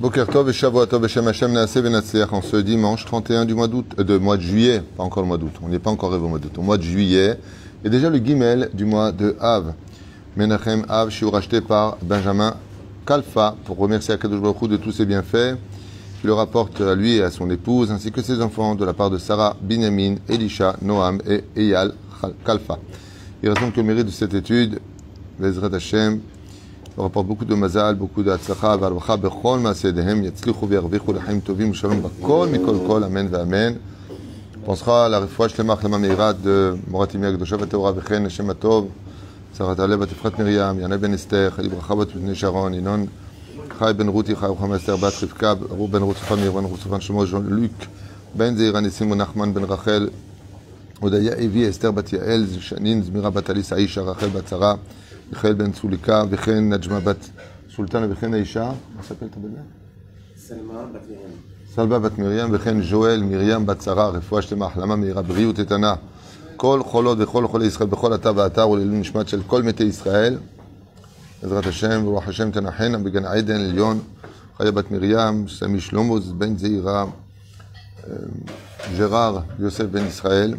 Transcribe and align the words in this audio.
Boker 0.00 0.26
Tov 0.26 0.48
et 0.48 0.54
Shavuot 0.54 0.86
Tov 0.86 1.04
Hashem 1.04 1.26
Venatzliach 1.26 2.32
en 2.32 2.40
ce 2.40 2.56
dimanche 2.56 3.04
31 3.04 3.44
du 3.44 3.54
mois 3.54 3.68
d'août, 3.68 3.84
euh, 3.98 4.02
de 4.02 4.16
mois 4.16 4.38
de 4.38 4.42
juillet, 4.42 4.82
pas 4.96 5.02
encore 5.02 5.22
le 5.22 5.28
mois 5.28 5.36
d'août, 5.36 5.52
on 5.62 5.68
n'est 5.68 5.78
pas 5.78 5.90
encore 5.90 6.08
arrivé 6.08 6.24
au 6.24 6.28
mois 6.30 6.38
d'août, 6.38 6.56
au 6.56 6.62
mois 6.62 6.78
de 6.78 6.82
juillet, 6.82 7.38
et 7.84 7.90
déjà 7.90 8.08
le 8.08 8.18
guimel 8.18 8.70
du 8.72 8.86
mois 8.86 9.12
de 9.12 9.36
Av. 9.38 9.74
Menachem 10.38 10.86
Av, 10.88 11.10
shiur 11.10 11.34
racheté 11.34 11.60
par 11.60 11.98
Benjamin 12.00 12.56
Kalfa, 13.04 13.54
pour 13.66 13.76
remercier 13.76 14.14
Akadosh 14.14 14.40
Baruch 14.40 14.70
de 14.70 14.78
tous 14.78 14.92
ses 14.92 15.04
bienfaits, 15.04 15.58
qui 16.22 16.26
le 16.26 16.32
rapporte 16.32 16.80
à 16.80 16.94
lui 16.94 17.16
et 17.16 17.22
à 17.22 17.30
son 17.30 17.50
épouse, 17.50 17.90
ainsi 17.90 18.10
que 18.10 18.22
ses 18.22 18.40
enfants, 18.40 18.74
de 18.76 18.86
la 18.86 18.94
part 18.94 19.10
de 19.10 19.18
Sarah, 19.18 19.54
Binyamin, 19.60 20.14
Elisha, 20.30 20.76
Noam 20.80 21.20
et 21.28 21.44
Eyal 21.54 21.92
Kalfa. 22.46 22.78
Il 23.42 23.50
raconte 23.50 23.74
que 23.74 23.80
le 23.80 23.86
mérite 23.86 24.06
de 24.06 24.12
cette 24.12 24.32
étude, 24.32 24.78
Bezrat 25.38 25.74
Hashem, 25.76 26.20
on 26.99 27.03
rapporte 27.03 27.27
beaucoup 27.27 27.45
de 27.45 27.55
mazal, 27.55 27.95
beaucoup 27.95 28.23
de 28.23 28.31
hatzlacha, 28.31 28.77
varvacha, 28.77 29.17
bechol 29.17 29.59
maasedehem, 29.59 30.23
yatzlichu 30.23 30.65
v'yarvichu 30.65 31.13
l'chaim 31.13 31.41
tovim, 31.41 31.73
shalom 31.73 31.99
bakol, 31.99 32.49
mikol 32.49 32.79
kol, 32.87 33.03
amen 33.03 33.27
v'amen. 33.27 33.77
On 34.57 34.65
pensera 34.65 35.05
à 35.05 35.09
la 35.09 35.19
refoua 35.19 35.49
shlema 35.49 35.73
achlama 35.73 35.99
meira 35.99 36.33
de 36.33 36.77
Moratimi 36.89 37.25
Agdosha 37.25 37.57
v'teora 37.57 37.91
v'chen, 37.91 38.23
Hashem 38.23 38.49
atov, 38.49 38.87
Sarah 39.53 39.75
Taleh 39.75 39.97
bat 39.97 40.07
Efrat 40.09 40.37
Miriam, 40.37 40.79
Yana 40.79 40.97
ben 40.97 41.13
Esther, 41.13 41.51
Chali 41.51 41.69
bracha 41.69 41.95
bat 41.97 42.07
Bnei 42.15 42.33
Sharon, 42.33 42.71
Inon, 42.71 43.07
Chai 43.77 43.93
ben 43.93 44.07
Ruti, 44.07 44.33
Chai 44.33 44.47
Rucham 44.47 44.73
Esther 44.75 44.97
bat 44.97 45.13
Rivka, 45.13 45.57
Ru 45.69 45.87
ben 45.87 46.01
Ruth 46.01 46.17
Famir, 46.17 46.51
ben 46.51 46.65
Ruth 46.65 46.81
Sofan 46.81 47.01
Shemo, 47.01 47.25
Jean-Luc, 47.25 47.71
ben 48.33 48.55
Zeira 48.55 48.81
Nissim, 48.81 49.13
Nachman 49.13 49.53
ben 49.53 49.65
Rachel, 49.65 50.11
הודיה 50.99 51.33
הביא 51.37 51.69
אסתר 51.69 51.91
בת 51.91 52.13
יעל, 52.13 52.45
שנין 52.59 53.03
זמירה 53.03 53.29
בת 53.29 53.49
אליסה 53.49 53.75
אישה, 53.75 54.01
רחל 54.01 54.27
בת 54.27 54.47
שרה, 54.47 54.75
מיכאל 55.29 55.53
בן 55.53 55.71
צוליקה, 55.71 56.23
וכן 56.29 56.73
נג'מה 56.73 56.99
בת 56.99 57.29
סולטנה, 57.75 58.05
וכן 58.09 58.33
האישה, 58.33 58.71
מה 58.95 59.03
ספרת 59.03 59.37
בזה? 59.37 59.57
סלמה 60.37 60.85
בת 60.93 61.01
מרים. 61.09 61.29
סלבה 61.75 61.99
בת 61.99 62.17
מרים, 62.17 62.49
וכן 62.51 62.81
ז'ואל 62.81 63.23
מרים 63.23 63.65
בת 63.65 63.81
שרה, 63.81 64.09
רפואה 64.09 64.41
שלמה, 64.41 64.65
החלמה 64.65 64.95
מהירה, 64.95 65.21
בריאות 65.21 65.59
איתנה. 65.59 65.95
כל 66.57 66.81
חולות 66.83 67.17
וכל 67.21 67.47
חולי 67.47 67.65
ישראל 67.65 67.89
בכל 67.89 68.15
אתר 68.15 68.33
ואתר 68.35 68.69
ולעילוי 68.69 68.97
נשמת 68.99 69.27
של 69.27 69.41
כל 69.47 69.63
מתי 69.63 69.83
ישראל. 69.83 70.37
בעזרת 71.43 71.67
השם, 71.67 72.01
ורוח 72.05 72.27
השם 72.27 72.51
תנחנה 72.51 72.97
בגן 72.97 73.25
עדן 73.25 73.61
עליון, 73.61 73.99
חיה 74.57 74.71
בת 74.71 74.91
מרים, 74.91 75.47
סמי 75.47 75.79
שלמה 75.79 76.19
בן 76.37 76.57
זעירה, 76.57 77.05
ג'רר 78.97 79.39
יוסף 79.59 79.83
בן 79.83 80.05
ישראל. 80.05 80.53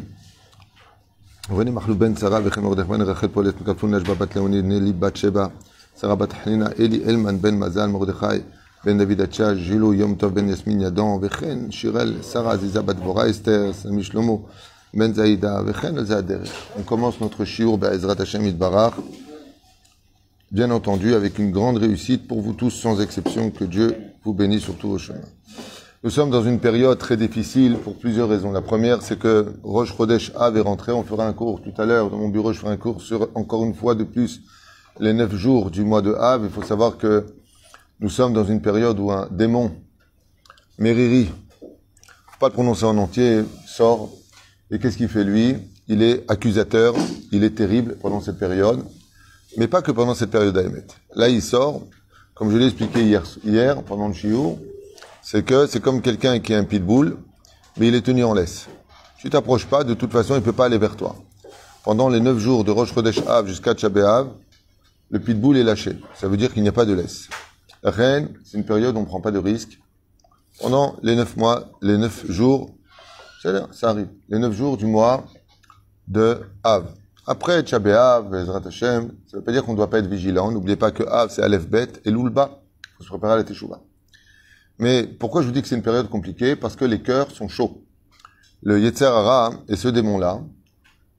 On 16.78 16.84
commence 16.84 17.20
notre 17.22 17.44
shiur 17.44 17.78
Be'ezrat 17.78 18.16
Hashem 18.20 18.44
bien 20.52 20.70
entendu 20.70 21.16
avec 21.16 21.40
une 21.40 21.52
grande 21.52 21.78
réussite 21.78 22.28
pour 22.28 22.42
vous 22.42 22.54
tous 22.54 22.72
sans 22.72 23.02
exception, 23.02 23.52
que 23.52 23.64
Dieu 23.64 23.96
vous 24.24 24.34
bénisse 24.34 24.64
sur 24.64 24.76
tous 24.76 24.90
vos 24.90 24.98
chemins. 24.98 25.20
Nous 26.04 26.10
sommes 26.10 26.32
dans 26.32 26.42
une 26.42 26.60
période 26.60 26.98
très 26.98 27.16
difficile 27.16 27.78
pour 27.78 27.96
plusieurs 27.96 28.28
raisons. 28.28 28.52
La 28.52 28.64
première, 28.64 29.04
c'est 29.04 29.20
que 29.20 29.54
Roche 29.62 29.96
Chodesh 29.96 30.32
Av 30.36 30.58
est 30.58 30.62
rentré. 30.62 30.92
On 30.92 31.04
fera 31.04 31.28
un 31.28 31.34
cours 31.34 31.62
tout 31.62 31.80
à 31.80 31.86
l'heure. 31.86 32.10
Dans 32.10 32.18
mon 32.18 32.30
bureau, 32.30 32.54
je 32.54 32.60
ferai 32.60 32.72
un 32.72 32.78
cours 32.78 33.04
sur, 33.04 33.30
encore 33.36 33.64
une 33.64 33.76
fois 33.76 33.94
de 33.94 34.04
plus, 34.04 34.42
les 35.00 35.14
neuf 35.14 35.36
jours 35.36 35.70
du 35.70 35.84
mois 35.84 36.02
de 36.02 36.12
Av. 36.16 36.42
Il 36.44 36.50
faut 36.50 36.64
savoir 36.64 36.98
que 36.98 37.28
nous 38.00 38.10
sommes 38.10 38.34
dans 38.34 38.44
une 38.44 38.64
période 38.64 39.00
où 39.00 39.12
un 39.12 39.28
démon, 39.30 39.74
Meriri, 40.80 41.30
faut 41.60 42.40
pas 42.40 42.48
le 42.48 42.54
prononcer 42.54 42.86
en 42.86 42.98
entier, 42.98 43.44
sort. 43.68 44.10
Et 44.72 44.80
qu'est-ce 44.80 44.98
qu'il 44.98 45.08
fait 45.08 45.24
lui? 45.24 45.56
Il 45.88 46.02
est 46.02 46.24
accusateur. 46.32 46.96
Il 47.32 47.44
est 47.44 47.54
terrible 47.54 47.96
pendant 48.02 48.22
cette 48.22 48.40
période. 48.40 48.84
Mais 49.56 49.68
pas 49.68 49.84
que 49.84 49.92
pendant 49.92 50.16
cette 50.16 50.32
période 50.32 50.56
d'Ahemet. 50.56 50.88
Là, 51.14 51.30
il 51.30 51.44
sort, 51.44 51.84
comme 52.34 52.50
je 52.50 52.58
l'ai 52.58 52.66
expliqué 52.66 53.04
hier, 53.04 53.22
hier 53.46 53.84
pendant 53.84 54.08
le 54.08 54.16
shiur, 54.16 54.58
c'est 55.22 55.46
que 55.46 55.68
c'est 55.68 55.80
comme 55.80 56.02
quelqu'un 56.02 56.40
qui 56.40 56.54
a 56.54 56.58
un 56.58 56.64
pitbull, 56.64 57.18
mais 57.78 57.88
il 57.88 57.96
est 57.96 58.02
tenu 58.02 58.24
en 58.24 58.34
laisse. 58.34 58.68
Tu 59.20 59.30
t'approches 59.30 59.68
pas, 59.68 59.84
de 59.84 59.94
toute 59.94 60.12
façon, 60.12 60.36
il 60.36 60.42
peut 60.42 60.52
pas 60.52 60.66
aller 60.66 60.78
vers 60.78 60.96
toi. 60.96 61.16
Pendant 61.84 62.10
les 62.10 62.20
neuf 62.20 62.40
jours 62.40 62.64
de 62.64 62.72
Rosh 62.72 62.94
Chodesh 62.94 63.20
Av 63.28 63.48
jusqu'à 63.48 63.74
Tchabé 63.74 64.02
Av, 64.02 64.30
le 65.10 65.20
pitbull 65.20 65.58
est 65.58 65.64
lâché. 65.64 65.98
Ça 66.16 66.28
veut 66.28 66.38
dire 66.38 66.54
qu'il 66.54 66.64
n'y 66.64 66.70
a 66.70 66.74
pas 66.74 66.86
de 66.86 66.94
laisse. 66.94 67.28
La 67.84 67.92
reine, 67.92 68.30
c'est 68.44 68.58
une 68.58 68.66
période 68.66 68.96
où 68.96 69.00
on 69.00 69.06
prend 69.06 69.22
pas 69.22 69.32
de 69.32 69.40
risque. 69.40 69.80
Pendant 70.60 70.96
les 71.02 71.16
neuf 71.16 71.38
mois, 71.38 71.72
les 71.82 71.98
neuf 71.98 72.30
jours, 72.32 72.72
ça 73.42 73.90
arrive, 73.90 74.10
les 74.30 74.38
neuf 74.40 74.54
jours 74.54 74.78
du 74.78 74.86
mois 74.86 75.26
de 76.08 76.42
Av. 76.64 76.92
Après 77.28 77.62
Tchabé 77.62 77.94
Av, 77.94 78.34
Ezrat 78.34 78.62
Hashem, 78.66 79.12
ça 79.28 79.38
veut 79.38 79.44
pas 79.44 79.52
dire 79.52 79.64
qu'on 79.64 79.72
ne 79.74 79.78
doit 79.78 79.90
pas 79.90 80.00
être 80.00 80.08
vigilant. 80.08 80.52
N'oubliez 80.52 80.76
pas 80.76 80.92
que 80.92 81.04
Av, 81.04 81.30
c'est 81.30 81.42
Aleph 81.42 81.68
Bet 81.68 81.94
et 82.06 82.12
Loulba. 82.12 82.60
Il 82.84 82.98
faut 82.98 83.04
se 83.04 83.10
préparer 83.10 83.34
à 83.34 83.38
la 83.38 83.44
Teshuvah. 83.44 83.80
Mais 84.82 85.04
pourquoi 85.04 85.44
je 85.44 85.48
vous 85.48 85.54
dis 85.54 85.62
que 85.62 85.68
c'est 85.68 85.76
une 85.76 85.84
période 85.84 86.10
compliquée? 86.10 86.56
Parce 86.56 86.76
que 86.76 86.86
les 86.86 87.04
cœurs 87.04 87.30
sont 87.30 87.48
chauds. 87.48 87.86
Le 88.64 88.80
Yetzer 88.80 89.06
Hara 89.06 89.54
et 89.70 89.76
ce 89.76 89.88
démon-là 89.88 90.42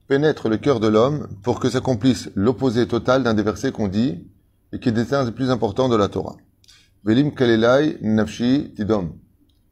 pénètrent 0.09 0.49
le 0.49 0.57
cœur 0.57 0.81
de 0.81 0.87
l'homme 0.87 1.29
pour 1.43 1.61
que 1.61 1.69
s'accomplisse 1.69 2.29
l'opposé 2.35 2.89
total 2.89 3.23
d'un 3.23 3.33
des 3.33 3.41
versets 3.41 3.71
qu'on 3.71 3.87
dit 3.87 4.27
et 4.73 4.79
qui 4.79 4.89
est 4.89 5.13
un 5.13 5.23
des 5.23 5.31
plus 5.31 5.49
importants 5.49 5.87
de 5.87 5.95
la 5.95 6.09
Torah. 6.09 6.35
Velim 7.05 7.31
kalelai 7.31 7.99
nafshi 8.01 8.73
tidom. 8.75 9.13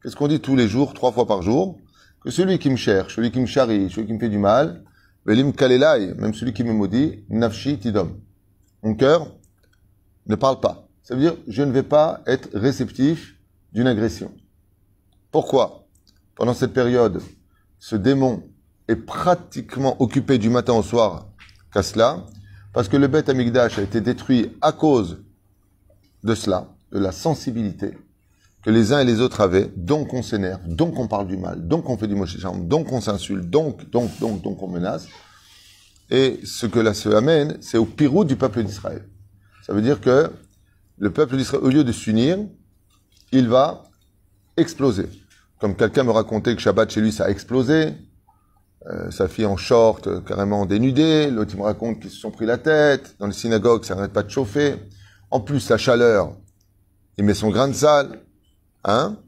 Qu'est-ce 0.02 0.16
qu'on 0.16 0.28
dit 0.28 0.40
tous 0.40 0.56
les 0.56 0.68
jours, 0.68 0.94
trois 0.94 1.12
fois 1.12 1.26
par 1.26 1.42
jour? 1.42 1.78
Que 2.24 2.30
celui 2.30 2.58
qui 2.58 2.70
me 2.70 2.76
cherche, 2.76 3.16
celui 3.16 3.30
qui 3.30 3.40
me 3.40 3.46
charrie, 3.46 3.90
celui 3.90 4.06
qui 4.06 4.14
me 4.14 4.18
fait 4.18 4.30
du 4.30 4.38
mal, 4.38 4.84
velim 5.26 5.52
kalelai, 5.52 6.14
même 6.14 6.32
celui 6.32 6.54
qui 6.54 6.64
me 6.64 6.72
maudit, 6.72 7.24
nafshi 7.28 7.78
tidom. 7.78 8.18
Mon 8.82 8.94
cœur 8.94 9.36
ne 10.28 10.34
parle 10.34 10.60
pas. 10.60 10.88
Ça 11.02 11.14
veut 11.14 11.20
dire, 11.20 11.36
je 11.46 11.62
ne 11.62 11.72
vais 11.72 11.82
pas 11.82 12.22
être 12.26 12.48
réceptif 12.54 13.36
d'une 13.72 13.86
agression. 13.86 14.32
Pourquoi? 15.30 15.86
Pendant 16.34 16.54
cette 16.54 16.72
période, 16.72 17.22
ce 17.78 17.96
démon 17.96 18.42
est 18.88 18.96
pratiquement 18.96 20.00
occupé 20.00 20.38
du 20.38 20.50
matin 20.50 20.74
au 20.74 20.82
soir 20.82 21.28
qu'à 21.72 21.82
cela, 21.82 22.24
parce 22.72 22.88
que 22.88 22.96
le 22.96 23.08
Beth 23.08 23.28
Amigdash 23.28 23.78
a 23.78 23.82
été 23.82 24.00
détruit 24.00 24.56
à 24.60 24.72
cause 24.72 25.22
de 26.22 26.34
cela, 26.34 26.68
de 26.90 26.98
la 26.98 27.12
sensibilité 27.12 27.96
que 28.62 28.70
les 28.70 28.92
uns 28.92 29.00
et 29.00 29.04
les 29.04 29.20
autres 29.20 29.40
avaient, 29.40 29.70
donc 29.76 30.14
on 30.14 30.22
s'énerve, 30.22 30.60
donc 30.68 30.98
on 30.98 31.08
parle 31.08 31.26
du 31.26 31.36
mal, 31.36 31.66
donc 31.66 31.88
on 31.88 31.96
fait 31.96 32.06
du 32.06 32.14
mochichambre, 32.14 32.64
donc 32.64 32.92
on 32.92 33.00
s'insulte, 33.00 33.50
donc, 33.50 33.90
donc, 33.90 34.16
donc, 34.20 34.40
donc 34.42 34.62
on 34.62 34.68
menace. 34.68 35.08
Et 36.10 36.40
ce 36.44 36.66
que 36.66 36.78
là 36.78 36.94
se 36.94 37.08
amène, 37.08 37.58
c'est 37.60 37.78
au 37.78 37.86
pirou 37.86 38.24
du 38.24 38.36
peuple 38.36 38.62
d'Israël. 38.62 39.08
Ça 39.66 39.72
veut 39.72 39.82
dire 39.82 40.00
que 40.00 40.30
le 40.98 41.10
peuple 41.10 41.36
d'Israël, 41.36 41.64
au 41.64 41.70
lieu 41.70 41.82
de 41.82 41.92
s'unir, 41.92 42.38
il 43.32 43.48
va 43.48 43.84
exploser. 44.56 45.08
Comme 45.58 45.76
quelqu'un 45.76 46.04
me 46.04 46.10
racontait 46.10 46.54
que 46.54 46.60
Shabbat 46.60 46.90
chez 46.90 47.00
lui, 47.00 47.12
ça 47.12 47.24
a 47.24 47.30
explosé. 47.30 47.94
Euh, 48.90 49.12
sa 49.12 49.28
fille 49.28 49.46
en 49.46 49.56
short, 49.56 50.08
euh, 50.08 50.20
carrément 50.20 50.66
dénudée. 50.66 51.30
L'autre, 51.30 51.52
il 51.54 51.58
me 51.58 51.64
raconte 51.64 52.00
qu'ils 52.00 52.10
se 52.10 52.16
sont 52.16 52.32
pris 52.32 52.46
la 52.46 52.58
tête. 52.58 53.14
Dans 53.20 53.28
les 53.28 53.32
synagogues, 53.32 53.84
ça 53.84 53.94
n'arrête 53.94 54.12
pas 54.12 54.24
de 54.24 54.28
chauffer. 54.28 54.74
En 55.30 55.40
plus, 55.40 55.68
la 55.70 55.78
chaleur, 55.78 56.36
il 57.16 57.24
met 57.24 57.34
son 57.34 57.50
grain 57.50 57.68
de 57.68 57.74
sal. 57.74 58.20
Hein 58.84 59.18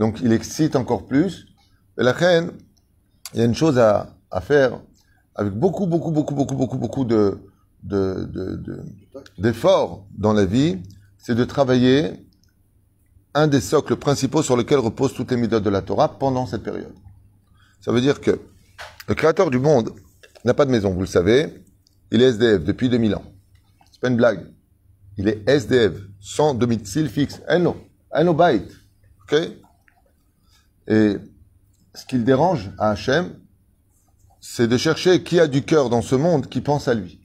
Donc, 0.00 0.20
il 0.20 0.32
excite 0.32 0.74
encore 0.74 1.06
plus. 1.06 1.46
Et 1.96 2.02
la 2.02 2.10
reine, 2.10 2.50
il 3.34 3.38
y 3.38 3.42
a 3.42 3.44
une 3.44 3.54
chose 3.54 3.78
à, 3.78 4.16
faire 4.40 4.80
avec 5.36 5.52
beaucoup, 5.52 5.86
beaucoup, 5.86 6.10
beaucoup, 6.10 6.34
beaucoup, 6.34 6.56
beaucoup, 6.56 6.76
beaucoup 6.76 7.04
de, 7.04 7.38
d'efforts 9.38 10.06
dans 10.18 10.32
la 10.32 10.44
vie, 10.44 10.82
c'est 11.18 11.36
de 11.36 11.44
travailler 11.44 12.26
un 13.34 13.48
des 13.48 13.60
socles 13.60 13.96
principaux 13.96 14.42
sur 14.42 14.56
lesquels 14.56 14.78
reposent 14.78 15.14
toutes 15.14 15.30
les 15.30 15.36
méthodes 15.36 15.64
de 15.64 15.70
la 15.70 15.82
Torah 15.82 16.18
pendant 16.18 16.46
cette 16.46 16.62
période. 16.62 16.94
Ça 17.80 17.92
veut 17.92 18.00
dire 18.00 18.20
que 18.20 18.40
le 19.08 19.14
créateur 19.14 19.50
du 19.50 19.58
monde 19.58 19.92
n'a 20.44 20.54
pas 20.54 20.64
de 20.64 20.70
maison, 20.70 20.90
vous 20.90 21.00
le 21.00 21.06
savez. 21.06 21.62
Il 22.10 22.22
est 22.22 22.28
SDF 22.28 22.64
depuis 22.64 22.88
2000 22.88 23.14
ans. 23.16 23.24
C'est 23.90 24.00
pas 24.00 24.08
une 24.08 24.16
blague. 24.16 24.46
Il 25.16 25.28
est 25.28 25.48
SDF, 25.48 25.92
sans 26.20 26.54
domicile 26.54 27.08
fixe. 27.08 27.40
Eno, 27.48 27.76
Eno 28.12 28.34
Bait. 28.34 28.66
Ok? 29.22 29.36
Et 30.86 31.16
ce 31.94 32.06
qui 32.06 32.16
le 32.16 32.24
dérange 32.24 32.70
à 32.78 32.90
Hachem, 32.90 33.34
c'est 34.40 34.68
de 34.68 34.76
chercher 34.76 35.22
qui 35.22 35.40
a 35.40 35.46
du 35.46 35.62
cœur 35.62 35.88
dans 35.88 36.02
ce 36.02 36.14
monde 36.14 36.48
qui 36.48 36.60
pense 36.60 36.88
à 36.88 36.94
lui. 36.94 37.23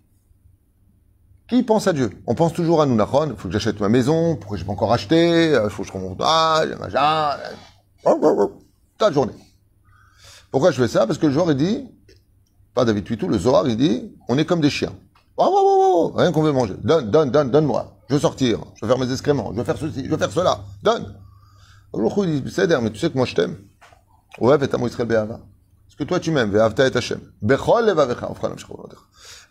Qui 1.50 1.64
pense 1.64 1.88
à 1.88 1.94
Dieu? 1.94 2.12
On 2.28 2.36
pense 2.36 2.54
toujours 2.54 2.82
à 2.82 2.86
nous, 2.86 2.96
Nachon. 2.96 3.32
Il 3.32 3.36
faut 3.36 3.48
que 3.48 3.54
j'achète 3.54 3.80
ma 3.80 3.90
maison. 3.90 4.36
Pourquoi 4.36 4.58
je 4.58 4.64
n'ai 4.64 4.68
pas 4.68 4.74
encore 4.74 4.94
acheté 4.94 5.52
Il 5.52 5.70
faut 5.70 5.82
que 5.82 5.88
je 5.88 5.94
remonte. 5.94 6.22
Ah. 6.22 6.62
Toute 8.04 9.02
la 9.02 9.12
journée. 9.12 9.34
Pourquoi 10.52 10.72
je 10.72 10.82
fais 10.82 10.88
ça? 10.88 11.08
Parce 11.08 11.18
que 11.18 11.26
le 11.26 11.34
Zohar, 11.34 11.52
il 11.52 11.58
dit, 11.58 11.88
pas 12.74 12.86
David 12.86 13.04
Tuitou, 13.04 13.28
le 13.28 13.38
Zohar, 13.38 13.68
il 13.68 13.78
dit, 13.78 14.16
on 14.28 14.38
est 14.38 14.46
comme 14.46 14.62
des 14.62 14.70
chiens. 14.70 14.94
Rien 15.38 16.32
qu'on 16.32 16.42
veut 16.42 16.52
manger. 16.52 16.76
Donne, 16.84 17.10
donne, 17.10 17.32
donne, 17.32 17.50
donne-moi. 17.52 17.98
Je 18.10 18.16
veux 18.16 18.20
sortir, 18.20 18.60
je 18.76 18.86
veux 18.86 18.92
faire 18.92 19.00
mes 19.00 19.12
excréments, 19.12 19.52
je 19.54 19.58
veux 19.58 19.64
faire 19.64 19.78
ceci, 19.78 20.04
je 20.04 20.10
veux 20.10 20.18
faire 20.18 20.32
cela. 20.32 20.62
Donne. 20.82 21.16
Alors, 21.94 22.26
il 22.26 22.44
dit, 22.44 22.52
Seder, 22.52 22.80
mais 22.82 22.92
tu 22.92 23.00
sais 23.00 23.10
que 23.10 23.18
moi 23.18 23.26
je 23.26 23.36
t'aime. 23.36 23.58
Ouais, 24.40 24.56
et 24.62 24.68
t'amo 24.68 24.88
Israël 24.88 25.08
be'ava. 25.08 25.40
Que 26.00 26.06
toi 26.06 26.20
tu 26.22 26.32
m'aimes. 26.32 26.56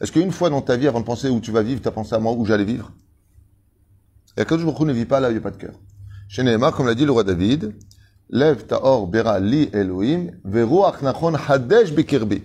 Est-ce 0.01 0.13
qu'une 0.13 0.33
fois 0.33 0.49
dans 0.49 0.63
ta 0.63 0.77
vie, 0.77 0.89
avant 0.89 1.01
de 1.01 1.05
penser 1.05 1.29
où 1.29 1.41
tu 1.41 1.53
vas 1.53 1.61
vivre, 1.61 1.83
tu 1.83 1.89
as 1.89 1.91
pensé 1.91 2.15
à 2.15 2.19
moi, 2.19 2.33
où 2.33 2.47
j'allais 2.47 2.65
vivre? 2.65 2.91
Et 4.39 4.45
Baruch 4.45 4.81
Hu 4.81 4.85
ne 4.87 4.95
vit 4.95 5.05
pas 5.05 5.21
là 5.21 5.29
il 5.29 5.33
n'y 5.33 5.39
a 5.39 5.43
pas 5.43 5.51
de 5.51 5.59
cœur. 5.59 5.75
Comme 6.73 6.87
l'a 6.87 6.95
dit 6.95 7.05
le 7.05 7.13
roi 7.13 7.23
David, 7.23 7.75
bera 8.31 9.41
li 9.41 9.69
Elohim, 9.75 10.31
veruach 10.43 11.03
nachon 11.03 11.35
hadesh 11.35 11.93
bikirbi. 11.93 12.43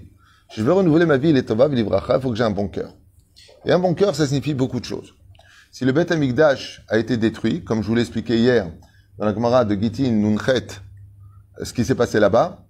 Je 0.53 0.63
veux 0.63 0.73
renouveler 0.73 1.05
ma 1.05 1.15
vie, 1.15 1.29
il 1.29 1.37
il 1.37 1.45
faut 2.21 2.29
que 2.29 2.35
j'ai 2.35 2.43
un 2.43 2.51
bon 2.51 2.67
cœur. 2.67 2.93
Et 3.63 3.71
un 3.71 3.79
bon 3.79 3.93
cœur, 3.93 4.15
ça 4.15 4.27
signifie 4.27 4.53
beaucoup 4.53 4.81
de 4.81 4.85
choses. 4.85 5.13
Si 5.71 5.85
le 5.85 5.93
Beth 5.93 6.11
Amikdash 6.11 6.83
a 6.89 6.97
été 6.97 7.15
détruit, 7.15 7.63
comme 7.63 7.81
je 7.81 7.87
vous 7.87 7.95
l'ai 7.95 8.01
expliqué 8.01 8.37
hier, 8.37 8.69
dans 9.17 9.25
la 9.25 9.33
Gemara 9.33 9.63
de 9.63 9.75
Gitin, 9.75 10.11
Nunchet, 10.11 10.67
ce 11.63 11.71
qui 11.71 11.85
s'est 11.85 11.95
passé 11.95 12.19
là-bas, 12.19 12.65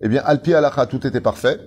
eh 0.00 0.08
bien, 0.08 0.22
Alpi 0.24 0.54
Alacha, 0.54 0.86
tout 0.86 1.06
était 1.06 1.20
parfait. 1.20 1.58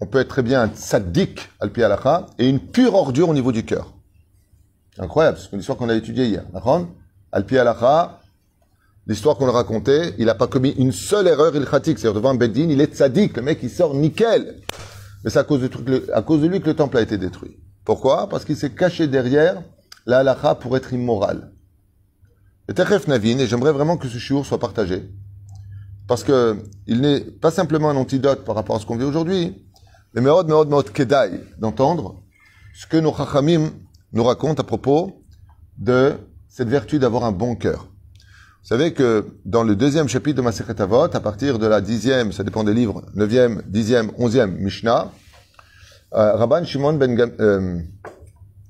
On 0.00 0.06
peut 0.06 0.18
être 0.18 0.28
très 0.28 0.42
bien 0.42 0.62
un 0.62 0.68
tzaddik, 0.68 1.48
Alpi 1.60 1.82
Alacha, 1.82 2.26
et 2.38 2.48
une 2.48 2.60
pure 2.60 2.94
ordure 2.94 3.28
au 3.28 3.34
niveau 3.34 3.52
du 3.52 3.64
cœur. 3.64 3.94
Incroyable, 4.98 5.38
c'est 5.40 5.52
une 5.52 5.60
histoire 5.60 5.78
qu'on 5.78 5.88
a 5.88 5.94
étudiée 5.94 6.26
hier. 6.26 6.44
Alpi 7.30 7.56
Alacha, 7.56 8.20
l'histoire 9.06 9.36
qu'on 9.36 9.48
a 9.48 9.52
racontée, 9.52 10.14
il 10.18 10.26
n'a 10.26 10.34
pas 10.34 10.48
commis 10.48 10.70
une 10.70 10.92
seule 10.92 11.28
erreur 11.28 11.54
ilchatique. 11.54 11.98
C'est-à-dire 11.98 12.20
devant 12.20 12.30
un 12.30 12.34
beddin, 12.34 12.68
il 12.68 12.80
est 12.80 12.94
tzaddik, 12.94 13.36
le 13.36 13.42
mec 13.42 13.60
il 13.62 13.70
sort 13.70 13.94
nickel. 13.94 14.60
Mais 15.24 15.30
c'est 15.30 15.38
à 15.38 15.44
cause, 15.44 15.68
à 16.12 16.22
cause 16.22 16.40
de 16.40 16.46
lui 16.48 16.60
que 16.60 16.66
le 16.66 16.74
temple 16.74 16.98
a 16.98 17.00
été 17.00 17.16
détruit. 17.16 17.58
Pourquoi? 17.84 18.28
Parce 18.28 18.44
qu'il 18.44 18.56
s'est 18.56 18.70
caché 18.70 19.06
derrière 19.06 19.62
la 20.06 20.54
pour 20.56 20.76
être 20.76 20.92
immoral. 20.92 21.52
Et 22.68 22.72
et 22.72 23.46
j'aimerais 23.46 23.72
vraiment 23.72 23.96
que 23.96 24.08
ce 24.08 24.18
shiur 24.18 24.46
soit 24.46 24.58
partagé, 24.58 25.10
parce 26.12 26.24
que 26.24 26.58
il 26.86 27.00
n'est 27.00 27.20
pas 27.20 27.50
simplement 27.50 27.88
un 27.88 27.96
antidote 27.96 28.44
par 28.44 28.54
rapport 28.54 28.76
à 28.76 28.80
ce 28.80 28.84
qu'on 28.84 28.98
vit 28.98 29.04
aujourd'hui, 29.04 29.64
mais 30.12 30.20
meod, 30.20 30.46
meod, 30.46 30.68
meod 30.68 30.90
kedai, 30.92 31.40
d'entendre 31.58 32.22
ce 32.74 32.86
que 32.86 32.98
nos 32.98 33.14
chachamim 33.14 33.70
nous 34.12 34.22
racontent 34.22 34.60
à 34.60 34.66
propos 34.66 35.24
de 35.78 36.12
cette 36.50 36.68
vertu 36.68 36.98
d'avoir 36.98 37.24
un 37.24 37.32
bon 37.32 37.56
cœur. 37.56 37.86
Vous 38.60 38.68
savez 38.68 38.92
que 38.92 39.24
dans 39.46 39.64
le 39.64 39.74
deuxième 39.74 40.06
chapitre 40.06 40.36
de 40.36 40.42
Masechet 40.42 40.82
Avot, 40.82 41.04
à 41.04 41.20
partir 41.20 41.58
de 41.58 41.66
la 41.66 41.80
dixième, 41.80 42.30
ça 42.30 42.44
dépend 42.44 42.62
des 42.62 42.74
livres, 42.74 43.00
neuvième, 43.14 43.62
dixième, 43.66 44.10
onzième 44.18 44.54
Mishnah, 44.58 45.10
euh, 46.12 46.46
ben 46.46 47.14
Gam- 47.14 47.32
euh, 47.40 47.78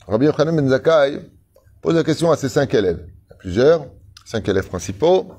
Rabbi 0.06 0.26
Yochanan 0.26 0.54
ben 0.54 0.68
Zakkai 0.68 1.28
pose 1.80 1.96
la 1.96 2.04
question 2.04 2.30
à 2.30 2.36
ses 2.36 2.48
cinq 2.48 2.72
élèves. 2.72 3.04
Il 3.32 3.36
plusieurs, 3.38 3.86
cinq 4.26 4.48
élèves 4.48 4.68
principaux. 4.68 5.32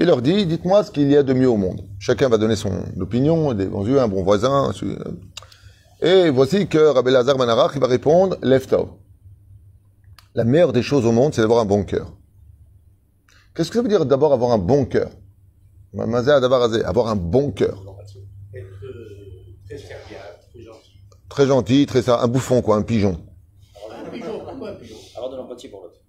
Il 0.00 0.06
leur 0.06 0.22
dit, 0.22 0.46
dites-moi 0.46 0.82
ce 0.82 0.90
qu'il 0.90 1.10
y 1.10 1.16
a 1.16 1.22
de 1.22 1.34
mieux 1.34 1.48
au 1.50 1.58
monde. 1.58 1.82
Chacun 1.98 2.30
va 2.30 2.38
donner 2.38 2.56
son 2.56 2.72
opinion, 2.98 3.52
des 3.52 3.66
bons 3.66 3.86
yeux, 3.86 4.00
un 4.00 4.08
bon 4.08 4.22
voisin. 4.22 4.72
celui- 4.72 4.96
Et 6.00 6.30
voici 6.30 6.66
que 6.66 6.78
Rabbi 6.78 7.10
Lazar 7.10 7.36
Ben 7.36 7.46
Arach, 7.50 7.72
il 7.74 7.80
va 7.82 7.86
répondre, 7.86 8.38
Leftov. 8.42 8.88
La 10.34 10.44
meilleure 10.44 10.72
des 10.72 10.80
choses 10.82 11.04
au 11.04 11.12
monde, 11.12 11.34
c'est 11.34 11.42
d'avoir 11.42 11.60
un 11.60 11.66
bon 11.66 11.84
cœur. 11.84 12.12
Qu'est-ce 13.54 13.68
que 13.68 13.76
ça 13.76 13.82
veut 13.82 13.88
dire 13.88 14.06
d'abord 14.06 14.32
avoir 14.32 14.52
un 14.52 14.58
bon 14.58 14.86
cœur? 14.86 15.10
Avoir 15.92 17.08
un 17.08 17.16
bon 17.16 17.50
cœur. 17.50 17.82
Euh, 18.54 18.60
très 21.28 21.46
gentil. 21.46 21.84
Très 21.84 22.00
ça, 22.00 22.22
un 22.22 22.28
bouffon 22.28 22.62
quoi, 22.62 22.76
un 22.76 22.82
pigeon 22.82 23.20
Avoir 25.14 25.30
de 25.30 25.36
l'empathie 25.36 25.68
pour 25.68 25.82
l'autre. 25.82 26.00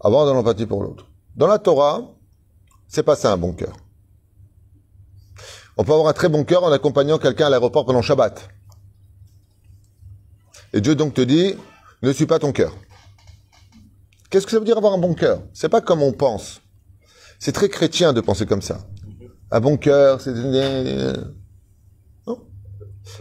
Avoir 0.00 0.26
de 0.26 0.32
l'empathie 0.32 0.66
pour 0.66 0.82
l'autre. 0.82 1.06
Dans 1.36 1.46
la 1.48 1.58
Torah, 1.58 2.10
c'est 2.94 3.02
pas 3.02 3.16
ça 3.16 3.32
un 3.32 3.36
bon 3.36 3.52
cœur. 3.52 3.76
On 5.76 5.82
peut 5.82 5.92
avoir 5.92 6.06
un 6.06 6.12
très 6.12 6.28
bon 6.28 6.44
cœur 6.44 6.62
en 6.62 6.70
accompagnant 6.70 7.18
quelqu'un 7.18 7.46
à 7.46 7.50
l'aéroport 7.50 7.84
pendant 7.84 8.02
Shabbat. 8.02 8.48
Et 10.72 10.80
Dieu 10.80 10.94
donc 10.94 11.14
te 11.14 11.20
dit, 11.20 11.56
ne 12.02 12.12
suis 12.12 12.26
pas 12.26 12.38
ton 12.38 12.52
cœur. 12.52 12.72
Qu'est-ce 14.30 14.46
que 14.46 14.52
ça 14.52 14.60
veut 14.60 14.64
dire 14.64 14.78
avoir 14.78 14.92
un 14.92 14.98
bon 14.98 15.14
cœur? 15.14 15.42
C'est 15.52 15.68
pas 15.68 15.80
comme 15.80 16.02
on 16.02 16.12
pense. 16.12 16.60
C'est 17.40 17.50
très 17.50 17.68
chrétien 17.68 18.12
de 18.12 18.20
penser 18.20 18.46
comme 18.46 18.62
ça. 18.62 18.86
Un 19.50 19.60
bon 19.60 19.76
cœur, 19.76 20.20
c'est... 20.20 20.32
Non. 22.26 22.46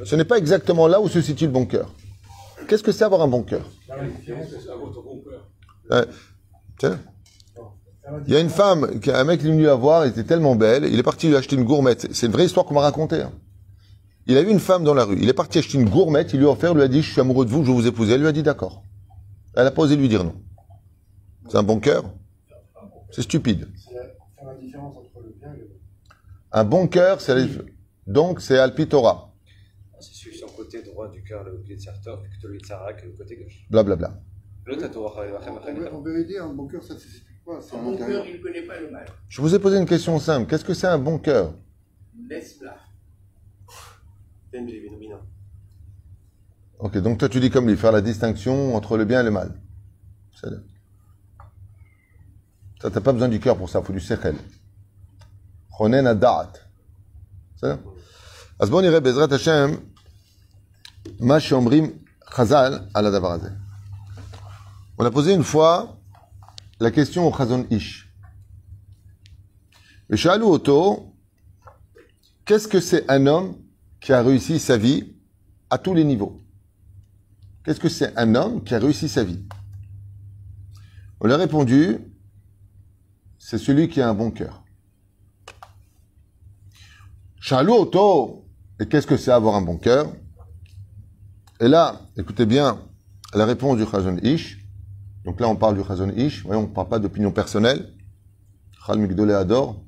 Ce 0.06 0.16
n'est 0.16 0.24
pas 0.24 0.38
exactement 0.38 0.88
là 0.88 1.02
où 1.02 1.10
se 1.10 1.20
situe 1.20 1.46
le 1.46 1.52
bon 1.52 1.66
cœur. 1.66 1.92
Qu'est-ce 2.68 2.84
que 2.84 2.92
c'est 2.92 3.06
avoir 3.06 3.22
un 3.24 3.28
bon 3.28 3.42
cœur? 3.42 3.68
Ouais. 5.90 6.06
Il 8.28 8.34
y 8.34 8.36
a 8.36 8.40
une 8.40 8.50
femme, 8.50 9.00
qui- 9.00 9.12
un 9.12 9.24
mec 9.24 9.40
qui 9.40 9.48
est 9.48 9.50
venu 9.50 9.64
la 9.64 9.76
voir, 9.76 10.04
elle 10.04 10.10
était 10.12 10.24
tellement 10.26 10.56
belle, 10.56 10.84
il 10.86 11.00
est 11.00 11.04
parti 11.04 11.28
lui 11.30 11.36
acheter 11.38 11.56
une 11.56 11.64
gourmette. 11.64 12.14
C'est 12.14 12.26
une 12.26 12.34
vraie 12.34 12.46
histoire 12.46 12.66
qu'on 12.66 12.74
m'a 12.74 12.82
racontée. 12.82 13.22
hein. 13.22 13.32
Il 14.26 14.38
a 14.38 14.44
vu 14.44 14.52
une 14.52 14.60
femme 14.60 14.84
dans 14.84 14.94
la 14.94 15.04
rue, 15.06 15.18
il 15.22 15.28
est 15.30 15.34
parti 15.34 15.58
acheter 15.60 15.78
une 15.78 15.90
gourmette, 15.90 16.34
il 16.34 16.40
lui 16.40 16.46
a 16.46 16.50
offert, 16.50 16.74
lui 16.74 16.82
a 16.82 16.88
dit, 16.88 17.02
je 17.02 17.12
suis 17.12 17.22
amoureux 17.22 17.46
de 17.46 17.50
vous, 17.50 17.64
je 17.64 17.70
veux 17.70 17.74
vous 17.74 17.88
épouser. 17.88 18.14
Elle 18.14 18.22
lui 18.22 18.28
a 18.28 18.32
dit 18.32 18.44
d'accord. 18.44 18.84
Elle 19.56 19.68
a 19.68 19.72
pas 19.72 19.84
osé 19.84 19.96
lui 19.96 20.10
dire 20.10 20.24
non. 20.24 20.36
C'est 21.50 21.58
un 21.58 21.64
bon 21.64 21.80
cœur? 21.80 22.04
C'est 23.12 23.22
stupide. 23.22 23.68
C'est 23.78 23.94
la- 23.94 24.02
faire 24.04 24.48
la 24.48 24.56
différence 24.56 24.96
entre 24.98 25.22
le 25.24 25.34
bien 25.40 25.54
et 25.54 25.58
le 25.58 25.64
mal. 25.66 25.78
Un 26.52 26.64
bon 26.64 26.88
cœur, 26.88 27.22
c'est 27.22 27.36
donc 28.08 28.42
c'est 28.42 28.58
Alpitora. 28.58 29.34
C'est 30.00 30.14
suivre 30.14 30.36
son 30.48 30.48
côté 30.56 30.82
droit 30.84 31.10
du 31.10 31.24
cœur, 31.24 31.44
le 31.44 31.52
côté 31.58 31.76
de 31.76 31.82
Sartor, 31.82 32.22
plutôt 32.24 32.48
le 32.50 32.60
Tsarak, 32.60 33.04
le 33.06 33.12
côté 33.12 33.38
gauche. 33.38 33.66
Blablabla. 33.70 34.20
Vérité, 34.66 36.40
un 36.40 36.54
bon 36.54 36.68
cœur, 36.68 36.84
ça. 36.84 36.96
C'est 36.98 37.08
Un 37.47 37.53
un 37.53 37.83
bon 37.83 37.95
intérieur. 37.95 38.23
cœur, 38.23 38.27
il 38.27 38.39
ne 38.39 38.43
connaît 38.43 38.63
pas 38.63 38.79
le 38.79 38.91
mal. 38.91 39.07
Je 39.29 39.41
vous 39.41 39.55
ai 39.55 39.59
posé 39.59 39.79
une 39.79 39.87
question 39.87 40.19
simple. 40.19 40.49
Qu'est-ce 40.49 40.65
que 40.65 40.75
c'est 40.75 40.87
un 40.87 40.99
bon 40.99 41.19
cœur 41.19 41.55
Laisse-la. 42.29 42.77
Ben 44.53 44.69
Jévénomina. 44.69 45.17
Ok, 46.79 46.99
donc 46.99 47.19
toi 47.19 47.29
tu 47.29 47.41
dis 47.41 47.51
comme 47.51 47.67
lui, 47.69 47.77
faire 47.77 47.93
la 47.93 48.01
distinction 48.01 48.75
entre 48.77 48.97
le 48.97 49.05
bien 49.05 49.21
et 49.21 49.25
le 49.25 49.31
mal. 49.31 49.55
C'est 50.35 50.49
ça. 50.49 50.57
Ça, 52.81 52.91
t'as 52.91 53.01
pas 53.01 53.13
besoin 53.13 53.29
du 53.29 53.41
cœur 53.41 53.57
pour 53.57 53.69
ça, 53.69 53.81
il 53.81 53.85
faut 53.85 53.93
du 53.93 54.01
sechel. 54.01 54.37
Chonen 55.77 56.07
adat. 56.07 56.53
C'est 57.57 57.67
ça 57.67 57.79
אז 58.61 58.71
בואו 58.71 58.81
נראה 58.81 59.01
בעזרת 59.01 59.33
השם 59.33 59.71
מה 61.21 61.41
שאומרים 61.41 61.91
חז"ל 62.31 62.79
על 62.95 63.07
הדבר 63.07 63.33
הזה. 63.33 63.51
On 65.01 65.05
a 65.05 65.11
posé 65.11 65.33
une 65.33 65.45
fois 65.45 65.97
la 66.84 66.92
question 66.92 67.26
au 67.26 67.32
Chazon 67.32 67.66
Ish. 67.70 68.14
Shalou 70.14 70.50
Oto, 70.52 71.16
qu'est-ce 72.44 72.68
que 72.68 72.82
c'est 72.82 73.10
un 73.10 73.26
homme 73.26 73.56
qui 74.02 74.12
a 74.12 74.22
réussi 74.22 74.60
sa 74.60 74.76
vie 74.76 75.16
à 75.70 75.78
tous 75.78 75.94
les 75.94 76.04
niveaux? 76.04 76.44
Qu'est-ce 77.64 77.80
que 77.80 77.88
c'est 77.88 78.14
un 78.18 78.36
homme 78.36 78.66
qui 78.66 78.76
a 78.76 78.80
réussi 78.80 79.08
sa 79.08 79.24
vie? 79.24 79.46
On 81.22 81.28
lui 81.28 81.34
a 81.34 81.38
répondu, 81.38 82.00
c'est 83.40 83.58
celui 83.58 83.88
qui 83.88 84.02
a 84.02 84.10
un 84.10 84.14
bon 84.14 84.30
cœur. 84.30 84.66
Shalou 87.40 87.76
Oto, 87.76 88.46
et 88.82 88.90
qu'est-ce 88.90 89.08
que 89.08 89.16
c'est 89.16 89.32
avoir 89.32 89.56
un 89.56 89.62
bon 89.62 89.78
cœur? 89.78 90.14
Et 91.62 91.70
là, 91.70 92.02
écoutez 92.18 92.46
bien 92.46 92.78
la 93.34 93.46
réponse 93.46 93.78
du 93.78 93.86
Chazon 93.90 94.18
Ish. 94.22 94.63
Donc 95.26 95.40
là, 95.40 95.48
on 95.48 95.56
parle 95.56 95.78
du 95.78 95.88
Chazon 95.88 96.10
Ish. 96.10 96.44
Voyons, 96.46 96.64
on 96.64 96.68
ne 96.68 96.74
parle 96.74 96.90
pas 96.90 97.00
d'opinion 97.00 97.32
personnelle. 97.32 97.94
Chal 98.86 99.32
adore. 99.32 99.84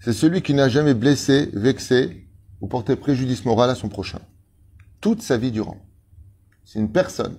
C'est 0.00 0.12
celui 0.12 0.42
qui 0.42 0.54
n'a 0.54 0.68
jamais 0.68 0.94
blessé, 0.94 1.50
vexé 1.52 2.28
ou 2.60 2.66
porté 2.66 2.96
préjudice 2.96 3.44
moral 3.44 3.70
à 3.70 3.74
son 3.74 3.88
prochain. 3.88 4.20
Toute 5.00 5.22
sa 5.22 5.36
vie 5.36 5.50
durant. 5.50 5.78
Si 6.64 6.78
une 6.78 6.90
personne 6.90 7.36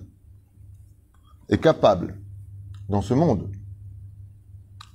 est 1.48 1.58
capable, 1.58 2.16
dans 2.88 3.02
ce 3.02 3.14
monde, 3.14 3.50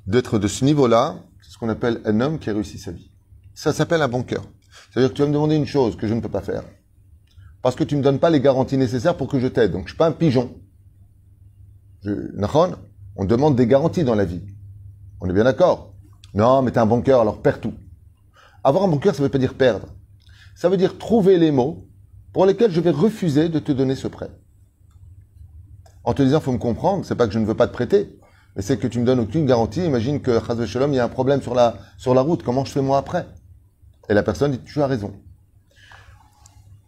d'être 0.07 0.39
de 0.39 0.48
ce 0.48 0.63
niveau-là, 0.63 1.15
c'est 1.41 1.51
ce 1.51 1.57
qu'on 1.57 1.69
appelle 1.69 2.01
un 2.05 2.21
homme 2.21 2.39
qui 2.39 2.50
a 2.50 2.53
réussi 2.53 2.77
sa 2.77 2.91
vie. 2.91 3.12
Ça 3.53 3.74
s'appelle 3.74 4.01
un 4.01 4.07
bon 4.07 4.24
cœur. 4.24 4.43
C'est-à-dire 4.89 5.12
que 5.12 5.15
tu 5.15 5.21
vas 5.21 5.27
me 5.27 5.33
demander 5.33 5.55
une 5.55 5.65
chose 5.65 5.98
que 5.98 6.07
je 6.07 6.13
ne 6.13 6.21
peux 6.21 6.29
pas 6.29 6.41
faire. 6.41 6.63
Parce 7.62 7.75
que 7.75 7.83
tu 7.83 7.95
ne 7.95 8.00
me 8.00 8.03
donnes 8.03 8.19
pas 8.19 8.29
les 8.29 8.39
garanties 8.39 8.77
nécessaires 8.77 9.17
pour 9.17 9.27
que 9.27 9.39
je 9.39 9.48
t'aide. 9.48 9.71
Donc 9.71 9.83
je 9.83 9.89
suis 9.89 9.98
pas 9.98 10.07
un 10.07 10.13
pigeon. 10.13 10.55
Je, 12.03 12.12
Nahon, 12.36 12.75
on 13.15 13.25
demande 13.25 13.55
des 13.55 13.67
garanties 13.67 14.03
dans 14.03 14.15
la 14.15 14.25
vie. 14.25 14.41
On 15.20 15.29
est 15.29 15.34
bien 15.34 15.43
d'accord. 15.43 15.93
Non, 16.34 16.62
mais 16.62 16.72
t'as 16.72 16.84
un 16.84 16.86
bon 16.86 17.01
cœur, 17.01 17.22
alors 17.22 17.41
perds 17.41 17.62
tout. 17.62 17.74
Avoir 18.63 18.84
un 18.84 18.88
bon 18.88 18.98
cœur, 18.98 19.15
ça 19.15 19.22
veut 19.22 19.29
pas 19.29 19.38
dire 19.38 19.53
perdre. 19.53 19.88
Ça 20.55 20.70
veut 20.70 20.77
dire 20.77 20.98
trouver 20.98 21.38
les 21.38 21.51
mots 21.51 21.88
pour 22.34 22.46
lesquels 22.46 22.72
je 22.72 22.81
vais 22.81 22.91
refuser 22.91 23.50
de 23.50 23.60
te 23.60 23.72
donner 23.72 23.96
ce 23.96 24.08
prêt. 24.08 24.29
En 26.03 26.13
te 26.13 26.24
disant, 26.24 26.39
faut 26.39 26.51
me 26.51 26.58
comprendre, 26.58 27.05
c'est 27.05 27.15
pas 27.15 27.27
que 27.27 27.34
je 27.34 27.39
ne 27.39 27.46
veux 27.46 27.55
pas 27.55 27.67
te 27.67 27.74
prêter, 27.74 28.17
mais 28.55 28.62
c'est 28.62 28.77
que 28.77 28.88
tu 28.88 29.00
me 29.00 29.05
donnes 29.05 29.20
aucune 29.20 29.46
garantie. 29.46 29.86
Imagine 29.86 30.22
que, 30.22 30.39
Chaz 30.39 30.65
Shalom, 30.65 30.93
il 30.93 30.96
y 30.96 31.00
a 31.00 31.05
un 31.05 31.10
problème 31.10 31.41
sur 31.41 31.53
la, 31.53 31.77
sur 31.98 32.13
la 32.13 32.22
route, 32.22 32.43
comment 32.43 32.65
je 32.65 32.72
fais 32.72 32.81
moi 32.81 32.98
après? 32.98 33.27
Et 34.10 34.13
la 34.13 34.24
personne 34.24 34.51
dit, 34.51 34.60
tu 34.60 34.81
as 34.81 34.88
raison. 34.88 35.13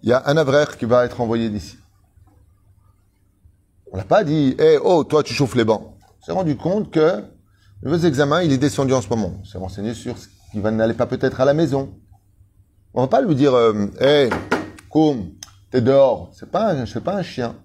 Il 0.02 0.10
y 0.10 0.14
a 0.14 0.24
un 0.26 0.38
avraire 0.38 0.78
qui 0.78 0.86
va 0.86 1.06
être 1.06 1.22
envoyé 1.22 1.50
d'ici. 1.50 1.78
On 3.94 3.98
n'a 3.98 4.04
pas 4.06 4.24
dit, 4.24 4.56
hé, 4.58 4.80
oh, 4.84 5.04
toi, 5.04 5.22
tu 5.22 5.36
chauffes 5.36 5.54
les 5.54 5.64
bancs. 5.64 5.84
On 6.20 6.26
s'est 6.26 6.32
rendu 6.32 6.58
compte 6.58 6.90
que 6.90 7.24
le 7.84 8.06
examen, 8.06 8.42
il 8.42 8.52
est 8.52 8.58
descendu 8.58 8.92
en 8.92 9.02
ce 9.02 9.08
moment. 9.10 9.34
On 9.40 9.46
s'est 9.46 9.60
renseigné 9.60 9.94
sur 9.94 10.18
ce 10.18 10.28
qui 10.52 10.60
va 10.60 10.72
n'allait 10.72 10.96
pas 10.96 11.06
peut-être 11.06 11.40
à 11.40 11.46
la 11.46 11.54
maison. 11.54 11.94
On 12.96 13.02
va 13.02 13.08
pas 13.08 13.22
lui 13.22 13.36
dire, 13.36 13.54
euh, 13.54 13.86
hé, 14.02 14.32
Koum, 14.90 15.34
t'es 15.70 15.82
dehors. 15.82 16.32
C'est 16.34 16.50
pas, 16.50 16.74
un- 16.74 16.86
pas 16.86 17.16
un 17.18 17.22
chien. 17.22 17.56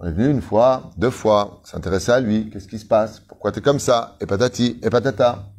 On 0.00 0.06
est 0.06 0.12
venu 0.12 0.30
une 0.30 0.40
fois, 0.40 0.90
deux 0.96 1.10
fois, 1.10 1.60
s'intéresser 1.64 2.12
à 2.12 2.20
lui. 2.20 2.48
Qu'est-ce 2.48 2.66
qui 2.66 2.78
se 2.78 2.86
passe? 2.86 3.20
Pourquoi 3.20 3.52
t'es 3.52 3.60
comme 3.60 3.78
ça? 3.78 4.16
Et 4.22 4.26
patati, 4.26 4.80
et 4.82 4.88
patata. 4.88 5.50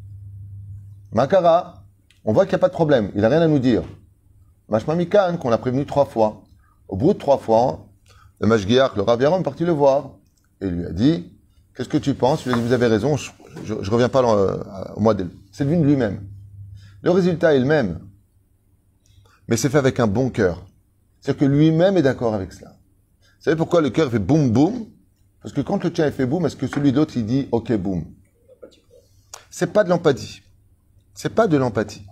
Makara, 1.11 1.83
on 2.23 2.33
voit 2.33 2.45
qu'il 2.45 2.53
n'y 2.53 2.55
a 2.55 2.59
pas 2.59 2.69
de 2.69 2.73
problème. 2.73 3.11
Il 3.13 3.21
n'a 3.21 3.29
rien 3.29 3.41
à 3.41 3.47
nous 3.47 3.59
dire. 3.59 3.83
Mashma 4.67 4.95
Mikan, 4.95 5.37
qu'on 5.37 5.49
l'a 5.51 5.59
prévenu 5.59 5.85
trois 5.85 6.05
fois. 6.05 6.41
Au 6.87 6.97
bout 6.97 7.13
de 7.13 7.19
trois 7.19 7.37
fois, 7.37 7.85
le 8.39 8.47
Mashgiach, 8.47 8.95
le 8.95 9.01
Rav 9.01 9.21
est 9.21 9.43
parti 9.43 9.65
le 9.65 9.71
voir. 9.71 10.11
Et 10.61 10.69
lui 10.69 10.85
a 10.85 10.91
dit, 10.91 11.31
qu'est-ce 11.75 11.89
que 11.89 11.97
tu 11.97 12.13
penses? 12.13 12.45
Il 12.45 12.49
lui 12.49 12.53
a 12.53 12.57
dit, 12.57 12.67
vous 12.67 12.73
avez 12.73 12.87
raison, 12.87 13.17
je, 13.17 13.31
je 13.63 13.91
reviens 13.91 14.09
pas 14.09 14.23
euh, 14.23 14.63
au 14.95 14.99
modèle. 14.99 15.29
C'est 15.51 15.65
venu 15.65 15.77
de 15.81 15.85
lui-même. 15.85 16.21
Le 17.01 17.11
résultat 17.11 17.53
est 17.53 17.59
le 17.59 17.65
même. 17.65 17.99
Mais 19.47 19.57
c'est 19.57 19.69
fait 19.69 19.77
avec 19.77 19.99
un 19.99 20.07
bon 20.07 20.29
cœur. 20.29 20.65
C'est-à-dire 21.21 21.39
que 21.39 21.45
lui-même 21.45 21.97
est 21.97 22.01
d'accord 22.01 22.33
avec 22.33 22.51
cela. 22.51 22.71
Vous 23.21 23.43
savez 23.43 23.55
pourquoi 23.55 23.81
le 23.81 23.89
cœur 23.89 24.09
fait 24.09 24.19
boum 24.19 24.51
boum? 24.51 24.87
Parce 25.41 25.53
que 25.53 25.61
quand 25.61 25.83
le 25.83 25.93
tien 25.93 26.09
fait 26.11 26.25
boum, 26.25 26.45
est-ce 26.45 26.55
que 26.55 26.67
celui 26.67 26.91
d'autre 26.91 27.15
il 27.17 27.25
dit 27.25 27.47
ok 27.51 27.73
boum? 27.77 28.05
C'est 29.51 29.71
pas 29.71 29.83
de 29.83 29.89
l'empathie. 29.89 30.41
C'est 31.13 31.29
pas 31.29 31.47
de 31.47 31.57
l'empathie. 31.57 32.05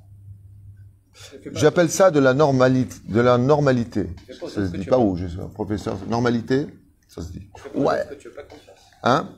J'appelle 1.54 1.90
ça 1.90 2.12
de 2.12 2.20
la 2.20 2.34
normalité. 2.34 2.96
De 3.08 3.22
la 3.22 3.38
normalité. 3.38 4.10
Ça 4.28 4.48
se 4.50 4.60
dit 4.76 4.86
pas 4.86 4.98
où, 4.98 5.16
je 5.16 5.28
suis 5.28 5.40
un 5.40 5.48
professeur. 5.48 5.98
Normalité, 6.08 6.68
ça 7.08 7.22
se 7.22 7.32
dit. 7.32 7.48
Ouais. 7.76 8.04
Hein? 9.04 9.30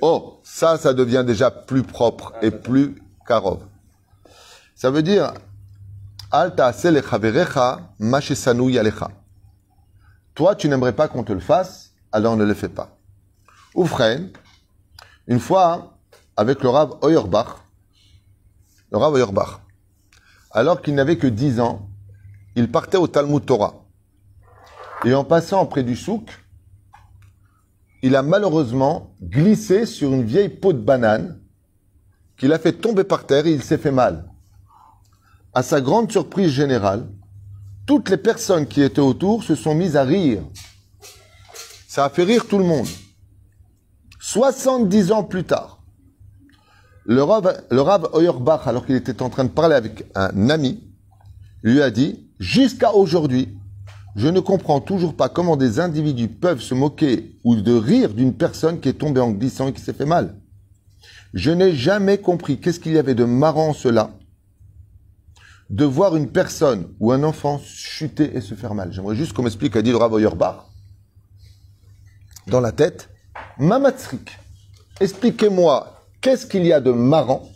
Oh, 0.00 0.40
ça, 0.42 0.76
ça 0.78 0.94
devient 0.94 1.24
déjà 1.26 1.50
plus 1.50 1.82
propre 1.82 2.32
et 2.42 2.50
plus 2.50 3.02
karov. 3.26 3.60
Ça 4.74 4.90
veut 4.90 5.02
dire. 5.02 5.32
Toi, 10.34 10.54
tu 10.56 10.68
n'aimerais 10.68 10.92
pas 10.94 11.08
qu'on 11.08 11.24
te 11.24 11.32
le 11.32 11.40
fasse, 11.40 11.92
alors 12.10 12.36
ne 12.36 12.44
le 12.44 12.54
fais 12.54 12.70
pas. 12.70 12.96
Oufren, 13.74 14.30
une 15.26 15.40
fois, 15.40 15.98
avec 16.36 16.62
le 16.62 16.70
Rav 16.70 16.96
Oyerbach, 17.02 17.64
le 18.90 18.98
Rav 18.98 19.12
Oyerbach, 19.12 19.61
alors 20.52 20.82
qu'il 20.82 20.94
n'avait 20.94 21.16
que 21.16 21.26
10 21.26 21.60
ans, 21.60 21.88
il 22.54 22.70
partait 22.70 22.98
au 22.98 23.08
Talmud 23.08 23.44
Torah. 23.44 23.86
Et 25.04 25.14
en 25.14 25.24
passant 25.24 25.66
près 25.66 25.82
du 25.82 25.96
souk, 25.96 26.30
il 28.02 28.14
a 28.16 28.22
malheureusement 28.22 29.14
glissé 29.22 29.86
sur 29.86 30.12
une 30.12 30.24
vieille 30.24 30.48
peau 30.48 30.72
de 30.72 30.78
banane 30.78 31.40
qu'il 32.36 32.52
a 32.52 32.58
fait 32.58 32.72
tomber 32.72 33.04
par 33.04 33.26
terre 33.26 33.46
et 33.46 33.52
il 33.52 33.62
s'est 33.62 33.78
fait 33.78 33.90
mal. 33.90 34.28
À 35.54 35.62
sa 35.62 35.80
grande 35.80 36.10
surprise 36.10 36.50
générale, 36.50 37.08
toutes 37.86 38.08
les 38.08 38.16
personnes 38.16 38.66
qui 38.66 38.82
étaient 38.82 39.00
autour 39.00 39.44
se 39.44 39.54
sont 39.54 39.74
mises 39.74 39.96
à 39.96 40.02
rire. 40.02 40.42
Ça 41.88 42.04
a 42.04 42.10
fait 42.10 42.24
rire 42.24 42.46
tout 42.46 42.58
le 42.58 42.64
monde. 42.64 42.86
70 44.20 45.12
ans 45.12 45.24
plus 45.24 45.44
tard, 45.44 45.81
le 47.04 47.22
Rav, 47.22 47.62
le 47.70 47.80
Rav 47.80 48.08
Auerbach, 48.12 48.66
alors 48.66 48.86
qu'il 48.86 48.96
était 48.96 49.22
en 49.22 49.30
train 49.30 49.44
de 49.44 49.50
parler 49.50 49.74
avec 49.74 50.04
un 50.14 50.50
ami, 50.50 50.82
lui 51.62 51.82
a 51.82 51.90
dit, 51.90 52.28
jusqu'à 52.38 52.92
aujourd'hui, 52.94 53.56
je 54.14 54.28
ne 54.28 54.40
comprends 54.40 54.80
toujours 54.80 55.16
pas 55.16 55.28
comment 55.28 55.56
des 55.56 55.80
individus 55.80 56.28
peuvent 56.28 56.60
se 56.60 56.74
moquer 56.74 57.38
ou 57.44 57.56
de 57.56 57.72
rire 57.72 58.12
d'une 58.12 58.34
personne 58.34 58.80
qui 58.80 58.88
est 58.88 58.94
tombée 58.94 59.20
en 59.20 59.30
glissant 59.30 59.68
et 59.68 59.72
qui 59.72 59.80
s'est 59.80 59.92
fait 59.92 60.04
mal. 60.04 60.36
Je 61.32 61.50
n'ai 61.50 61.74
jamais 61.74 62.18
compris 62.18 62.60
qu'est-ce 62.60 62.78
qu'il 62.78 62.92
y 62.92 62.98
avait 62.98 63.14
de 63.14 63.24
marrant 63.24 63.68
en 63.68 63.72
cela 63.72 64.10
de 65.70 65.86
voir 65.86 66.16
une 66.16 66.30
personne 66.30 66.88
ou 67.00 67.12
un 67.12 67.22
enfant 67.22 67.58
chuter 67.64 68.36
et 68.36 68.42
se 68.42 68.54
faire 68.54 68.74
mal. 68.74 68.92
J'aimerais 68.92 69.16
juste 69.16 69.32
qu'on 69.32 69.42
m'explique, 69.42 69.74
a 69.74 69.80
dit 69.80 69.90
le 69.90 69.96
Rav 69.96 70.12
Auerbach, 70.12 70.66
dans 72.46 72.60
la 72.60 72.72
tête, 72.72 73.08
Mamatsrik, 73.58 74.38
expliquez-moi 75.00 76.01
qu'est-ce 76.22 76.46
qu'il 76.46 76.64
y 76.64 76.72
a 76.72 76.80
de 76.80 76.92
marrant 76.92 77.50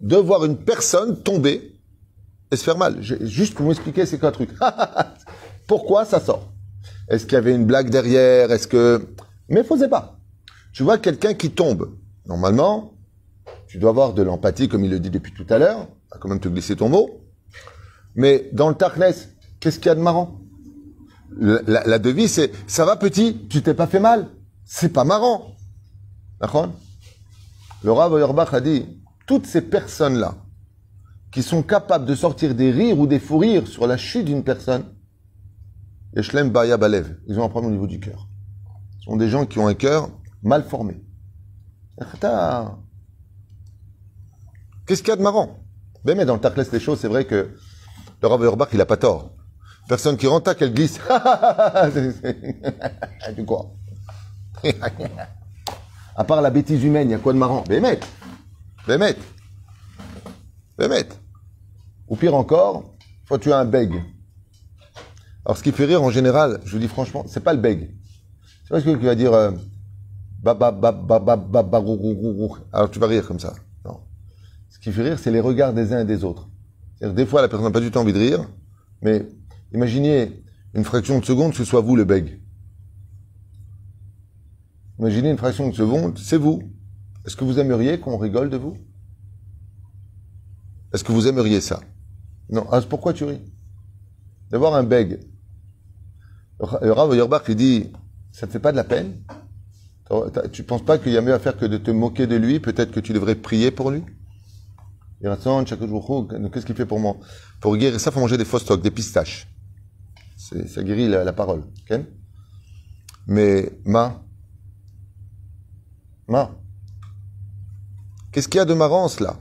de 0.00 0.16
voir 0.16 0.44
une 0.44 0.56
personne 0.56 1.20
tomber 1.22 1.80
et 2.52 2.56
se 2.56 2.62
faire 2.62 2.78
mal? 2.78 3.02
Juste 3.02 3.54
pour 3.54 3.66
m'expliquer 3.66 4.06
c'est 4.06 4.18
quoi 4.18 4.28
le 4.28 4.34
truc? 4.34 4.50
Pourquoi 5.66 6.04
ça 6.04 6.20
sort? 6.20 6.52
Est-ce 7.08 7.24
qu'il 7.24 7.34
y 7.34 7.36
avait 7.36 7.54
une 7.54 7.66
blague 7.66 7.90
derrière? 7.90 8.52
Est-ce 8.52 8.68
que... 8.68 9.08
Mais 9.48 9.64
faisait 9.64 9.88
pas. 9.88 10.20
Tu 10.72 10.82
vois 10.82 10.98
quelqu'un 10.98 11.34
qui 11.34 11.50
tombe. 11.50 11.96
Normalement, 12.26 12.94
tu 13.66 13.78
dois 13.78 13.90
avoir 13.90 14.12
de 14.14 14.22
l'empathie, 14.22 14.68
comme 14.68 14.84
il 14.84 14.90
le 14.90 15.00
dit 15.00 15.10
depuis 15.10 15.32
tout 15.32 15.46
à 15.48 15.58
l'heure. 15.58 15.88
Va 16.10 16.18
quand 16.20 16.28
même 16.28 16.40
te 16.40 16.48
glisser 16.48 16.76
ton 16.76 16.88
mot. 16.88 17.20
Mais 18.14 18.50
dans 18.52 18.68
le 18.68 18.74
Tarknes, 18.74 19.14
qu'est-ce 19.60 19.78
qu'il 19.78 19.86
y 19.86 19.90
a 19.90 19.94
de 19.94 20.00
marrant? 20.00 20.38
La 21.38 21.98
devise, 21.98 22.32
c'est 22.32 22.52
«Ça 22.66 22.84
va 22.84 22.96
petit, 22.96 23.46
tu 23.48 23.62
t'es 23.62 23.72
pas 23.72 23.86
fait 23.86 24.00
mal. 24.00 24.28
C'est 24.66 24.90
pas 24.90 25.04
marrant.» 25.04 25.56
D'accord? 26.40 26.68
Le 27.84 27.92
Rav 27.92 28.12
Auerbach 28.12 28.54
a 28.54 28.60
dit 28.60 28.86
«Toutes 29.26 29.46
ces 29.46 29.62
personnes-là, 29.62 30.36
qui 31.32 31.42
sont 31.42 31.62
capables 31.62 32.04
de 32.04 32.14
sortir 32.14 32.54
des 32.54 32.70
rires 32.70 32.98
ou 32.98 33.06
des 33.06 33.18
fous 33.18 33.38
rires 33.38 33.66
sur 33.66 33.86
la 33.86 33.96
chute 33.96 34.26
d'une 34.26 34.44
personne, 34.44 34.84
Yeshlem 36.14 36.50
Baya 36.50 36.78
ils 37.26 37.40
ont 37.40 37.44
un 37.44 37.48
problème 37.48 37.70
au 37.70 37.74
niveau 37.74 37.86
du 37.86 37.98
cœur. 37.98 38.28
Ce 39.00 39.06
sont 39.06 39.16
des 39.16 39.30
gens 39.30 39.46
qui 39.46 39.58
ont 39.58 39.66
un 39.66 39.74
cœur 39.74 40.10
mal 40.42 40.62
formé. 40.62 41.02
Qu'est-ce 44.86 45.02
qu'il 45.02 45.08
y 45.08 45.12
a 45.12 45.16
de 45.16 45.22
marrant? 45.22 45.58
Ben, 46.04 46.16
mais 46.16 46.26
dans 46.26 46.34
le 46.34 46.40
Tarkles 46.40 46.70
des 46.70 46.80
choses, 46.80 47.00
c'est 47.00 47.08
vrai 47.08 47.24
que 47.24 47.56
le 48.20 48.28
Rav 48.28 48.40
Auerbach, 48.42 48.68
il 48.72 48.80
a 48.80 48.86
pas 48.86 48.96
tort. 48.96 49.30
Personne 49.88 50.16
qui 50.16 50.26
rentre, 50.26 50.52
qu'elle 50.54 50.74
glisse. 50.74 51.00
Du 53.36 53.44
quoi 53.44 53.72
À 56.14 56.24
part 56.24 56.42
la 56.42 56.50
bêtise 56.50 56.84
humaine, 56.84 57.08
il 57.08 57.12
y 57.12 57.14
a 57.14 57.18
quoi 57.18 57.32
de 57.32 57.38
marrant? 57.38 57.64
Bémet 57.68 57.98
Bémet 58.86 59.16
Bémet 60.76 61.08
Ou 62.08 62.16
pire 62.16 62.34
encore, 62.34 62.94
quand 63.28 63.38
tu 63.38 63.52
as 63.52 63.58
un 63.58 63.64
beg. 63.64 64.02
Alors, 65.44 65.56
ce 65.56 65.62
qui 65.62 65.72
fait 65.72 65.86
rire 65.86 66.02
en 66.02 66.10
général, 66.10 66.60
je 66.64 66.72
vous 66.72 66.78
dis 66.78 66.88
franchement, 66.88 67.24
c'est 67.26 67.42
pas 67.42 67.52
le 67.52 67.60
beg. 67.60 67.94
C'est 68.64 68.70
pas 68.70 68.80
celui 68.80 68.98
qui 68.98 69.06
va 69.06 69.14
dire. 69.14 69.32
Alors 72.72 72.90
tu 72.90 72.98
vas 72.98 73.06
rire 73.06 73.26
comme 73.26 73.38
regards 75.40 75.72
des 75.72 75.92
fraction 80.84 81.20
de 81.20 81.24
seconde 81.24 81.54
ce 81.54 81.64
soit 81.64 81.80
vous 81.80 81.96
le 81.96 82.04
beg. 82.04 82.41
Imaginez 85.02 85.30
une 85.30 85.36
fraction 85.36 85.68
de 85.68 85.74
seconde, 85.74 86.16
c'est 86.16 86.36
vous. 86.36 86.62
Est-ce 87.26 87.34
que 87.34 87.42
vous 87.42 87.58
aimeriez 87.58 87.98
qu'on 87.98 88.16
rigole 88.18 88.50
de 88.50 88.56
vous? 88.56 88.76
Est-ce 90.94 91.02
que 91.02 91.10
vous 91.10 91.26
aimeriez 91.26 91.60
ça? 91.60 91.80
Non. 92.48 92.68
Ah, 92.70 92.80
pourquoi 92.88 93.12
tu 93.12 93.24
ris? 93.24 93.40
D'avoir 94.50 94.76
un 94.76 94.84
beg. 94.84 95.18
Le 96.60 96.92
Rav 96.92 97.10
Auerbach, 97.10 97.42
il 97.48 97.56
dit, 97.56 97.90
ça 98.30 98.46
te 98.46 98.52
fait 98.52 98.60
pas 98.60 98.70
de 98.70 98.76
la 98.76 98.84
peine? 98.84 99.16
Tu 100.52 100.62
penses 100.62 100.84
pas 100.84 100.98
qu'il 100.98 101.10
y 101.10 101.16
a 101.16 101.20
mieux 101.20 101.34
à 101.34 101.40
faire 101.40 101.56
que 101.56 101.66
de 101.66 101.78
te 101.78 101.90
moquer 101.90 102.28
de 102.28 102.36
lui? 102.36 102.60
Peut-être 102.60 102.92
que 102.92 103.00
tu 103.00 103.12
devrais 103.12 103.34
prier 103.34 103.72
pour 103.72 103.90
lui? 103.90 104.04
Il 105.20 105.28
jour, 105.28 105.64
qu'est-ce 106.52 106.64
qu'il 106.64 106.76
fait 106.76 106.86
pour 106.86 107.00
moi? 107.00 107.16
Pour 107.60 107.76
guérir 107.76 107.98
ça, 107.98 108.12
faut 108.12 108.20
manger 108.20 108.38
des 108.38 108.44
fausses 108.44 108.70
des 108.80 108.92
pistaches. 108.92 109.48
Ça 110.36 110.84
guérit 110.84 111.08
la, 111.08 111.32
parole. 111.32 111.64
Mais, 113.26 113.72
ma, 113.84 114.22
qu'est-ce 118.30 118.48
qu'il 118.48 118.58
y 118.58 118.62
a 118.62 118.64
de 118.64 118.74
marrant 118.74 119.08
cela? 119.08 119.36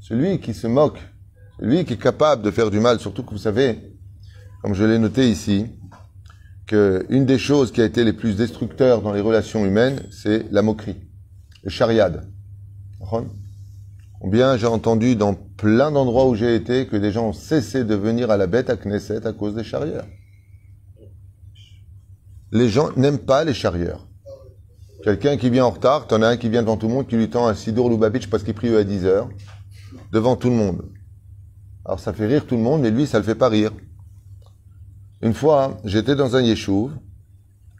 Celui 0.00 0.40
qui 0.40 0.54
se 0.54 0.66
moque, 0.66 0.98
celui 1.58 1.84
qui 1.84 1.94
est 1.94 2.02
capable 2.02 2.42
de 2.42 2.50
faire 2.50 2.70
du 2.70 2.80
mal, 2.80 3.00
surtout 3.00 3.22
que 3.24 3.30
vous 3.30 3.38
savez, 3.38 3.78
comme 4.62 4.74
je 4.74 4.84
l'ai 4.84 4.98
noté 4.98 5.30
ici, 5.30 5.66
que 6.66 7.06
une 7.08 7.26
des 7.26 7.38
choses 7.38 7.72
qui 7.72 7.80
a 7.80 7.84
été 7.84 8.04
les 8.04 8.12
plus 8.12 8.36
destructeurs 8.36 9.02
dans 9.02 9.12
les 9.12 9.20
relations 9.20 9.64
humaines, 9.64 10.02
c'est 10.10 10.46
la 10.50 10.62
moquerie, 10.62 10.96
le 11.62 11.70
chariade. 11.70 12.28
Combien 14.20 14.56
j'ai 14.56 14.66
entendu 14.66 15.14
dans 15.14 15.34
plein 15.34 15.92
d'endroits 15.92 16.28
où 16.28 16.34
j'ai 16.34 16.54
été 16.54 16.86
que 16.86 16.96
des 16.96 17.12
gens 17.12 17.28
ont 17.28 17.32
cessé 17.32 17.84
de 17.84 17.94
venir 17.94 18.30
à 18.30 18.36
la 18.36 18.46
bête 18.46 18.70
à 18.70 18.76
Knesset 18.76 19.26
à 19.26 19.32
cause 19.32 19.54
des 19.54 19.64
charrieurs. 19.64 20.06
Les 22.52 22.68
gens 22.68 22.90
n'aiment 22.96 23.18
pas 23.18 23.44
les 23.44 23.54
charrieurs. 23.54 24.05
Quelqu'un 25.06 25.36
qui 25.36 25.50
vient 25.50 25.66
en 25.66 25.70
retard, 25.70 26.08
t'en 26.08 26.20
as 26.20 26.26
un 26.26 26.36
qui 26.36 26.48
vient 26.48 26.62
devant 26.62 26.76
tout 26.76 26.88
le 26.88 26.94
monde, 26.94 27.06
qui 27.06 27.14
lui 27.16 27.30
tend 27.30 27.46
un 27.46 27.54
Sidour 27.54 27.88
Lubavitch 27.88 28.26
parce 28.26 28.42
qu'il 28.42 28.54
prie 28.54 28.74
à 28.74 28.82
10 28.82 29.04
heures, 29.04 29.28
devant 30.10 30.34
tout 30.34 30.50
le 30.50 30.56
monde. 30.56 30.82
Alors 31.84 32.00
ça 32.00 32.12
fait 32.12 32.26
rire 32.26 32.44
tout 32.44 32.56
le 32.56 32.60
monde, 32.60 32.82
mais 32.82 32.90
lui, 32.90 33.06
ça 33.06 33.18
le 33.18 33.24
fait 33.24 33.36
pas 33.36 33.48
rire. 33.48 33.70
Une 35.22 35.32
fois, 35.32 35.78
j'étais 35.84 36.16
dans 36.16 36.34
un 36.34 36.42
yeshuv, 36.42 36.90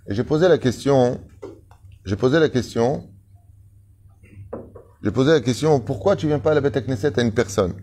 Et 0.08 0.14
j'ai 0.14 0.22
posé 0.22 0.46
la 0.46 0.56
question, 0.56 1.20
j'ai 2.04 2.14
posé 2.14 2.38
la 2.38 2.48
question, 2.48 3.10
j'ai 5.02 5.10
posé 5.10 5.32
la 5.32 5.40
question, 5.40 5.80
pourquoi 5.80 6.14
tu 6.14 6.28
viens 6.28 6.38
pas 6.38 6.52
à 6.52 6.54
la 6.54 6.60
bête 6.60 6.76
Knesset 6.86 7.18
à 7.18 7.22
une 7.22 7.32
personne? 7.32 7.74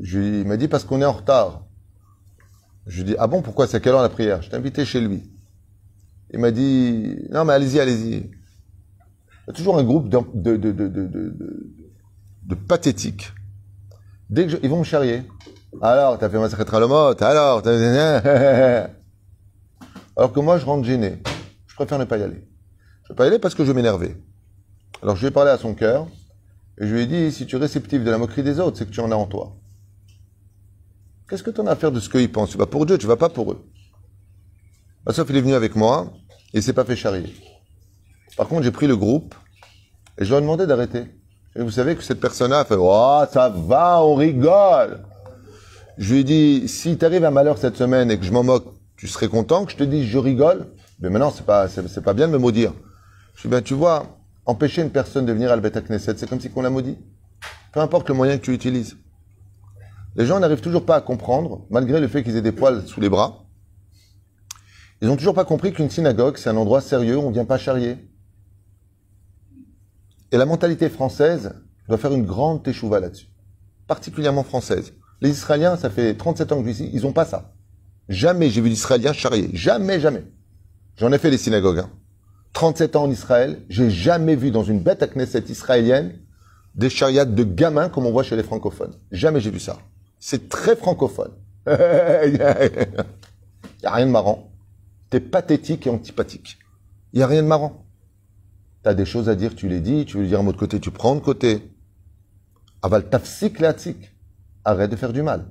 Je 0.00 0.18
lui- 0.18 0.40
Il 0.40 0.48
m'a 0.48 0.56
dit 0.56 0.66
parce 0.66 0.82
qu'on 0.82 1.00
est 1.00 1.04
en 1.04 1.12
retard. 1.12 1.64
Je 2.88 2.96
lui 2.96 3.04
dit, 3.04 3.16
ah 3.20 3.28
bon, 3.28 3.40
pourquoi? 3.40 3.68
C'est 3.68 3.76
à 3.76 3.80
quelle 3.80 3.92
heure 3.92 4.02
la 4.02 4.08
prière? 4.08 4.42
Je 4.42 4.50
t'ai 4.50 4.56
invité 4.56 4.84
chez 4.84 5.00
lui. 5.00 5.30
Il 6.34 6.40
m'a 6.40 6.50
dit, 6.50 7.16
non 7.30 7.44
mais 7.44 7.52
allez-y, 7.52 7.78
allez-y. 7.78 8.14
Il 8.16 9.46
y 9.46 9.50
a 9.50 9.52
toujours 9.52 9.78
un 9.78 9.84
groupe 9.84 10.08
de, 10.08 10.18
de, 10.34 10.56
de, 10.56 10.88
de, 12.42 12.54
pathétiques. 12.56 13.32
Dès 14.30 14.48
que 14.48 14.56
ils 14.60 14.68
vont 14.68 14.80
me 14.80 14.84
charrier. 14.84 15.22
Alors, 15.80 16.18
t'as 16.18 16.28
fait 16.28 16.38
ma 16.38 16.48
secrète 16.48 16.74
Halomot, 16.74 17.22
alors, 17.22 17.62
t'as... 17.62 17.70
Alors 20.16 20.32
que 20.32 20.40
moi, 20.40 20.58
je 20.58 20.64
rentre 20.64 20.84
gêné. 20.84 21.22
Je 21.68 21.76
préfère 21.76 22.00
ne 22.00 22.04
pas 22.04 22.18
y 22.18 22.22
aller. 22.22 22.48
Je 23.04 23.12
ne 23.12 23.14
vais 23.14 23.14
pas 23.14 23.24
y 23.26 23.28
aller 23.28 23.38
parce 23.38 23.54
que 23.54 23.64
je 23.64 23.70
vais 23.70 23.76
m'énerver. 23.76 24.16
Alors, 25.02 25.14
je 25.14 25.20
lui 25.20 25.28
ai 25.28 25.30
parlé 25.30 25.52
à 25.52 25.58
son 25.58 25.74
cœur, 25.74 26.08
et 26.78 26.86
je 26.86 26.92
lui 26.92 27.02
ai 27.02 27.06
dit, 27.06 27.30
si 27.30 27.46
tu 27.46 27.54
es 27.54 27.58
réceptif 27.60 28.02
de 28.02 28.10
la 28.10 28.18
moquerie 28.18 28.42
des 28.42 28.58
autres, 28.58 28.76
c'est 28.78 28.86
que 28.86 28.90
tu 28.90 29.00
en 29.00 29.12
as 29.12 29.16
en 29.16 29.26
toi. 29.26 29.54
Qu'est-ce 31.28 31.44
que 31.44 31.50
tu 31.50 31.60
en 31.60 31.68
as 31.68 31.72
à 31.72 31.76
faire 31.76 31.92
de 31.92 32.00
ce 32.00 32.08
qu'ils 32.08 32.32
pensent? 32.32 32.50
Tu 32.50 32.58
vas 32.58 32.66
pour 32.66 32.86
Dieu, 32.86 32.98
tu 32.98 33.06
vas 33.06 33.16
pas 33.16 33.28
pour 33.28 33.52
eux. 33.52 33.64
Sauf 35.10 35.28
il 35.30 35.36
est 35.36 35.40
venu 35.42 35.54
avec 35.54 35.76
moi, 35.76 36.12
et 36.54 36.58
il 36.58 36.62
s'est 36.62 36.72
pas 36.72 36.84
fait 36.84 36.96
charrier. 36.96 37.34
Par 38.36 38.48
contre, 38.48 38.62
j'ai 38.62 38.70
pris 38.70 38.86
le 38.86 38.96
groupe, 38.96 39.34
et 40.18 40.24
je 40.24 40.30
leur 40.30 40.38
ai 40.38 40.42
demandé 40.42 40.66
d'arrêter. 40.66 41.04
Et 41.56 41.62
vous 41.62 41.70
savez 41.70 41.96
que 41.96 42.02
cette 42.02 42.20
personne-là 42.20 42.60
a 42.60 42.64
fait, 42.64 42.76
oh, 42.78 43.22
ça 43.32 43.48
va, 43.48 44.02
on 44.02 44.14
rigole. 44.14 45.04
Je 45.98 46.14
lui 46.14 46.20
ai 46.20 46.24
dit, 46.24 46.68
si 46.68 46.96
t'arrive 46.96 47.24
un 47.24 47.30
malheur 47.30 47.58
cette 47.58 47.76
semaine 47.76 48.10
et 48.10 48.18
que 48.18 48.24
je 48.24 48.32
m'en 48.32 48.44
moque, 48.44 48.66
tu 48.96 49.08
serais 49.08 49.28
content 49.28 49.64
que 49.64 49.72
je 49.72 49.76
te 49.76 49.84
dise 49.84 50.06
je 50.06 50.18
rigole? 50.18 50.66
Mais 51.00 51.10
maintenant, 51.10 51.30
c'est 51.30 51.44
pas, 51.44 51.68
c'est, 51.68 52.02
pas 52.02 52.14
bien 52.14 52.28
de 52.28 52.32
me 52.32 52.38
maudire. 52.38 52.72
Je 53.34 53.42
lui 53.42 53.48
ai 53.48 53.50
dit, 53.50 53.56
ben, 53.56 53.62
tu 53.62 53.74
vois, 53.74 54.18
empêcher 54.46 54.82
une 54.82 54.90
personne 54.90 55.26
de 55.26 55.32
venir 55.32 55.50
à 55.50 55.56
Beth 55.56 55.88
Knesset, 55.88 56.14
c'est 56.16 56.28
comme 56.28 56.40
si 56.40 56.50
qu'on 56.50 56.62
la 56.62 56.70
maudit. 56.70 56.98
Peu 57.72 57.80
importe 57.80 58.08
le 58.08 58.14
moyen 58.14 58.38
que 58.38 58.44
tu 58.44 58.54
utilises. 58.54 58.96
Les 60.14 60.26
gens 60.26 60.38
n'arrivent 60.38 60.60
toujours 60.60 60.86
pas 60.86 60.96
à 60.96 61.00
comprendre, 61.00 61.66
malgré 61.70 62.00
le 62.00 62.06
fait 62.06 62.22
qu'ils 62.22 62.36
aient 62.36 62.42
des 62.42 62.52
poils 62.52 62.86
sous 62.86 63.00
les 63.00 63.08
bras. 63.08 63.43
Ils 65.00 65.08
n'ont 65.08 65.16
toujours 65.16 65.34
pas 65.34 65.44
compris 65.44 65.72
qu'une 65.72 65.90
synagogue, 65.90 66.36
c'est 66.38 66.48
un 66.48 66.56
endroit 66.56 66.80
sérieux, 66.80 67.18
on 67.18 67.28
ne 67.28 67.34
vient 67.34 67.44
pas 67.44 67.58
charrier. 67.58 67.96
Et 70.32 70.36
la 70.36 70.46
mentalité 70.46 70.88
française 70.88 71.54
doit 71.88 71.98
faire 71.98 72.12
une 72.12 72.24
grande 72.24 72.62
teshuva 72.62 73.00
là-dessus. 73.00 73.28
Particulièrement 73.86 74.44
française. 74.44 74.92
Les 75.20 75.30
Israéliens, 75.30 75.76
ça 75.76 75.90
fait 75.90 76.14
37 76.14 76.52
ans 76.52 76.56
que 76.56 76.62
je 76.62 76.66
vis 76.66 76.80
ici, 76.80 76.90
ils 76.92 77.02
n'ont 77.02 77.12
pas 77.12 77.24
ça. 77.24 77.52
Jamais 78.08 78.50
j'ai 78.50 78.60
vu 78.60 78.68
d'Israéliens 78.70 79.12
charrier. 79.12 79.50
Jamais, 79.52 80.00
jamais. 80.00 80.24
J'en 80.96 81.12
ai 81.12 81.18
fait 81.18 81.30
des 81.30 81.38
synagogues. 81.38 81.78
hein. 81.80 81.90
37 82.52 82.96
ans 82.96 83.04
en 83.04 83.10
Israël, 83.10 83.62
j'ai 83.68 83.90
jamais 83.90 84.36
vu 84.36 84.50
dans 84.50 84.62
une 84.62 84.80
bête 84.80 85.02
à 85.02 85.08
Knesset 85.08 85.44
israélienne 85.48 86.18
des 86.74 86.88
chariats 86.90 87.24
de 87.24 87.44
gamins 87.44 87.88
comme 87.88 88.06
on 88.06 88.12
voit 88.12 88.22
chez 88.22 88.36
les 88.36 88.42
francophones. 88.42 88.94
Jamais 89.10 89.40
j'ai 89.40 89.50
vu 89.50 89.60
ça. 89.60 89.78
C'est 90.18 90.48
très 90.48 90.76
francophone. 90.76 91.32
Il 91.66 91.72
n'y 92.32 92.40
a 92.40 93.92
rien 93.92 94.06
de 94.06 94.10
marrant. 94.10 94.53
Pathétique 95.20 95.86
et 95.86 95.90
antipathique. 95.90 96.58
Il 97.12 97.18
n'y 97.18 97.22
a 97.22 97.26
rien 97.26 97.42
de 97.42 97.48
marrant. 97.48 97.86
T'as 98.82 98.94
des 98.94 99.04
choses 99.04 99.28
à 99.28 99.34
dire, 99.34 99.54
tu 99.54 99.68
les 99.68 99.80
dis. 99.80 100.04
Tu 100.04 100.18
veux 100.18 100.26
dire 100.26 100.40
un 100.40 100.42
mot 100.42 100.52
de 100.52 100.56
côté, 100.56 100.80
tu 100.80 100.90
prends 100.90 101.14
de 101.14 101.20
côté. 101.20 101.72
Aval 102.82 103.08
tafsik. 103.08 103.62
Arrête 104.64 104.90
de 104.90 104.96
faire 104.96 105.12
du 105.12 105.22
mal. 105.22 105.46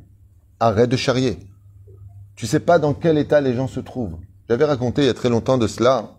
Arrête 0.60 0.90
de 0.90 0.98
charrier. 0.98 1.40
Tu 2.36 2.48
sais 2.48 2.60
pas 2.60 2.80
dans 2.80 2.94
quel 2.94 3.18
état 3.18 3.42
les 3.42 3.54
gens 3.54 3.68
se 3.68 3.80
trouvent. 3.80 4.18
J'avais 4.50 4.66
raconté 4.66 5.04
il 5.04 5.06
y 5.06 5.10
a 5.10 5.14
très 5.14 5.30
longtemps 5.30 5.58
de 5.58 5.68
cela 5.68 6.18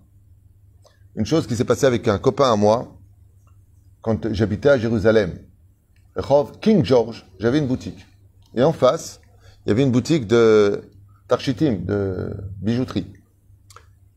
une 1.17 1.27
chose 1.27 1.47
qui 1.47 1.55
s'est 1.55 1.65
passée 1.65 1.87
avec 1.87 2.09
un 2.09 2.19
copain 2.19 2.53
à 2.53 2.57
moi 2.57 2.99
quand 4.03 4.33
j'habitais 4.33 4.69
à 4.69 4.79
Jérusalem. 4.79 5.39
King 6.61 6.85
George, 6.85 7.27
j'avais 7.39 7.59
une 7.59 7.67
boutique. 7.67 8.07
Et 8.55 8.63
en 8.63 8.73
face, 8.73 9.21
il 9.65 9.71
y 9.71 9.73
avait 9.73 9.83
une 9.83 9.91
boutique 9.91 10.27
de 10.27 10.83
tarchitim, 11.29 11.85
de 11.85 12.35
bijouterie. 12.61 13.07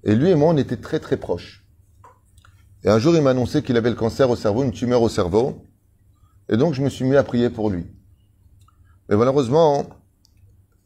Et 0.03 0.15
lui 0.15 0.29
et 0.29 0.35
moi, 0.35 0.53
on 0.53 0.57
était 0.57 0.77
très 0.77 0.99
très 0.99 1.17
proches. 1.17 1.65
Et 2.83 2.89
un 2.89 2.99
jour, 2.99 3.15
il 3.15 3.21
m'a 3.21 3.31
annoncé 3.31 3.63
qu'il 3.63 3.77
avait 3.77 3.89
le 3.89 3.95
cancer 3.95 4.29
au 4.29 4.35
cerveau, 4.35 4.63
une 4.63 4.71
tumeur 4.71 5.01
au 5.01 5.09
cerveau. 5.09 5.65
Et 6.49 6.57
donc, 6.57 6.73
je 6.73 6.81
me 6.81 6.89
suis 6.89 7.05
mis 7.05 7.15
à 7.15 7.23
prier 7.23 7.49
pour 7.49 7.69
lui. 7.69 7.87
Mais 9.09 9.15
malheureusement, 9.15 9.85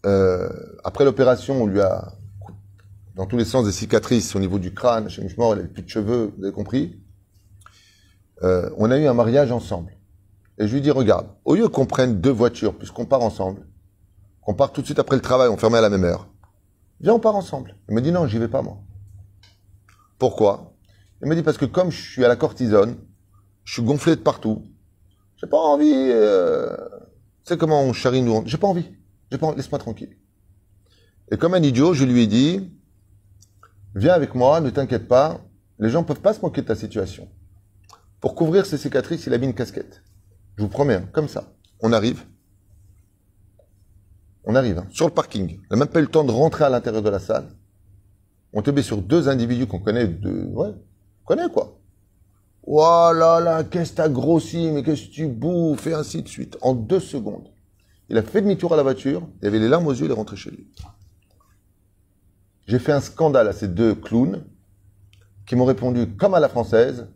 euh, 0.05 0.49
après 0.83 1.05
l'opération, 1.05 1.61
on 1.63 1.67
lui 1.67 1.81
a, 1.81 2.13
dans 3.15 3.25
tous 3.25 3.37
les 3.37 3.45
sens, 3.45 3.65
des 3.65 3.71
cicatrices 3.71 4.35
au 4.35 4.39
niveau 4.39 4.57
du 4.57 4.73
crâne, 4.73 5.09
chez 5.09 5.25
mort, 5.37 5.53
il 5.55 5.59
avait 5.59 5.67
plus 5.67 5.83
de 5.83 5.89
cheveux, 5.89 6.33
vous 6.37 6.43
avez 6.43 6.53
compris. 6.53 6.99
Euh, 8.43 8.69
on 8.77 8.89
a 8.89 8.97
eu 8.97 9.05
un 9.05 9.13
mariage 9.13 9.51
ensemble. 9.51 9.91
Et 10.57 10.67
je 10.67 10.73
lui 10.73 10.81
dis, 10.81 10.91
regarde, 10.91 11.27
au 11.45 11.55
lieu 11.55 11.67
qu'on 11.67 11.85
prenne 11.85 12.19
deux 12.21 12.31
voitures, 12.31 12.75
puisqu'on 12.75 13.05
part 13.05 13.21
ensemble, 13.21 13.67
qu'on 14.41 14.53
part 14.53 14.71
tout 14.71 14.81
de 14.81 14.85
suite 14.85 14.99
après 14.99 15.15
le 15.15 15.21
travail, 15.21 15.49
on 15.49 15.57
fermait 15.57 15.77
à 15.77 15.81
la 15.81 15.89
même 15.89 16.03
heure, 16.03 16.27
viens, 16.99 17.13
on 17.13 17.19
part 17.19 17.35
ensemble. 17.35 17.75
Il 17.89 17.95
me 17.95 18.01
dit, 18.01 18.11
non, 18.11 18.25
j'y 18.27 18.37
vais 18.37 18.47
pas, 18.47 18.61
moi. 18.61 18.77
Pourquoi? 20.21 20.75
Il 21.23 21.27
me 21.27 21.33
dit, 21.33 21.41
parce 21.41 21.57
que 21.57 21.65
comme 21.65 21.89
je 21.89 21.99
suis 21.99 22.23
à 22.23 22.27
la 22.27 22.35
cortisone, 22.35 22.95
je 23.63 23.73
suis 23.73 23.81
gonflé 23.81 24.15
de 24.15 24.21
partout, 24.21 24.61
j'ai 25.35 25.47
pas 25.47 25.57
envie, 25.57 25.91
euh, 25.95 26.77
tu 27.43 27.53
sais 27.53 27.57
comment 27.57 27.81
on 27.81 27.91
charrie 27.91 28.21
nous, 28.21 28.43
j'ai 28.45 28.59
pas 28.59 28.67
envie. 28.67 28.85
J'ai 29.31 29.39
pas 29.39 29.47
envie, 29.47 29.57
laisse-moi 29.57 29.79
tranquille. 29.79 30.15
Et 31.31 31.37
comme 31.37 31.55
un 31.55 31.63
idiot, 31.63 31.95
je 31.95 32.05
lui 32.05 32.21
ai 32.21 32.27
dit, 32.27 32.71
viens 33.95 34.13
avec 34.13 34.35
moi, 34.35 34.61
ne 34.61 34.69
t'inquiète 34.69 35.07
pas, 35.07 35.41
les 35.79 35.89
gens 35.89 36.03
peuvent 36.03 36.21
pas 36.21 36.35
se 36.35 36.41
moquer 36.41 36.61
de 36.61 36.67
ta 36.67 36.75
situation. 36.75 37.27
Pour 38.19 38.35
couvrir 38.35 38.67
ses 38.67 38.77
cicatrices, 38.77 39.25
il 39.25 39.33
a 39.33 39.39
mis 39.39 39.47
une 39.47 39.55
casquette. 39.55 40.03
Je 40.55 40.61
vous 40.61 40.69
promets, 40.69 40.97
hein, 40.97 41.09
comme 41.13 41.29
ça. 41.29 41.51
On 41.79 41.93
arrive. 41.93 42.25
On 44.43 44.53
arrive, 44.53 44.77
hein, 44.77 44.87
sur 44.91 45.07
le 45.07 45.15
parking. 45.15 45.59
On 45.71 45.77
n'a 45.77 45.85
même 45.85 45.91
pas 45.91 45.97
eu 45.97 46.03
le 46.03 46.09
temps 46.09 46.23
de 46.23 46.31
rentrer 46.31 46.63
à 46.63 46.69
l'intérieur 46.69 47.01
de 47.01 47.09
la 47.09 47.19
salle. 47.19 47.47
On 48.53 48.61
tombait 48.61 48.81
sur 48.81 49.01
deux 49.01 49.29
individus 49.29 49.67
qu'on 49.67 49.79
connaît 49.79 50.07
de, 50.07 50.29
ouais, 50.29 50.73
on 51.23 51.25
connaît 51.25 51.49
quoi. 51.49 51.77
Oh 52.63 53.11
là 53.13 53.39
là, 53.39 53.63
qu'est-ce 53.63 53.91
que 53.91 53.97
t'as 53.97 54.09
grossi, 54.09 54.69
mais 54.71 54.83
qu'est-ce 54.83 55.07
que 55.07 55.11
tu 55.11 55.27
bouffes, 55.27 55.87
et 55.87 55.93
ainsi 55.93 56.21
de 56.21 56.27
suite. 56.27 56.57
En 56.61 56.73
deux 56.73 56.99
secondes. 56.99 57.47
Il 58.09 58.17
a 58.17 58.21
fait 58.23 58.41
demi-tour 58.41 58.73
à 58.73 58.77
la 58.77 58.83
voiture, 58.83 59.27
il 59.41 59.47
avait 59.47 59.59
les 59.59 59.69
larmes 59.69 59.87
aux 59.87 59.93
yeux, 59.93 60.05
il 60.05 60.11
est 60.11 60.15
rentré 60.15 60.35
chez 60.35 60.51
lui. 60.51 60.67
J'ai 62.67 62.77
fait 62.77 62.91
un 62.91 62.99
scandale 62.99 63.47
à 63.47 63.53
ces 63.53 63.67
deux 63.67 63.95
clowns 63.95 64.43
qui 65.45 65.55
m'ont 65.55 65.65
répondu 65.65 66.07
comme 66.15 66.33
à 66.33 66.39
la 66.39 66.49
française. 66.49 67.07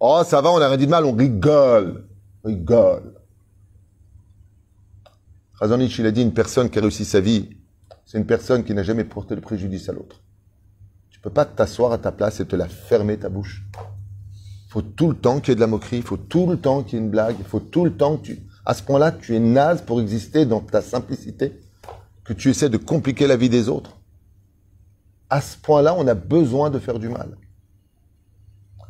Oh, 0.00 0.22
ça 0.24 0.40
va, 0.40 0.50
on 0.50 0.58
a 0.58 0.68
rien 0.68 0.76
dit 0.76 0.86
de 0.86 0.90
mal, 0.90 1.04
on 1.04 1.12
rigole. 1.12 2.08
On 2.44 2.48
rigole. 2.48 3.14
Razonich, 5.54 5.98
il 5.98 6.06
a 6.06 6.12
dit 6.12 6.22
une 6.22 6.32
personne 6.32 6.70
qui 6.70 6.78
a 6.78 6.82
réussi 6.82 7.04
sa 7.04 7.20
vie, 7.20 7.50
c'est 8.06 8.16
une 8.16 8.26
personne 8.26 8.64
qui 8.64 8.74
n'a 8.74 8.84
jamais 8.84 9.04
porté 9.04 9.34
le 9.34 9.40
préjudice 9.40 9.88
à 9.88 9.92
l'autre. 9.92 10.22
Tu 11.18 11.22
peux 11.22 11.30
pas 11.30 11.44
t'asseoir 11.44 11.90
à 11.90 11.98
ta 11.98 12.12
place 12.12 12.38
et 12.38 12.46
te 12.46 12.54
la 12.54 12.68
fermer 12.68 13.18
ta 13.18 13.28
bouche. 13.28 13.64
Il 13.74 14.70
faut 14.70 14.82
tout 14.82 15.08
le 15.08 15.16
temps 15.16 15.40
qu'il 15.40 15.48
y 15.48 15.52
ait 15.52 15.56
de 15.56 15.60
la 15.60 15.66
moquerie, 15.66 15.96
il 15.96 16.04
faut 16.04 16.16
tout 16.16 16.46
le 16.46 16.56
temps 16.60 16.84
qu'il 16.84 16.96
y 16.96 17.02
ait 17.02 17.04
une 17.04 17.10
blague, 17.10 17.34
il 17.40 17.44
faut 17.44 17.58
tout 17.58 17.84
le 17.84 17.92
temps 17.92 18.18
que 18.18 18.26
tu... 18.26 18.38
À 18.64 18.72
ce 18.72 18.84
point-là, 18.84 19.10
tu 19.10 19.34
es 19.34 19.40
naze 19.40 19.82
pour 19.82 20.00
exister 20.00 20.46
dans 20.46 20.60
ta 20.60 20.80
simplicité, 20.80 21.60
que 22.22 22.32
tu 22.32 22.50
essaies 22.50 22.68
de 22.68 22.76
compliquer 22.76 23.26
la 23.26 23.36
vie 23.36 23.48
des 23.48 23.68
autres. 23.68 23.96
À 25.28 25.40
ce 25.40 25.56
point-là, 25.56 25.96
on 25.98 26.06
a 26.06 26.14
besoin 26.14 26.70
de 26.70 26.78
faire 26.78 27.00
du 27.00 27.08
mal. 27.08 27.36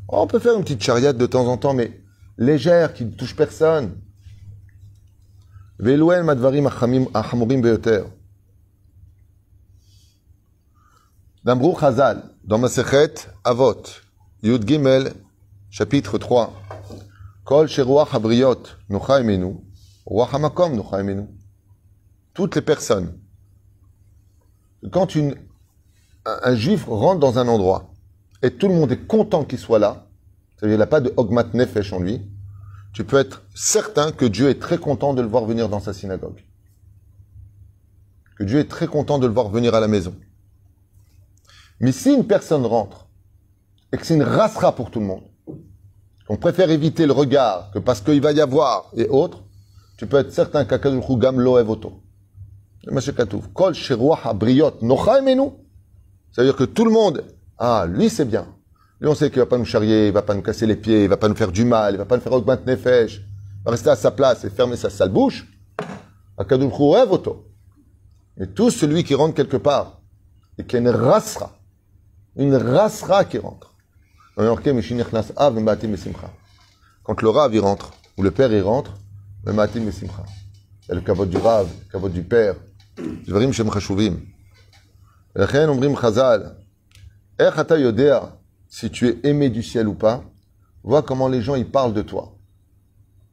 Oh, 0.08 0.18
on 0.20 0.26
peut 0.26 0.38
faire 0.38 0.54
une 0.54 0.64
petite 0.64 0.82
chariade 0.82 1.16
de 1.16 1.24
temps 1.24 1.46
en 1.46 1.56
temps, 1.56 1.72
mais 1.72 1.98
légère, 2.36 2.92
qui 2.92 3.06
ne 3.06 3.12
touche 3.12 3.34
personne. 3.34 3.92
Ve'elohen 5.78 6.24
madvarim 6.24 6.68
achamurim 7.14 7.62
beyoter. 7.62 8.02
D'Ambrou 11.48 11.74
Chazal, 11.80 12.24
dans 12.44 12.58
Masechet 12.58 13.14
Avot, 13.42 13.82
Yud 14.42 14.68
Gimel, 14.68 15.14
chapitre 15.70 16.18
3. 16.18 16.52
Kol 17.42 17.68
sheruach 17.68 18.12
habriot 18.12 18.64
nocha 18.90 19.18
imenu, 19.22 19.56
ruach 20.04 20.34
hamakom 20.34 20.76
nocha 20.76 21.00
imenu. 21.00 21.22
Toutes 22.34 22.54
les 22.54 22.60
personnes. 22.60 23.18
Quand 24.92 25.14
une, 25.14 25.36
un, 26.26 26.38
un 26.42 26.54
juif 26.54 26.84
rentre 26.86 27.20
dans 27.20 27.38
un 27.38 27.48
endroit 27.48 27.94
et 28.42 28.50
tout 28.50 28.68
le 28.68 28.74
monde 28.74 28.92
est 28.92 29.06
content 29.06 29.44
qu'il 29.44 29.58
soit 29.58 29.78
là, 29.78 30.06
c'est-à-dire 30.54 30.74
qu'il 30.74 30.80
n'a 30.80 30.86
pas 30.86 31.00
de 31.00 31.14
hogmat 31.16 31.54
nefesh 31.54 31.94
en 31.94 32.00
lui, 32.00 32.20
tu 32.92 33.04
peux 33.04 33.16
être 33.16 33.42
certain 33.54 34.12
que 34.12 34.26
Dieu 34.26 34.50
est 34.50 34.60
très 34.60 34.76
content 34.76 35.14
de 35.14 35.22
le 35.22 35.28
voir 35.28 35.46
venir 35.46 35.70
dans 35.70 35.80
sa 35.80 35.94
synagogue. 35.94 36.44
Que 38.36 38.44
Dieu 38.44 38.58
est 38.58 38.68
très 38.68 38.86
content 38.86 39.18
de 39.18 39.26
le 39.26 39.32
voir 39.32 39.48
venir 39.48 39.74
à 39.74 39.80
la 39.80 39.88
maison. 39.88 40.14
Mais 41.80 41.92
si 41.92 42.12
une 42.12 42.26
personne 42.26 42.66
rentre 42.66 43.06
et 43.92 43.96
que 43.96 44.06
c'est 44.06 44.14
une 44.14 44.22
rassera 44.22 44.74
pour 44.74 44.90
tout 44.90 45.00
le 45.00 45.06
monde, 45.06 45.24
on 46.28 46.36
préfère 46.36 46.70
éviter 46.70 47.06
le 47.06 47.12
regard 47.12 47.70
que 47.72 47.78
parce 47.78 48.00
qu'il 48.00 48.20
va 48.20 48.32
y 48.32 48.40
avoir 48.40 48.90
et 48.96 49.08
autres, 49.08 49.44
tu 49.96 50.06
peux 50.06 50.18
être 50.18 50.32
certain 50.32 50.64
qu'Akadosh 50.64 51.18
Gam 51.18 51.40
lo 51.40 51.58
evoto. 51.58 52.02
Kol 53.54 53.74
abriot 54.24 54.72
C'est-à-dire 56.30 56.56
que 56.56 56.64
tout 56.64 56.84
le 56.84 56.90
monde, 56.90 57.24
ah, 57.58 57.86
lui 57.88 58.10
c'est 58.10 58.24
bien. 58.24 58.46
Lui 59.00 59.08
on 59.08 59.14
sait 59.14 59.30
qu'il 59.30 59.38
va 59.38 59.46
pas 59.46 59.58
nous 59.58 59.64
charrier, 59.64 60.08
il 60.08 60.12
va 60.12 60.22
pas 60.22 60.34
nous 60.34 60.42
casser 60.42 60.66
les 60.66 60.76
pieds, 60.76 61.04
il 61.04 61.08
va 61.08 61.16
pas 61.16 61.28
nous 61.28 61.34
faire 61.34 61.52
du 61.52 61.64
mal, 61.64 61.94
il 61.94 61.98
va 61.98 62.04
pas 62.04 62.16
nous 62.16 62.22
faire 62.22 62.32
augmenter 62.32 62.70
nefesh. 62.70 63.16
Il 63.16 63.64
va 63.64 63.70
rester 63.72 63.90
à 63.90 63.96
sa 63.96 64.10
place 64.10 64.44
et 64.44 64.50
fermer 64.50 64.76
sa 64.76 64.90
sale 64.90 65.10
bouche. 65.10 65.46
Akadosh 66.36 66.72
evoto. 67.02 67.46
Mais 68.36 68.46
tout 68.46 68.70
celui 68.70 69.02
qui 69.04 69.14
rentre 69.14 69.34
quelque 69.34 69.56
part 69.56 70.00
et 70.58 70.64
qui 70.64 70.76
est 70.76 70.80
une 70.80 70.90
une 72.37 72.55
rasra 72.55 73.25
qui 73.25 73.37
rentre. 73.37 73.73
Dans 74.35 74.43
le 74.43 74.49
Yorké, 74.49 74.73
Mishinich 74.73 75.11
Nas 75.11 75.31
Av, 75.35 75.53
le 75.55 75.61
Matim 75.61 75.93
et 75.93 75.97
Simcha. 75.97 76.31
Quand 77.03 77.21
le 77.21 77.29
Rav 77.29 77.53
y 77.53 77.59
rentre, 77.59 77.93
ou 78.17 78.23
le 78.23 78.31
Père 78.31 78.51
y 78.51 78.61
rentre, 78.61 78.93
le 79.45 79.53
Matim 79.53 79.87
et 79.87 79.91
Simcha. 79.91 80.23
Il 80.83 80.89
y 80.89 80.91
a 80.91 80.95
le 80.95 81.01
kavod 81.01 81.29
du 81.29 81.37
Rav, 81.37 81.67
le 81.67 81.91
kavod 81.91 82.11
du 82.11 82.23
Père. 82.23 82.55
דברים 83.27 83.53
שהם 83.53 83.69
חשובים. 83.69 84.25
ולכן 85.35 85.69
אומרים 85.69 85.95
חז"ל, 85.95 86.43
איך 87.39 87.59
אתה 87.59 87.77
יודע 87.77 88.19
si 88.69 88.89
tu 88.89 89.07
es 89.07 89.19
aimé 89.23 89.49
du 89.49 89.63
ciel 89.63 89.87
ou 89.87 89.93
pas 89.93 90.23
Vois 90.83 91.03
comment 91.03 91.27
les 91.27 91.41
gens 91.41 91.55
ils 91.55 91.69
parlent 91.69 91.93
de 91.93 92.01
toi. 92.01 92.35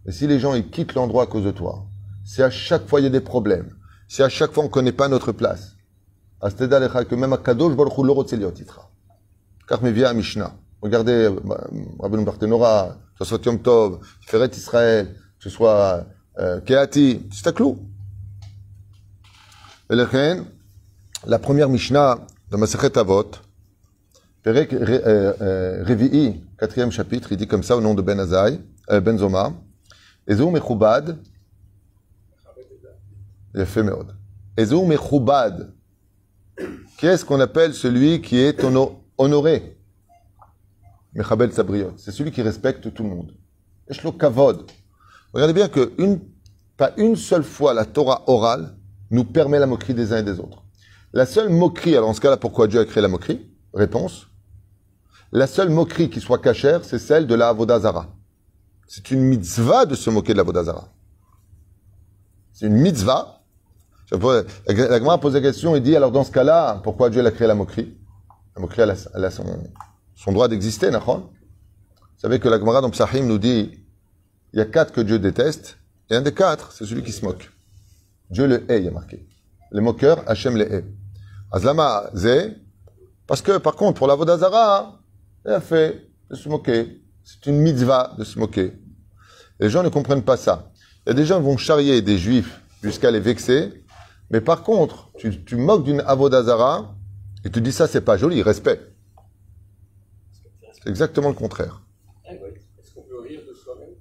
Et 0.06 0.12
si 0.12 0.26
les 0.26 0.38
gens 0.38 0.54
ils 0.54 0.70
quittent 0.70 0.94
l'endroit 0.94 1.24
à 1.24 1.26
cause 1.26 1.44
de 1.44 1.50
toi, 1.50 1.86
si 2.24 2.42
à 2.42 2.50
chaque 2.50 2.86
fois 2.86 3.00
il 3.00 3.04
y 3.04 3.06
a 3.06 3.10
des 3.10 3.20
problèmes, 3.20 3.74
si 4.06 4.22
à 4.22 4.28
chaque 4.28 4.52
fois 4.52 4.62
on 4.62 4.68
ne 4.68 4.72
connaît 4.72 4.92
pas 4.92 5.08
notre 5.08 5.32
place, 5.32 5.62
à 5.62 5.64
ce 5.64 5.73
lecha 5.73 5.73
que 6.41 7.15
même 7.15 7.33
à 7.33 7.37
Kadosh 7.37 7.75
Baruch 7.75 7.97
Hu 7.97 8.03
Car 9.67 9.81
me 9.83 9.89
vient 9.89 10.09
à 10.09 10.13
Mishnah. 10.13 10.53
Regardez, 10.81 11.29
Rabbi 11.99 12.23
Barthénora, 12.23 12.97
que 13.17 13.25
ce 13.25 13.29
soit 13.29 13.43
Yom 13.45 13.59
Tov, 13.59 13.99
Feret 14.21 14.49
Israël, 14.49 15.15
que 15.39 15.43
ce 15.43 15.49
soit 15.49 16.05
Keati, 16.65 17.27
c'est 17.31 17.47
à 17.47 17.51
clou. 17.51 17.79
Et 19.89 19.95
la 21.25 21.39
première 21.39 21.69
Mishnah 21.69 22.19
de 22.51 22.57
Masechet 22.57 22.97
Avot, 22.97 23.31
Perek 24.43 24.71
Revi'i, 24.71 26.43
quatrième 26.59 26.91
chapitre, 26.91 27.31
il 27.31 27.37
dit 27.37 27.47
comme 27.47 27.63
ça 27.63 27.75
au 27.75 27.81
nom 27.81 27.95
de 27.95 28.01
Ben 28.03 28.19
Azai, 28.19 28.59
Ben 28.87 29.17
Zoma, 29.17 29.53
Ezou 30.27 30.51
Mechoubad, 30.51 31.17
Yefé 33.55 33.81
Meod. 33.81 34.15
Ezou 34.57 34.85
Mechoubad, 34.85 35.71
qu'est-ce 36.97 37.25
qu'on 37.25 37.39
appelle 37.39 37.73
celui 37.73 38.21
qui 38.21 38.37
est 38.37 38.63
hono- 38.63 39.03
honoré? 39.17 39.77
Mechabel 41.13 41.53
Sabriot, 41.53 41.93
c'est 41.97 42.11
celui 42.11 42.31
qui 42.31 42.41
respecte 42.41 42.93
tout 42.93 43.03
le 43.03 43.09
monde. 43.09 43.31
Eshlo 43.87 44.11
Kavod? 44.11 44.69
Regardez 45.33 45.53
bien 45.53 45.69
que 45.69 45.93
une, 45.97 46.19
pas 46.77 46.91
une 46.97 47.15
seule 47.15 47.43
fois 47.43 47.73
la 47.73 47.85
Torah 47.85 48.23
orale 48.27 48.75
nous 49.11 49.23
permet 49.23 49.59
la 49.59 49.67
moquerie 49.67 49.93
des 49.93 50.11
uns 50.11 50.17
et 50.17 50.23
des 50.23 50.39
autres. 50.39 50.63
La 51.13 51.25
seule 51.25 51.49
moquerie, 51.49 51.95
alors 51.95 52.09
en 52.09 52.13
ce 52.13 52.19
cas-là, 52.19 52.37
pourquoi 52.37 52.67
Dieu 52.67 52.79
a 52.79 52.85
créé 52.85 53.01
la 53.01 53.07
moquerie? 53.07 53.49
Réponse. 53.73 54.27
La 55.31 55.47
seule 55.47 55.69
moquerie 55.69 56.09
qui 56.09 56.19
soit 56.19 56.39
cachère, 56.39 56.83
c'est 56.83 56.99
celle 56.99 57.27
de 57.27 57.35
la 57.35 57.49
Avodazara. 57.49 58.13
C'est 58.87 59.11
une 59.11 59.21
mitzvah 59.21 59.85
de 59.85 59.95
se 59.95 60.09
moquer 60.09 60.33
de 60.33 60.37
la 60.37 60.41
Avodazara. 60.41 60.89
C'est 62.51 62.67
une 62.67 62.77
mitzvah. 62.77 63.34
La 64.11 64.97
Gemara 64.99 65.19
pose 65.19 65.33
la 65.33 65.41
question 65.41 65.75
et 65.75 65.79
dit, 65.79 65.95
alors 65.95 66.11
dans 66.11 66.23
ce 66.23 66.31
cas-là, 66.31 66.79
pourquoi 66.83 67.09
Dieu 67.09 67.25
a 67.25 67.31
créé 67.31 67.47
la 67.47 67.55
moquerie? 67.55 67.97
La 68.55 68.61
moquerie, 68.61 68.83
elle 68.83 69.25
a, 69.25 69.31
son 69.31 70.31
droit 70.31 70.47
d'exister, 70.47 70.91
Nachon 70.91 71.17
Vous 71.17 72.19
savez 72.19 72.39
que 72.39 72.47
la 72.47 72.59
Gemara 72.59 72.81
dans 72.81 72.89
Psahim 72.89 73.27
nous 73.27 73.39
dit, 73.39 73.71
il 74.53 74.59
y 74.59 74.61
a 74.61 74.65
quatre 74.65 74.93
que 74.93 75.01
Dieu 75.01 75.19
déteste, 75.19 75.77
et 76.09 76.15
un 76.15 76.21
des 76.21 76.33
quatre, 76.33 76.71
c'est 76.71 76.85
celui 76.85 77.03
qui 77.03 77.11
se 77.11 77.25
moque. 77.25 77.51
Dieu 78.29 78.47
le 78.47 78.71
hait, 78.71 78.79
il 78.79 78.85
y 78.85 78.87
a 78.87 78.91
marqué. 78.91 79.27
Les 79.71 79.81
moqueurs, 79.81 80.23
Hachem 80.27 80.55
les 80.55 80.65
hait. 80.65 80.85
Azlama 81.51 82.09
zé, 82.13 82.55
parce 83.27 83.41
que 83.41 83.57
par 83.57 83.75
contre, 83.75 83.97
pour 83.97 84.07
la 84.07 84.15
Vodazara, 84.15 84.99
il 85.45 85.51
a 85.51 85.61
fait 85.61 86.07
de 86.29 86.35
se 86.35 86.47
moquer. 86.47 87.01
C'est 87.23 87.47
une 87.47 87.57
mitzvah 87.57 88.13
de 88.17 88.23
se 88.23 88.37
moquer. 88.37 88.73
Les 89.59 89.69
gens 89.69 89.83
ne 89.83 89.89
comprennent 89.89 90.23
pas 90.23 90.37
ça. 90.37 90.71
Il 91.05 91.09
y 91.09 91.11
a 91.11 91.13
des 91.15 91.25
gens 91.25 91.39
qui 91.39 91.45
vont 91.45 91.57
charrier 91.57 92.01
des 92.01 92.17
juifs 92.17 92.61
jusqu'à 92.83 93.09
les 93.09 93.19
vexer, 93.19 93.84
mais 94.35 94.41
par 94.41 94.63
contre, 94.63 95.11
tu, 95.17 95.45
tu 95.45 95.55
moques 95.55 95.85
d'une 95.85 96.01
Avodazara 96.01 96.93
et 97.45 97.49
tu 97.49 97.61
dis 97.61 97.71
ça, 97.71 97.87
c'est 97.87 98.01
pas 98.01 98.17
joli, 98.17 98.41
respect. 98.41 98.81
C'est 100.73 100.89
exactement 100.89 101.29
le 101.29 101.35
contraire. 101.35 101.81
Est-ce 102.25 102.93
qu'on 102.93 103.03
peut 103.03 103.21
rire 103.21 103.39
de 103.47 103.53
soi-même? 103.53 103.95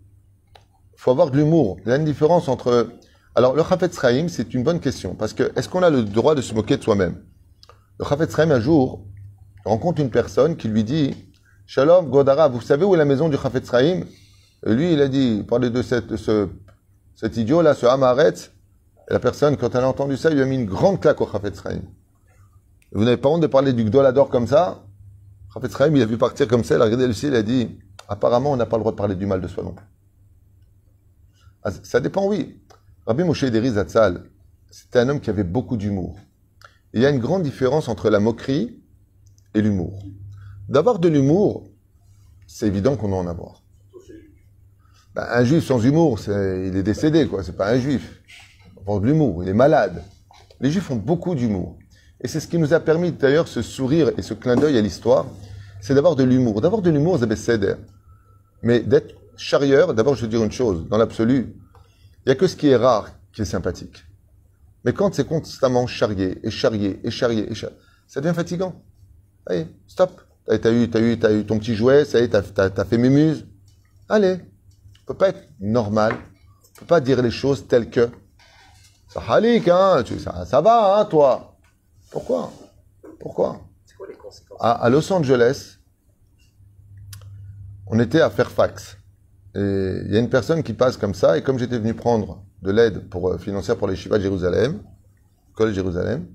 Faut 0.96 1.12
avoir 1.12 1.30
de 1.30 1.36
l'humour. 1.36 1.76
Il 1.84 1.88
y 1.88 1.92
a 1.92 1.96
une 1.98 2.04
différence 2.04 2.48
entre. 2.48 2.88
Alors, 3.36 3.54
le 3.54 3.62
Chafetz 3.62 3.96
Chaim, 3.96 4.26
c'est 4.26 4.54
une 4.54 4.64
bonne 4.64 4.80
question. 4.80 5.14
Parce 5.14 5.34
que, 5.34 5.52
est-ce 5.54 5.68
qu'on 5.68 5.84
a 5.84 5.90
le 5.90 6.02
droit 6.02 6.34
de 6.34 6.42
se 6.42 6.52
moquer 6.52 6.78
de 6.78 6.82
soi-même? 6.82 7.22
Le 8.00 8.04
Chafetz 8.04 8.34
Chaim, 8.34 8.50
un 8.50 8.58
jour, 8.58 9.06
rencontre 9.64 10.00
une 10.00 10.10
personne 10.10 10.56
qui 10.56 10.66
lui 10.66 10.82
dit 10.82 11.14
Shalom, 11.64 12.10
Godara, 12.10 12.48
vous 12.48 12.60
savez 12.60 12.84
où 12.84 12.96
est 12.96 12.98
la 12.98 13.04
maison 13.04 13.28
du 13.28 13.36
Chafetz 13.36 13.70
Chaim? 13.70 14.00
Et 14.66 14.74
lui, 14.74 14.94
il 14.94 15.00
a 15.00 15.06
dit 15.06 15.44
Parlez 15.48 15.70
de, 15.70 15.80
cette, 15.80 16.16
ce, 16.16 16.48
cet 17.14 17.36
idiot-là, 17.36 17.74
ce 17.74 17.86
Hamaretz. 17.86 18.50
La 19.08 19.18
personne, 19.18 19.56
quand 19.56 19.74
elle 19.74 19.84
a 19.84 19.88
entendu 19.88 20.16
ça, 20.16 20.30
lui 20.30 20.40
a 20.40 20.44
mis 20.46 20.56
une 20.56 20.66
grande 20.66 21.00
claque 21.00 21.20
au 21.20 21.28
Chafetz 21.30 21.62
Chaim. 21.62 21.82
Vous 22.92 23.04
n'avez 23.04 23.16
pas 23.16 23.28
honte 23.28 23.42
de 23.42 23.46
parler 23.46 23.72
du 23.72 23.84
Gdolador 23.84 24.28
comme 24.28 24.46
ça? 24.46 24.84
Chafetz 25.52 25.76
Chaim, 25.76 25.94
il 25.94 26.02
a 26.02 26.06
vu 26.06 26.16
partir 26.16 26.48
comme 26.48 26.64
ça, 26.64 26.76
il 26.76 26.80
a 26.80 26.84
regardé 26.84 27.06
le 27.06 27.12
ciel, 27.12 27.32
il 27.32 27.36
a 27.36 27.42
dit 27.42 27.78
Apparemment, 28.08 28.52
on 28.52 28.56
n'a 28.56 28.66
pas 28.66 28.76
le 28.76 28.80
droit 28.82 28.92
de 28.92 28.96
parler 28.96 29.14
du 29.14 29.26
mal 29.26 29.40
de 29.40 29.48
soi 29.48 29.62
non 29.62 29.72
plus. 29.72 29.86
Ah, 31.62 31.70
Ça 31.82 32.00
dépend, 32.00 32.26
oui. 32.26 32.60
Rabbi 33.06 33.24
Moshe 33.24 33.44
Deri 33.44 33.70
Zatzal, 33.70 34.24
c'était 34.70 35.00
un 35.00 35.08
homme 35.08 35.20
qui 35.20 35.30
avait 35.30 35.44
beaucoup 35.44 35.76
d'humour. 35.76 36.18
Il 36.94 37.02
y 37.02 37.06
a 37.06 37.10
une 37.10 37.18
grande 37.18 37.42
différence 37.42 37.88
entre 37.88 38.08
la 38.08 38.20
moquerie 38.20 38.80
et 39.52 39.60
l'humour. 39.60 40.02
D'avoir 40.68 40.98
de 40.98 41.08
l'humour, 41.08 41.68
c'est 42.46 42.66
évident 42.66 42.96
qu'on 42.96 43.08
doit 43.08 43.18
en 43.18 43.26
avoir. 43.26 43.62
Ben, 45.14 45.26
un 45.30 45.44
juif 45.44 45.64
sans 45.64 45.84
humour, 45.84 46.18
c'est, 46.18 46.68
il 46.68 46.76
est 46.76 46.82
décédé, 46.82 47.26
quoi. 47.28 47.42
C'est 47.42 47.56
pas 47.56 47.70
un 47.70 47.78
juif. 47.78 48.20
Avoir 48.84 49.00
de 49.00 49.06
l'humour, 49.06 49.42
il 49.42 49.48
est 49.48 49.54
malade. 49.54 50.02
Les 50.60 50.70
juifs 50.70 50.90
ont 50.90 50.96
beaucoup 50.96 51.34
d'humour. 51.34 51.78
Et 52.20 52.28
c'est 52.28 52.38
ce 52.40 52.46
qui 52.46 52.58
nous 52.58 52.74
a 52.74 52.80
permis 52.80 53.12
d'ailleurs 53.12 53.48
ce 53.48 53.62
sourire 53.62 54.12
et 54.18 54.22
ce 54.22 54.34
clin 54.34 54.56
d'œil 54.56 54.76
à 54.76 54.80
l'histoire, 54.82 55.26
c'est 55.80 55.94
d'avoir 55.94 56.16
de 56.16 56.24
l'humour. 56.24 56.60
D'avoir 56.60 56.82
de 56.82 56.90
l'humour, 56.90 57.18
c'est. 57.18 57.78
Mais 58.62 58.80
d'être 58.80 59.14
charrieur, 59.36 59.94
d'abord 59.94 60.14
je 60.14 60.22
veux 60.22 60.28
dire 60.28 60.44
une 60.44 60.52
chose, 60.52 60.86
dans 60.88 60.96
l'absolu, 60.96 61.54
il 62.24 62.28
n'y 62.28 62.32
a 62.32 62.34
que 62.34 62.46
ce 62.46 62.56
qui 62.56 62.68
est 62.68 62.76
rare 62.76 63.08
qui 63.32 63.42
est 63.42 63.46
sympathique. 63.46 64.04
Mais 64.84 64.92
quand 64.92 65.14
c'est 65.14 65.26
constamment 65.26 65.86
charrié, 65.86 66.38
et 66.42 66.50
charrié, 66.50 67.00
et 67.02 67.10
charrié, 67.10 67.50
et 67.50 67.54
charrié, 67.54 67.76
ça 68.06 68.20
devient 68.20 68.34
fatigant. 68.34 68.82
Allez, 69.46 69.66
stop. 69.86 70.20
T'as 70.46 70.72
eu, 70.72 70.90
t'as 70.90 71.00
eu, 71.00 71.18
t'as 71.18 71.32
eu 71.32 71.44
ton 71.46 71.58
petit 71.58 71.74
jouet, 71.74 72.04
ça 72.04 72.20
y 72.20 72.24
est, 72.24 72.28
t'as, 72.28 72.42
t'as 72.70 72.84
fait 72.84 72.98
mémuse. 72.98 73.46
Allez. 74.10 74.40
On 75.02 75.06
peut 75.06 75.14
pas 75.14 75.30
être 75.30 75.48
normal. 75.58 76.14
On 76.76 76.80
peut 76.80 76.86
pas 76.86 77.00
dire 77.00 77.22
les 77.22 77.30
choses 77.30 77.66
telles 77.66 77.88
que. 77.88 78.10
Ça 79.14 79.22
halik, 79.28 79.68
hein, 79.68 80.02
tu, 80.04 80.18
ça, 80.18 80.44
ça 80.44 80.60
va, 80.60 80.98
hein, 80.98 81.04
toi. 81.04 81.54
Pourquoi? 82.10 82.50
Pourquoi? 83.20 83.60
C'est 83.86 83.94
quoi 83.96 84.08
les 84.08 84.16
conséquences? 84.16 84.58
À, 84.60 84.72
à 84.72 84.90
Los 84.90 85.12
Angeles, 85.12 85.78
on 87.86 88.00
était 88.00 88.20
à 88.20 88.28
Fairfax. 88.28 88.98
Et 89.54 90.00
il 90.06 90.12
y 90.12 90.16
a 90.16 90.18
une 90.18 90.28
personne 90.28 90.64
qui 90.64 90.72
passe 90.72 90.96
comme 90.96 91.14
ça, 91.14 91.38
et 91.38 91.44
comme 91.44 91.60
j'étais 91.60 91.78
venu 91.78 91.94
prendre 91.94 92.42
de 92.62 92.72
l'aide 92.72 93.08
pour, 93.08 93.28
euh, 93.28 93.38
financière 93.38 93.76
pour 93.76 93.86
les 93.86 93.94
Shiva 93.94 94.18
de 94.18 94.22
Jérusalem, 94.24 94.82
Collège 95.54 95.76
Jérusalem, 95.76 96.26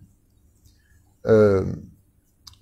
euh, 1.25 1.65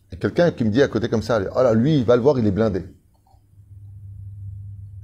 il 0.10 0.13
y 0.13 0.15
a 0.15 0.19
quelqu'un 0.19 0.49
qui 0.49 0.63
me 0.63 0.71
dit 0.71 0.82
à 0.82 0.88
côté 0.88 1.10
comme 1.10 1.21
ça, 1.21 1.39
oh 1.56 1.62
là, 1.62 1.75
lui, 1.75 1.99
il 1.99 2.06
va 2.06 2.15
le 2.15 2.23
voir, 2.23 2.39
il 2.39 2.47
est 2.47 2.51
blindé. 2.51 2.88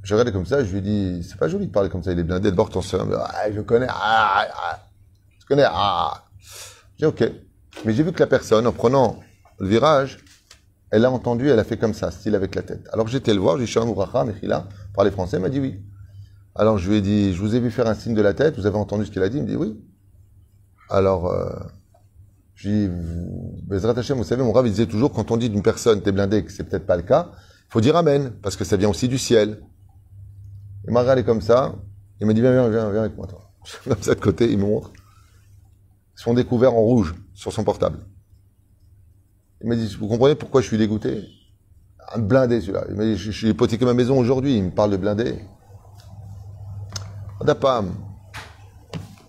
Je 0.02 0.15
regardais 0.15 0.32
comme 0.32 0.47
ça, 0.47 0.63
je 0.63 0.73
lui 0.73 0.82
dis, 0.82 1.23
c'est 1.23 1.38
pas 1.38 1.47
joli 1.47 1.67
de 1.67 1.71
parler 1.71 1.89
comme 1.89 2.02
ça, 2.02 2.12
il 2.12 2.17
est 2.17 2.23
blindé, 2.23 2.49
de 2.49 2.56
bord 2.56 2.71
ton 2.71 2.82
seul. 2.82 3.02
Ah, 3.15 3.52
je 3.52 3.62
connais, 3.62 3.86
ah, 3.89 4.47
ah, 4.56 4.80
je 5.43 5.47
connais, 5.47 5.65
ah. 5.67 6.23
J'ai 6.97 7.06
ok. 7.06 7.23
Mais 7.86 7.93
j'ai 7.93 8.03
vu 8.03 8.13
que 8.13 8.19
la 8.21 8.27
personne, 8.27 8.65
en 8.65 8.71
prenant 8.71 9.19
le 9.60 9.67
virage, 9.67 10.19
elle 10.89 11.03
a 11.03 11.12
entendu, 11.12 11.49
elle 11.49 11.60
a 11.60 11.65
fait 11.65 11.75
comme 11.77 11.93
ça, 11.93 12.12
style 12.12 12.34
avec 12.34 12.56
la 12.56 12.62
tête. 12.62 12.88
Alors 12.93 13.08
j'étais 13.10 13.34
le 13.34 13.41
voir, 13.41 13.58
j'ai 13.58 13.65
dit 13.65 13.71
Shalom 13.71 13.89
Ouracha, 13.89 14.23
Mechila, 14.23 14.69
parler 14.95 15.12
français, 15.12 15.38
il 15.38 15.41
m'a 15.41 15.49
dit 15.49 15.60
oui. 15.60 15.84
Alors 16.56 16.77
je 16.77 16.89
lui 16.89 16.97
ai 16.97 17.01
dit, 17.01 17.34
je 17.34 17.41
vous 17.41 17.56
ai 17.56 17.60
vu 17.60 17.71
faire 17.71 17.88
un 17.88 17.93
signe 17.93 18.13
de 18.13 18.21
la 18.21 18.34
tête, 18.34 18.56
vous 18.58 18.65
avez 18.67 18.77
entendu 18.77 19.06
ce 19.06 19.12
qu'il 19.12 19.21
a 19.21 19.27
dit? 19.27 19.38
Il 19.38 19.43
me 19.43 19.47
dit 19.49 19.56
oui. 19.58 19.84
Alors, 20.89 21.27
euh, 21.27 21.49
je 22.56 22.69
lui 22.69 22.75
ai 22.75 22.88
dit, 22.88 22.93
vous- 23.67 24.23
savez, 24.23 24.43
mon 24.43 24.53
rave, 24.53 24.67
il 24.67 24.71
disait 24.71 24.86
toujours, 24.86 25.12
quand 25.12 25.29
on 25.32 25.38
dit 25.38 25.49
d'une 25.49 25.63
personne, 25.63 26.01
t'es 26.01 26.13
blindé, 26.13 26.45
que 26.45 26.51
c'est 26.53 26.63
peut-être 26.63 26.86
pas 26.86 26.95
le 26.95 27.03
cas, 27.03 27.32
il 27.67 27.73
faut 27.73 27.82
dire 27.82 27.97
Amen, 27.97 28.32
parce 28.41 28.56
que 28.56 28.63
ça 28.63 28.77
vient 28.77 28.89
aussi 28.89 29.10
du 29.10 29.17
ciel. 29.17 29.60
Il 30.86 30.93
m'a 30.93 31.01
regardé 31.01 31.25
comme 31.25 31.41
ça, 31.41 31.75
il 32.21 32.27
m'a 32.27 32.34
dit, 32.34 32.39
viens, 32.39 32.51
viens, 32.53 32.69
viens, 32.69 32.91
viens 32.91 33.01
avec 33.01 33.17
moi, 33.17 33.27
toi. 33.27 33.49
Comme 33.86 34.01
ça 34.01 34.13
de 34.13 34.19
côté, 34.19 34.51
il 34.51 34.58
me 34.58 34.63
montre. 34.63 34.91
Sont 36.15 36.34
découverts 36.34 36.73
en 36.73 36.82
rouge 36.82 37.15
sur 37.34 37.52
son 37.52 37.63
portable. 37.63 37.99
Il 39.62 39.67
m'a 39.67 39.76
dit, 39.76 39.95
vous 39.99 40.08
comprenez 40.08 40.36
pourquoi 40.36 40.62
je 40.62 40.67
suis 40.67 40.78
dégoûté? 40.78 41.23
Un 42.13 42.19
blindé 42.19 42.62
celui-là. 42.62 42.86
Il 42.89 42.95
m'a 42.95 43.06
dit, 43.06 43.17
suis 43.17 43.49
hypothéqué 43.49 43.86
ma 43.86 43.93
maison 43.93 44.19
aujourd'hui, 44.19 44.58
il 44.58 44.63
me 44.65 44.71
parle 44.71 44.91
de 44.91 44.97
blindé. 44.97 45.39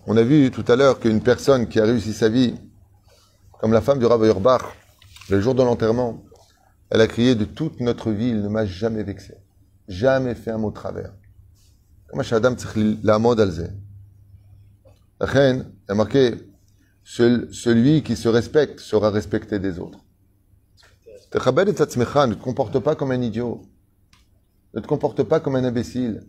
On 0.07 0.15
a 0.15 0.23
vu 0.23 0.51
tout 0.51 0.63
à 0.67 0.75
l'heure 0.75 0.99
qu'une 0.99 1.21
personne 1.21 1.67
qui 1.67 1.79
a 1.79 1.85
réussi 1.85 2.13
sa 2.13 2.29
vie, 2.29 2.55
comme 3.59 3.73
la 3.73 3.81
femme 3.81 3.99
du 3.99 4.05
Rav 4.05 4.23
Urbach, 4.25 4.61
Le 5.29 5.41
jour 5.41 5.55
de 5.55 5.63
l'enterrement, 5.63 6.23
elle 6.91 7.01
a 7.01 7.07
crié 7.07 7.33
de 7.33 7.45
toute 7.45 7.79
notre 7.79 8.11
vie, 8.11 8.29
il 8.29 8.43
ne 8.43 8.47
m'a 8.47 8.65
jamais 8.65 9.01
vexé. 9.03 9.33
Jamais 9.87 10.35
fait 10.35 10.51
un 10.51 10.59
mot 10.59 10.69
de 10.69 10.75
travers. 10.75 11.13
Shadam 12.21 12.55
la 13.03 13.19
celui 17.05 18.01
qui 18.01 18.15
se 18.15 18.27
respecte 18.27 18.79
sera 18.79 19.11
respecté 19.11 19.59
des 19.59 19.79
autres. 19.79 19.99
Ne 21.33 22.33
te 22.33 22.43
comporte 22.43 22.79
pas 22.79 22.95
comme 22.95 23.11
un 23.11 23.21
idiot. 23.21 23.61
Ne 24.73 24.81
te 24.81 24.87
comporte 24.87 25.23
pas 25.23 25.39
comme 25.39 25.55
un 25.55 25.63
imbécile. 25.63 26.25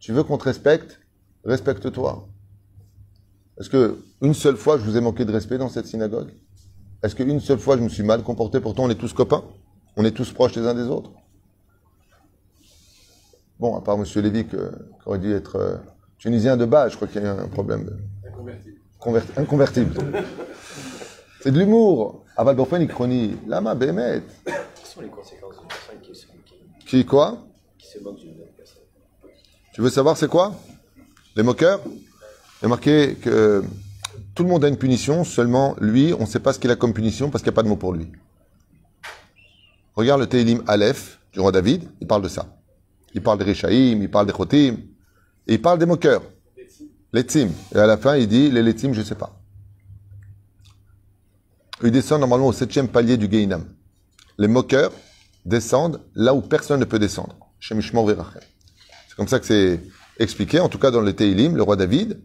Tu 0.00 0.12
veux 0.12 0.24
qu'on 0.24 0.36
te 0.36 0.44
respecte? 0.44 1.00
Respecte-toi. 1.44 2.28
Est-ce 3.58 3.70
que 3.70 3.98
une 4.20 4.34
seule 4.34 4.56
fois 4.56 4.76
je 4.76 4.82
vous 4.82 4.96
ai 4.96 5.00
manqué 5.00 5.24
de 5.24 5.32
respect 5.32 5.56
dans 5.56 5.68
cette 5.68 5.86
synagogue? 5.86 6.32
Est-ce 7.02 7.14
qu'une 7.14 7.40
seule 7.40 7.58
fois 7.58 7.76
je 7.76 7.82
me 7.82 7.88
suis 7.88 8.02
mal 8.02 8.22
comporté? 8.24 8.60
Pourtant 8.60 8.84
on 8.84 8.90
est 8.90 8.96
tous 8.96 9.12
copains. 9.12 9.44
On 9.96 10.04
est 10.04 10.12
tous 10.12 10.32
proches 10.32 10.56
les 10.56 10.66
uns 10.66 10.74
des 10.74 10.88
autres. 10.88 11.12
Bon, 13.58 13.76
à 13.76 13.80
part 13.80 13.96
M. 13.96 14.04
Lévy, 14.22 14.46
qui 14.46 14.56
aurait 15.06 15.18
dû 15.18 15.32
être 15.32 15.56
euh, 15.56 15.76
tunisien 16.18 16.56
de 16.56 16.64
base, 16.64 16.92
je 16.92 16.96
crois 16.96 17.08
qu'il 17.08 17.22
y 17.22 17.26
a 17.26 17.32
un 17.32 17.48
problème. 17.48 17.90
Inconvertible. 19.36 19.94
C'est 21.40 21.52
de 21.52 21.58
l'humour. 21.58 22.24
Aval 22.36 22.56
Borfen, 22.56 22.82
il 22.82 22.88
chronie. 22.88 23.36
Lama, 23.46 23.74
Bémet. 23.74 24.22
Quelles 24.44 24.54
sont 24.84 25.00
les 25.00 25.08
conséquences 25.08 25.56
d'une 25.58 25.68
personne 25.68 26.00
qui 26.02 26.14
se, 26.14 26.26
qui, 26.86 27.04
quoi? 27.04 27.38
Qui 27.78 27.86
se 27.86 27.98
moque 28.02 28.18
d'une 28.18 28.40
autre 28.40 28.52
personne 28.56 28.82
Tu 29.72 29.80
veux 29.80 29.90
savoir 29.90 30.16
c'est 30.16 30.28
quoi? 30.28 30.54
Les 31.36 31.42
moqueurs? 31.42 31.80
Il 32.60 32.66
a 32.66 32.68
marqué 32.68 33.14
que 33.14 33.62
tout 34.34 34.42
le 34.42 34.48
monde 34.48 34.64
a 34.64 34.68
une 34.68 34.76
punition, 34.76 35.24
seulement 35.24 35.76
lui, 35.80 36.12
on 36.14 36.22
ne 36.22 36.26
sait 36.26 36.40
pas 36.40 36.52
ce 36.52 36.58
qu'il 36.58 36.70
a 36.70 36.76
comme 36.76 36.92
punition 36.92 37.30
parce 37.30 37.42
qu'il 37.42 37.50
n'y 37.50 37.54
a 37.54 37.56
pas 37.56 37.62
de 37.62 37.68
mot 37.68 37.76
pour 37.76 37.92
lui. 37.92 38.10
Regarde 39.94 40.20
le 40.20 40.28
Teilim 40.28 40.62
Aleph 40.66 41.18
du 41.32 41.40
roi 41.40 41.52
David, 41.52 41.88
il 42.00 42.06
parle 42.06 42.22
de 42.22 42.28
ça. 42.28 42.46
Il 43.14 43.22
parle 43.22 43.38
des 43.38 43.44
Réchaïm, 43.44 44.02
il 44.02 44.10
parle 44.10 44.26
des 44.26 44.32
Chotim, 44.32 44.76
et 45.46 45.54
il 45.54 45.62
parle 45.62 45.78
des 45.78 45.86
moqueurs. 45.86 46.22
Les 47.12 47.22
Tzim. 47.22 47.48
Et 47.74 47.78
à 47.78 47.86
la 47.86 47.96
fin, 47.96 48.16
il 48.16 48.28
dit 48.28 48.50
les 48.50 48.62
Letzim, 48.62 48.92
je 48.92 49.00
ne 49.00 49.04
sais 49.04 49.14
pas. 49.14 49.40
Il 51.82 51.90
descend 51.90 52.20
normalement 52.20 52.48
au 52.48 52.52
septième 52.52 52.88
palier 52.88 53.16
du 53.16 53.28
Geinam. 53.28 53.64
Les 54.36 54.48
moqueurs 54.48 54.92
descendent 55.44 56.00
là 56.14 56.34
où 56.34 56.42
personne 56.42 56.80
ne 56.80 56.84
peut 56.84 56.98
descendre. 56.98 57.36
Chez. 57.60 57.74
C'est 57.80 59.16
comme 59.16 59.28
ça 59.28 59.40
que 59.40 59.46
c'est 59.46 59.80
expliqué, 60.18 60.60
en 60.60 60.68
tout 60.68 60.78
cas 60.78 60.90
dans 60.90 61.00
le 61.00 61.12
Teilim, 61.12 61.56
le 61.56 61.62
roi 61.62 61.76
David, 61.76 62.20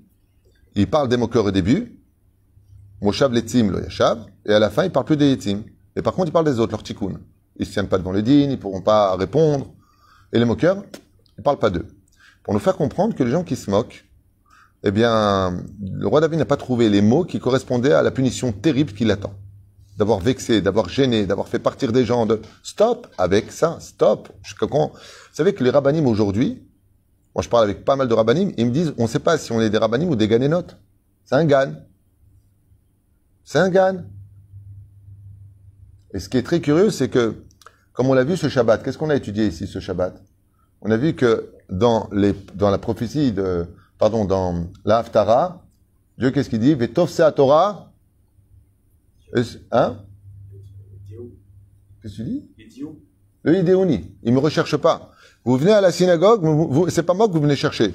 il 0.75 0.87
parle 0.87 1.07
des 1.07 1.17
moqueurs 1.17 1.45
au 1.45 1.51
début, 1.51 1.99
Moshav 3.01 3.31
Letzim 3.33 3.69
lo 3.69 3.79
Yashav, 3.79 4.25
et 4.45 4.53
à 4.53 4.59
la 4.59 4.69
fin, 4.69 4.83
il 4.83 4.91
parle 4.91 5.05
plus 5.05 5.17
des 5.17 5.29
Yetzim. 5.29 5.63
Et 5.95 6.01
par 6.01 6.13
contre, 6.13 6.29
il 6.29 6.31
parle 6.31 6.45
des 6.45 6.59
autres, 6.59 6.71
leurs 6.71 6.83
tikkun. 6.83 7.19
Ils 7.57 7.65
se 7.65 7.71
tiennent 7.71 7.87
pas 7.87 7.97
devant 7.97 8.11
le 8.11 8.21
din, 8.21 8.49
ils 8.49 8.59
pourront 8.59 8.81
pas 8.81 9.15
répondre. 9.15 9.73
Et 10.31 10.39
les 10.39 10.45
moqueurs, 10.45 10.83
il 11.37 11.43
parle 11.43 11.59
pas 11.59 11.69
d'eux. 11.69 11.87
Pour 12.43 12.53
nous 12.53 12.59
faire 12.59 12.75
comprendre 12.75 13.15
que 13.15 13.23
les 13.23 13.31
gens 13.31 13.43
qui 13.43 13.55
se 13.55 13.69
moquent, 13.69 14.05
eh 14.83 14.91
bien, 14.91 15.63
le 15.81 16.07
roi 16.07 16.19
David 16.19 16.39
n'a 16.39 16.45
pas 16.45 16.57
trouvé 16.57 16.89
les 16.89 17.01
mots 17.01 17.23
qui 17.23 17.39
correspondaient 17.39 17.93
à 17.93 18.01
la 18.01 18.11
punition 18.11 18.51
terrible 18.51 18.91
qui 18.91 19.05
l'attend. 19.05 19.33
D'avoir 19.97 20.19
vexé, 20.19 20.61
d'avoir 20.61 20.89
gêné, 20.89 21.25
d'avoir 21.25 21.47
fait 21.47 21.59
partir 21.59 21.93
des 21.93 22.03
gens 22.03 22.25
de 22.25 22.41
stop 22.63 23.07
avec 23.17 23.51
ça, 23.51 23.77
stop. 23.79 24.29
Vous 24.59 24.89
savez 25.31 25.53
que 25.53 25.63
les 25.63 25.69
rabbinim 25.69 26.05
aujourd'hui, 26.07 26.67
moi 27.33 27.43
je 27.43 27.49
parle 27.49 27.63
avec 27.63 27.85
pas 27.85 27.95
mal 27.95 28.07
de 28.07 28.13
rabbinim, 28.13 28.51
ils 28.57 28.65
me 28.65 28.71
disent, 28.71 28.93
on 28.97 29.03
ne 29.03 29.07
sait 29.07 29.19
pas 29.19 29.37
si 29.37 29.51
on 29.51 29.61
est 29.61 29.69
des 29.69 29.77
rabbinim 29.77 30.09
ou 30.09 30.15
des 30.15 30.27
ganénotes. 30.27 30.75
C'est 31.23 31.35
un 31.35 31.45
gan. 31.45 31.73
C'est 33.45 33.59
un 33.59 33.69
gan. 33.69 34.03
Et 36.13 36.19
ce 36.19 36.27
qui 36.27 36.37
est 36.37 36.43
très 36.43 36.59
curieux, 36.59 36.89
c'est 36.89 37.09
que, 37.09 37.35
comme 37.93 38.07
on 38.07 38.13
l'a 38.13 38.23
vu 38.23 38.35
ce 38.35 38.49
Shabbat, 38.49 38.83
qu'est-ce 38.83 38.97
qu'on 38.97 39.09
a 39.09 39.15
étudié 39.15 39.47
ici 39.47 39.65
ce 39.67 39.79
Shabbat? 39.79 40.21
On 40.81 40.91
a 40.91 40.97
vu 40.97 41.13
que 41.13 41.53
dans, 41.69 42.09
les, 42.11 42.35
dans 42.55 42.69
la 42.69 42.77
prophétie 42.77 43.31
de, 43.31 43.65
pardon, 43.97 44.25
dans 44.25 44.67
la 44.85 44.99
Haftara, 44.99 45.63
Dieu 46.17 46.31
qu'est-ce 46.31 46.49
qu'il 46.49 46.59
dit? 46.59 46.77
À 47.19 47.31
Torah. 47.31 47.91
Hein? 49.71 49.97
Qu'est-ce 52.01 52.17
que 52.17 52.23
tu 52.23 52.23
dis? 52.23 52.49
Le 53.43 53.59
idéoni, 53.59 54.15
il 54.23 54.33
me 54.33 54.39
recherche 54.39 54.77
pas. 54.77 55.11
Vous 55.43 55.57
venez 55.57 55.73
à 55.73 55.81
la 55.81 55.91
synagogue, 55.91 56.89
c'est 56.89 57.03
pas 57.03 57.13
moi 57.13 57.27
que 57.27 57.33
vous 57.33 57.41
venez 57.41 57.55
chercher. 57.55 57.93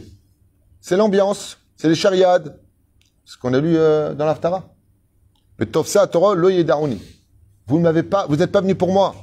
C'est 0.81 0.97
l'ambiance, 0.97 1.59
c'est 1.77 1.89
les 1.89 1.95
chariades. 1.95 2.61
Ce 3.25 3.37
qu'on 3.37 3.53
a 3.53 3.61
lu 3.61 3.77
euh, 3.77 4.15
dans 4.15 4.25
l'Aftara. 4.25 4.75
Le 5.59 5.67
Tovsa 5.67 6.07
Torah, 6.07 6.35
lo 6.35 6.49
yedaoni. 6.49 7.01
Vous 7.67 7.79
ne 7.79 7.83
m'avez 7.83 8.03
pas, 8.03 8.27
vous 8.27 8.37
n'êtes 8.37 8.53
pas 8.53 8.61
venu 8.61 8.75
pour 8.75 8.93
moi. 8.93 9.15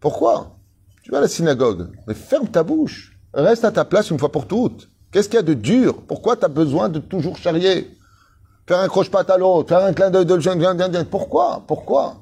Pourquoi? 0.00 0.58
Tu 1.02 1.10
vas 1.10 1.18
à 1.18 1.20
la 1.22 1.28
synagogue, 1.28 1.90
mais 2.06 2.14
ferme 2.14 2.48
ta 2.48 2.62
bouche. 2.62 3.13
Reste 3.34 3.64
à 3.64 3.72
ta 3.72 3.84
place 3.84 4.10
une 4.10 4.18
fois 4.18 4.30
pour 4.30 4.46
toutes. 4.46 4.88
Qu'est-ce 5.10 5.28
qu'il 5.28 5.36
y 5.36 5.40
a 5.40 5.42
de 5.42 5.54
dur? 5.54 6.02
Pourquoi 6.06 6.36
tu 6.36 6.44
as 6.44 6.48
besoin 6.48 6.88
de 6.88 6.98
toujours 6.98 7.36
charrier? 7.36 7.96
Faire 8.66 8.78
un 8.78 8.88
croche-patte 8.88 9.28
à 9.30 9.36
l'autre, 9.36 9.68
faire 9.68 9.84
un 9.84 9.92
clin 9.92 10.10
d'œil 10.10 10.24
de 10.24 10.38
jeune. 10.38 10.58
Pourquoi? 11.10 11.62
Pourquoi? 11.66 12.16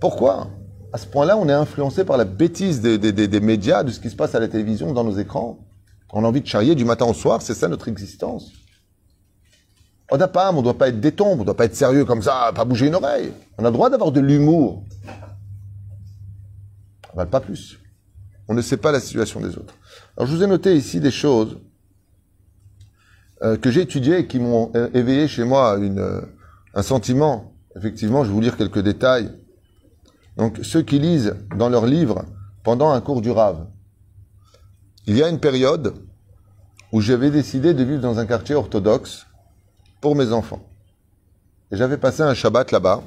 Pourquoi? 0.00 0.48
À 0.92 0.98
ce 0.98 1.06
point-là, 1.06 1.36
on 1.36 1.48
est 1.48 1.52
influencé 1.52 2.04
par 2.04 2.16
la 2.16 2.24
bêtise 2.24 2.80
des, 2.80 3.40
médias, 3.40 3.84
de 3.84 3.90
ce 3.92 4.00
qui 4.00 4.10
se 4.10 4.16
passe 4.16 4.34
à 4.34 4.40
la 4.40 4.48
télévision, 4.48 4.92
dans 4.92 5.04
nos 5.04 5.16
écrans. 5.18 5.58
On 6.12 6.24
a 6.24 6.28
envie 6.28 6.40
de 6.40 6.46
charrier 6.46 6.74
du 6.74 6.84
matin 6.84 7.06
au 7.06 7.14
soir, 7.14 7.42
c'est 7.42 7.54
ça 7.54 7.68
notre 7.68 7.86
existence. 7.86 8.50
On 10.10 10.16
n'a 10.16 10.26
pas, 10.26 10.50
on 10.50 10.56
ne 10.56 10.62
doit 10.62 10.76
pas 10.76 10.88
être 10.88 10.98
détombe, 10.98 11.38
on 11.38 11.40
ne 11.40 11.44
doit 11.44 11.56
pas 11.56 11.66
être 11.66 11.76
sérieux 11.76 12.04
comme 12.04 12.22
ça, 12.22 12.50
pas 12.52 12.64
bouger 12.64 12.88
une 12.88 12.96
oreille. 12.96 13.32
On 13.58 13.64
a 13.64 13.68
le 13.68 13.72
droit 13.72 13.90
d'avoir 13.90 14.10
de 14.10 14.18
l'humour. 14.18 14.82
On 17.12 17.16
va 17.16 17.26
pas 17.26 17.40
plus. 17.40 17.78
On 18.48 18.54
ne 18.54 18.62
sait 18.62 18.76
pas 18.76 18.90
la 18.90 18.98
situation 18.98 19.38
des 19.38 19.56
autres. 19.56 19.74
Alors 20.20 20.28
je 20.28 20.36
vous 20.36 20.42
ai 20.42 20.46
noté 20.46 20.76
ici 20.76 21.00
des 21.00 21.10
choses 21.10 21.56
euh, 23.40 23.56
que 23.56 23.70
j'ai 23.70 23.80
étudiées 23.80 24.18
et 24.18 24.26
qui 24.26 24.38
m'ont 24.38 24.70
éveillé 24.92 25.26
chez 25.26 25.44
moi 25.44 25.78
euh, 25.78 26.20
un 26.74 26.82
sentiment. 26.82 27.54
Effectivement, 27.74 28.22
je 28.22 28.28
vais 28.28 28.34
vous 28.34 28.40
lire 28.42 28.58
quelques 28.58 28.80
détails. 28.80 29.32
Donc, 30.36 30.58
ceux 30.62 30.82
qui 30.82 30.98
lisent 30.98 31.36
dans 31.56 31.70
leurs 31.70 31.86
livres 31.86 32.26
pendant 32.64 32.90
un 32.90 33.00
cours 33.00 33.22
du 33.22 33.30
Rave, 33.30 33.66
il 35.06 35.16
y 35.16 35.22
a 35.22 35.28
une 35.30 35.40
période 35.40 35.94
où 36.92 37.00
j'avais 37.00 37.30
décidé 37.30 37.72
de 37.72 37.82
vivre 37.82 38.02
dans 38.02 38.18
un 38.18 38.26
quartier 38.26 38.54
orthodoxe 38.54 39.26
pour 40.02 40.16
mes 40.16 40.32
enfants. 40.32 40.68
Et 41.72 41.78
j'avais 41.78 41.96
passé 41.96 42.20
un 42.20 42.34
Shabbat 42.34 42.72
là-bas. 42.72 43.02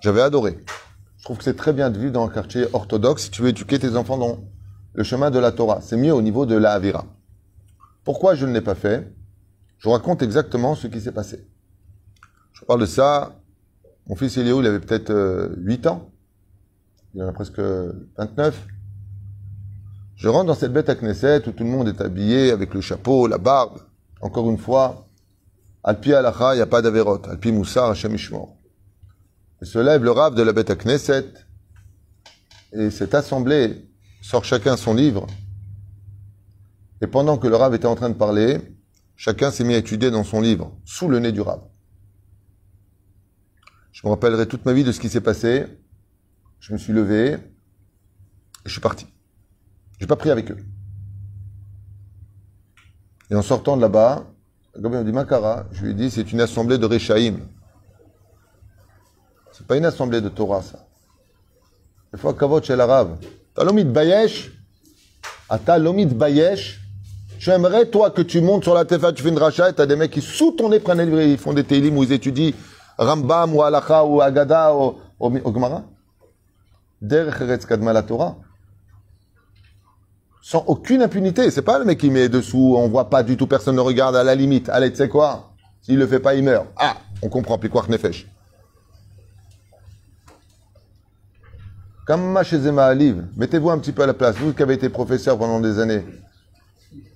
J'avais 0.00 0.20
adoré. 0.20 0.58
Je 1.16 1.24
trouve 1.24 1.38
que 1.38 1.44
c'est 1.44 1.56
très 1.56 1.72
bien 1.72 1.88
de 1.88 1.98
vivre 1.98 2.12
dans 2.12 2.26
un 2.26 2.30
quartier 2.30 2.66
orthodoxe 2.74 3.22
si 3.22 3.30
tu 3.30 3.40
veux 3.40 3.48
éduquer 3.48 3.78
tes 3.78 3.96
enfants 3.96 4.18
dans 4.18 4.38
le 4.94 5.04
chemin 5.04 5.30
de 5.30 5.38
la 5.38 5.52
Torah. 5.52 5.80
C'est 5.80 5.96
mieux 5.96 6.14
au 6.14 6.22
niveau 6.22 6.46
de 6.46 6.56
la 6.56 6.72
Havira. 6.72 7.06
Pourquoi 8.04 8.34
je 8.34 8.46
ne 8.46 8.52
l'ai 8.52 8.60
pas 8.60 8.74
fait? 8.74 9.12
Je 9.78 9.88
raconte 9.88 10.22
exactement 10.22 10.74
ce 10.74 10.86
qui 10.86 11.00
s'est 11.00 11.12
passé. 11.12 11.46
Je 12.52 12.64
parle 12.64 12.80
de 12.80 12.86
ça. 12.86 13.36
Mon 14.06 14.16
fils 14.16 14.36
Eliaou, 14.36 14.60
il 14.60 14.66
avait 14.66 14.80
peut-être 14.80 15.10
euh, 15.10 15.54
8 15.58 15.86
ans. 15.86 16.10
Il 17.14 17.22
en 17.22 17.28
a 17.28 17.32
presque 17.32 17.60
29. 17.60 18.66
Je 20.16 20.28
rentre 20.28 20.46
dans 20.46 20.54
cette 20.54 20.72
bête 20.72 20.88
à 20.88 20.94
Knesset 20.94 21.48
où 21.48 21.52
tout 21.52 21.64
le 21.64 21.70
monde 21.70 21.88
est 21.88 22.00
habillé 22.00 22.50
avec 22.50 22.74
le 22.74 22.80
chapeau, 22.80 23.26
la 23.26 23.38
barbe. 23.38 23.80
Encore 24.20 24.48
une 24.50 24.58
fois, 24.58 25.06
Alpi 25.82 26.12
Alacha, 26.12 26.54
il 26.54 26.58
n'y 26.58 26.62
a 26.62 26.66
pas 26.66 26.80
d'Averot. 26.80 27.22
Alpi 27.28 27.50
Moussar, 27.50 27.90
Hashem 27.90 28.14
Ishmor. 28.14 28.56
Et 29.60 29.64
se 29.64 29.78
lève 29.78 30.04
le 30.04 30.10
rave 30.12 30.34
de 30.34 30.42
la 30.42 30.52
bête 30.52 30.70
à 30.70 30.76
Knesset. 30.76 31.32
Et 32.72 32.90
cette 32.90 33.14
assemblée 33.14 33.88
sort 34.22 34.44
chacun 34.44 34.78
son 34.78 34.94
livre. 34.94 35.26
Et 37.02 37.06
pendant 37.06 37.36
que 37.36 37.48
le 37.48 37.56
rave 37.56 37.74
était 37.74 37.86
en 37.86 37.96
train 37.96 38.08
de 38.08 38.14
parler, 38.14 38.60
chacun 39.16 39.50
s'est 39.50 39.64
mis 39.64 39.74
à 39.74 39.78
étudier 39.78 40.10
dans 40.10 40.24
son 40.24 40.40
livre, 40.40 40.72
sous 40.84 41.08
le 41.08 41.18
nez 41.18 41.32
du 41.32 41.42
rave. 41.42 41.62
Je 43.90 44.06
me 44.06 44.10
rappellerai 44.10 44.46
toute 44.46 44.64
ma 44.64 44.72
vie 44.72 44.84
de 44.84 44.92
ce 44.92 45.00
qui 45.00 45.10
s'est 45.10 45.20
passé. 45.20 45.66
Je 46.60 46.72
me 46.72 46.78
suis 46.78 46.92
levé 46.92 47.32
et 47.32 47.38
je 48.64 48.70
suis 48.70 48.80
parti. 48.80 49.06
J'ai 50.00 50.06
pas 50.06 50.16
pris 50.16 50.30
avec 50.30 50.50
eux. 50.50 50.58
Et 53.30 53.34
en 53.34 53.42
sortant 53.42 53.76
de 53.76 53.82
là-bas, 53.82 54.26
m'a 54.78 55.02
dit 55.02 55.12
Makara, 55.12 55.66
je 55.72 55.84
lui 55.84 55.90
ai 55.90 55.94
dit 55.94 56.10
c'est 56.10 56.32
une 56.32 56.40
assemblée 56.40 56.78
de 56.78 56.86
Réchaïm. 56.86 57.48
C'est 59.52 59.66
pas 59.66 59.76
une 59.76 59.84
assemblée 59.84 60.20
de 60.20 60.28
Torah, 60.28 60.62
ça. 60.62 60.86
Il 62.12 62.18
faut 62.18 62.32
kavod 62.32 62.62
chez 62.64 62.76
l'arabe. 62.76 63.18
T'as 63.54 63.70
bayesh, 63.70 64.50
ata 65.48 65.78
l'omid 65.78 66.16
bayesh. 66.16 66.80
J'aimerais, 67.38 67.86
toi, 67.86 68.10
que 68.10 68.22
tu 68.22 68.40
montes 68.40 68.62
sur 68.62 68.74
la 68.74 68.84
tefa, 68.84 69.12
tu 69.12 69.22
fais 69.22 69.28
une 69.28 69.38
rachat 69.38 69.70
et 69.70 69.72
t'as 69.72 69.84
des 69.84 69.96
mecs 69.96 70.12
qui, 70.12 70.20
sous 70.20 70.52
ton 70.52 70.68
nez, 70.68 70.78
prennent 70.78 71.02
les 71.02 71.32
ils 71.32 71.38
font 71.38 71.52
des 71.52 71.64
télim 71.64 71.98
où 71.98 72.04
ils 72.04 72.12
étudient 72.12 72.52
Rambam 72.96 73.54
ou 73.54 73.62
Halacha 73.62 74.04
ou 74.04 74.20
Agada 74.20 74.72
ou, 74.74 74.94
ou, 75.18 75.28
ou 75.44 75.52
Gemara. 75.52 75.82
Derech 77.00 77.66
Kadma 77.66 77.92
la 77.92 78.04
Torah. 78.04 78.36
Sans 80.40 80.64
aucune 80.68 81.02
impunité. 81.02 81.50
C'est 81.50 81.62
pas 81.62 81.78
le 81.80 81.84
mec 81.84 81.98
qui 81.98 82.10
met 82.10 82.28
dessous, 82.28 82.74
on 82.76 82.88
voit 82.88 83.10
pas 83.10 83.24
du 83.24 83.36
tout, 83.36 83.48
personne 83.48 83.76
ne 83.76 83.80
regarde, 83.80 84.14
à 84.14 84.22
la 84.22 84.36
limite. 84.36 84.68
Allez, 84.68 84.90
tu 84.90 84.98
sais 84.98 85.08
quoi? 85.08 85.52
S'il 85.82 85.98
le 85.98 86.06
fait 86.06 86.20
pas, 86.20 86.34
il 86.34 86.44
meurt. 86.44 86.66
Ah, 86.76 86.96
on 87.22 87.28
comprend, 87.28 87.58
puis 87.58 87.68
quoi, 87.68 87.84
Nefesh. 87.88 88.26
Kama 92.04 92.42
chez 92.42 92.66
Aliv, 92.66 93.24
mettez-vous 93.36 93.70
un 93.70 93.78
petit 93.78 93.92
peu 93.92 94.02
à 94.02 94.06
la 94.06 94.14
place. 94.14 94.34
Vous 94.36 94.52
qui 94.52 94.62
avez 94.62 94.74
été 94.74 94.88
professeur 94.88 95.38
pendant 95.38 95.60
des 95.60 95.78
années, 95.78 96.04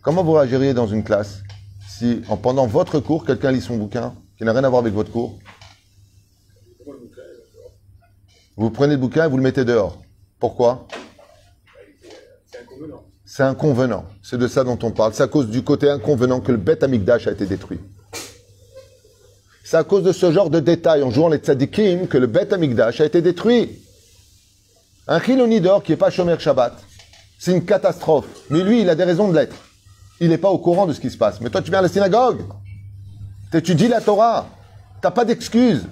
comment 0.00 0.22
vous 0.22 0.32
réagiriez 0.32 0.74
dans 0.74 0.86
une 0.86 1.02
classe 1.02 1.42
si, 1.88 2.22
en, 2.28 2.36
pendant 2.36 2.66
votre 2.66 3.00
cours, 3.00 3.24
quelqu'un 3.24 3.50
lit 3.50 3.60
son 3.60 3.76
bouquin 3.76 4.14
qui 4.38 4.44
n'a 4.44 4.52
rien 4.52 4.62
à 4.62 4.68
voir 4.68 4.82
avec 4.82 4.94
votre 4.94 5.10
cours? 5.10 5.38
Vous 8.56 8.70
prenez 8.70 8.94
le 8.94 9.00
bouquin 9.00 9.24
et 9.24 9.28
vous 9.28 9.36
le 9.36 9.42
mettez 9.42 9.64
dehors. 9.64 10.00
Pourquoi? 10.38 10.86
C'est 13.24 13.42
inconvenant. 13.42 14.04
C'est 14.22 14.38
de 14.38 14.46
ça 14.46 14.62
dont 14.62 14.78
on 14.82 14.92
parle. 14.92 15.14
C'est 15.14 15.24
à 15.24 15.26
cause 15.26 15.48
du 15.48 15.64
côté 15.64 15.90
inconvenant 15.90 16.40
que 16.40 16.52
le 16.52 16.58
Beth 16.58 16.84
Amikdash 16.84 17.26
a 17.26 17.32
été 17.32 17.44
détruit. 17.44 17.80
C'est 19.64 19.76
à 19.76 19.84
cause 19.84 20.04
de 20.04 20.12
ce 20.12 20.30
genre 20.30 20.48
de 20.48 20.60
détails 20.60 21.02
en 21.02 21.10
jouant 21.10 21.28
les 21.28 21.38
tzadikim 21.38 22.06
que 22.06 22.18
le 22.18 22.28
Beth 22.28 22.52
Amikdash 22.52 23.00
a 23.00 23.04
été 23.04 23.20
détruit. 23.20 23.82
Un 25.08 25.20
Chiloni 25.20 25.60
d'or 25.60 25.82
qui 25.82 25.92
n'est 25.92 25.96
pas 25.96 26.10
Shomer 26.10 26.38
Shabbat, 26.38 26.82
c'est 27.38 27.52
une 27.52 27.64
catastrophe. 27.64 28.26
Mais 28.50 28.62
lui, 28.62 28.80
il 28.80 28.90
a 28.90 28.94
des 28.94 29.04
raisons 29.04 29.28
de 29.28 29.34
l'être. 29.34 29.56
Il 30.18 30.30
n'est 30.30 30.38
pas 30.38 30.50
au 30.50 30.58
courant 30.58 30.86
de 30.86 30.92
ce 30.92 31.00
qui 31.00 31.10
se 31.10 31.16
passe. 31.16 31.40
Mais 31.40 31.50
toi, 31.50 31.62
tu 31.62 31.70
viens 31.70 31.78
à 31.78 31.82
la 31.82 31.88
synagogue. 31.88 32.42
Tu 33.52 33.58
étudies 33.58 33.88
la 33.88 34.00
Torah. 34.00 34.48
T'as 35.00 35.10
pas 35.10 35.24
d'excuses. 35.24 35.86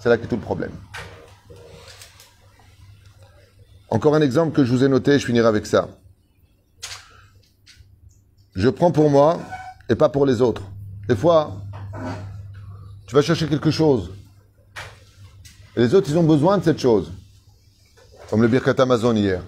C'est 0.00 0.08
là 0.08 0.16
que 0.16 0.26
tout 0.26 0.36
le 0.36 0.42
problème. 0.42 0.72
Encore 3.88 4.14
un 4.14 4.20
exemple 4.20 4.54
que 4.54 4.64
je 4.64 4.72
vous 4.72 4.84
ai 4.84 4.88
noté, 4.88 5.18
je 5.18 5.26
finirai 5.26 5.46
avec 5.46 5.66
ça. 5.66 5.88
Je 8.54 8.68
prends 8.68 8.92
pour 8.92 9.10
moi 9.10 9.40
et 9.88 9.94
pas 9.94 10.08
pour 10.08 10.26
les 10.26 10.40
autres. 10.40 10.62
Des 11.08 11.16
fois, 11.16 11.56
tu 13.06 13.14
vas 13.14 13.22
chercher 13.22 13.48
quelque 13.48 13.70
chose. 13.70 14.10
Et 15.76 15.80
les 15.80 15.94
autres, 15.94 16.08
ils 16.10 16.18
ont 16.18 16.22
besoin 16.22 16.58
de 16.58 16.64
cette 16.64 16.78
chose. 16.78 17.10
Comme 18.32 18.40
le 18.40 18.48
Birkat 18.48 18.76
Amazon 18.78 19.14
hier. 19.14 19.42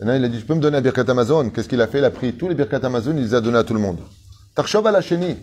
Maintenant, 0.00 0.16
il 0.16 0.24
a 0.24 0.28
dit, 0.28 0.40
tu 0.40 0.44
peux 0.44 0.56
me 0.56 0.60
donner 0.60 0.78
un 0.78 0.80
Birkat 0.80 1.08
Amazon 1.08 1.48
Qu'est-ce 1.50 1.68
qu'il 1.68 1.80
a 1.80 1.86
fait? 1.86 1.98
Il 1.98 2.04
a 2.04 2.10
pris 2.10 2.32
tous 2.32 2.48
les 2.48 2.56
Birkat 2.56 2.80
Amazon, 2.82 3.14
il 3.16 3.22
les 3.22 3.34
a 3.34 3.40
donnés 3.40 3.58
à 3.58 3.62
tout 3.62 3.72
le 3.72 3.78
monde. 3.78 4.00
Tarshov 4.56 4.82
la 4.90 5.00
chénie. 5.00 5.36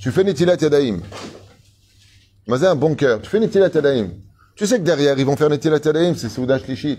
Tu 0.00 0.10
fais 0.10 0.24
Netilat 0.24 0.56
Yadaim. 0.56 1.02
Mais 2.48 2.64
un 2.64 2.74
bon 2.74 2.96
cœur. 2.96 3.22
Tu 3.22 3.30
fais 3.30 3.38
Netilat 3.38 3.68
Yadaim. 3.68 4.08
Tu 4.56 4.66
sais 4.66 4.80
que 4.80 4.82
derrière, 4.82 5.16
ils 5.16 5.24
vont 5.24 5.36
faire 5.36 5.48
Netilat 5.50 5.78
Yadaim, 5.84 6.16
c'est 6.16 6.28
Soudash 6.28 6.66
Lichit. 6.66 6.98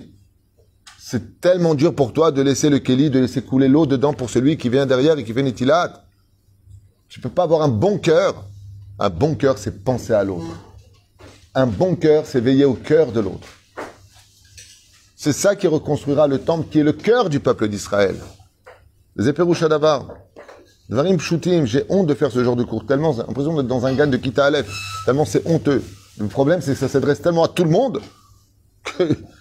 C'est 0.98 1.42
tellement 1.42 1.76
dur 1.76 1.94
pour 1.94 2.14
toi 2.14 2.32
de 2.32 2.42
laisser 2.42 2.70
le 2.70 2.80
Keli, 2.80 3.10
de 3.10 3.20
laisser 3.20 3.42
couler 3.42 3.68
l'eau 3.68 3.86
dedans 3.86 4.14
pour 4.14 4.30
celui 4.30 4.56
qui 4.56 4.70
vient 4.70 4.86
derrière 4.86 5.20
et 5.20 5.26
qui 5.26 5.34
fait 5.34 5.44
Netilat. 5.44 6.06
Tu 7.10 7.20
peux 7.20 7.28
pas 7.28 7.44
avoir 7.44 7.64
un 7.64 7.68
bon 7.68 7.98
cœur. 7.98 8.46
Un 8.98 9.10
bon 9.10 9.36
cœur, 9.36 9.58
c'est 9.58 9.84
penser 9.84 10.14
à 10.14 10.24
l'autre. 10.24 10.58
Un 11.54 11.68
bon 11.68 11.98
cœur, 11.98 12.26
c'est 12.26 12.40
veiller 12.40 12.64
au 12.64 12.76
cœur 12.76 13.12
de 13.12 13.20
l'autre. 13.20 13.50
C'est 15.26 15.34
ça 15.34 15.56
qui 15.56 15.66
reconstruira 15.66 16.28
le 16.28 16.38
temple, 16.38 16.68
qui 16.70 16.78
est 16.78 16.84
le 16.84 16.94
cœur 16.94 17.30
du 17.30 17.40
peuple 17.40 17.68
d'Israël. 17.68 18.16
Les. 19.16 19.34
Dvarim 19.34 21.18
Pshutim, 21.18 21.66
j'ai 21.66 21.84
honte 21.90 22.06
de 22.06 22.14
faire 22.14 22.30
ce 22.30 22.44
genre 22.44 22.56
de 22.56 22.64
cours. 22.64 22.86
Tellement, 22.86 23.12
j'ai 23.12 23.24
l'impression 23.24 23.56
d'être 23.56 23.66
dans 23.66 23.88
un 23.88 23.96
gain 23.96 24.06
de 24.06 24.18
Kita 24.18 24.46
Aleph. 24.46 24.72
Tellement 25.04 25.26
c'est 25.26 25.42
honteux. 25.48 25.82
Le 26.20 26.28
problème, 26.28 26.62
c'est 26.62 26.74
que 26.74 26.78
ça 26.78 26.88
s'adresse 26.88 27.24
tellement 27.24 27.44
à 27.44 27.48
tout 27.48 27.64
le 27.64 27.72
monde 27.72 28.04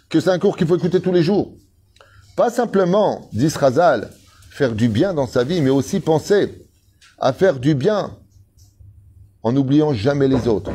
que, 0.09 0.21
c'est 0.21 0.31
un 0.31 0.39
cours 0.39 0.57
qu'il 0.57 0.67
faut 0.67 0.79
écouter 0.79 1.03
tous 1.03 1.13
les 1.13 1.23
jours. 1.23 1.53
Pas 2.35 2.49
simplement, 2.49 3.29
dit 3.35 3.49
Razal, 3.49 4.11
faire 4.49 4.73
du 4.73 4.89
bien 4.89 5.13
dans 5.13 5.27
sa 5.27 5.45
vie, 5.45 5.61
mais 5.61 5.69
aussi 5.69 6.01
penser 6.01 6.67
à 7.19 7.35
faire 7.35 7.59
du 7.61 7.75
bien 7.75 8.17
en 9.43 9.53
n'oubliant 9.53 9.93
jamais 9.93 10.29
les 10.29 10.49
autres. 10.49 10.73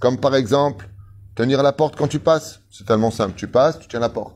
Comme 0.00 0.18
par 0.18 0.34
exemple, 0.34 0.88
tenir 1.34 1.62
la 1.62 1.72
porte 1.72 1.94
quand 1.94 2.08
tu 2.08 2.20
passes. 2.20 2.60
C'est 2.70 2.86
tellement 2.86 3.10
simple. 3.10 3.34
Tu 3.36 3.48
passes, 3.48 3.78
tu 3.78 3.86
tiens 3.86 4.00
la 4.00 4.08
porte. 4.08 4.32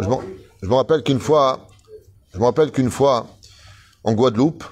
Je 0.00 0.68
me 0.68 0.74
rappelle 0.74 1.02
qu'une 1.02 1.20
fois, 1.20 1.68
je 2.32 2.38
me 2.38 2.44
rappelle 2.44 2.70
qu'une 2.70 2.90
fois, 2.90 3.26
en 4.04 4.12
Guadeloupe, 4.12 4.64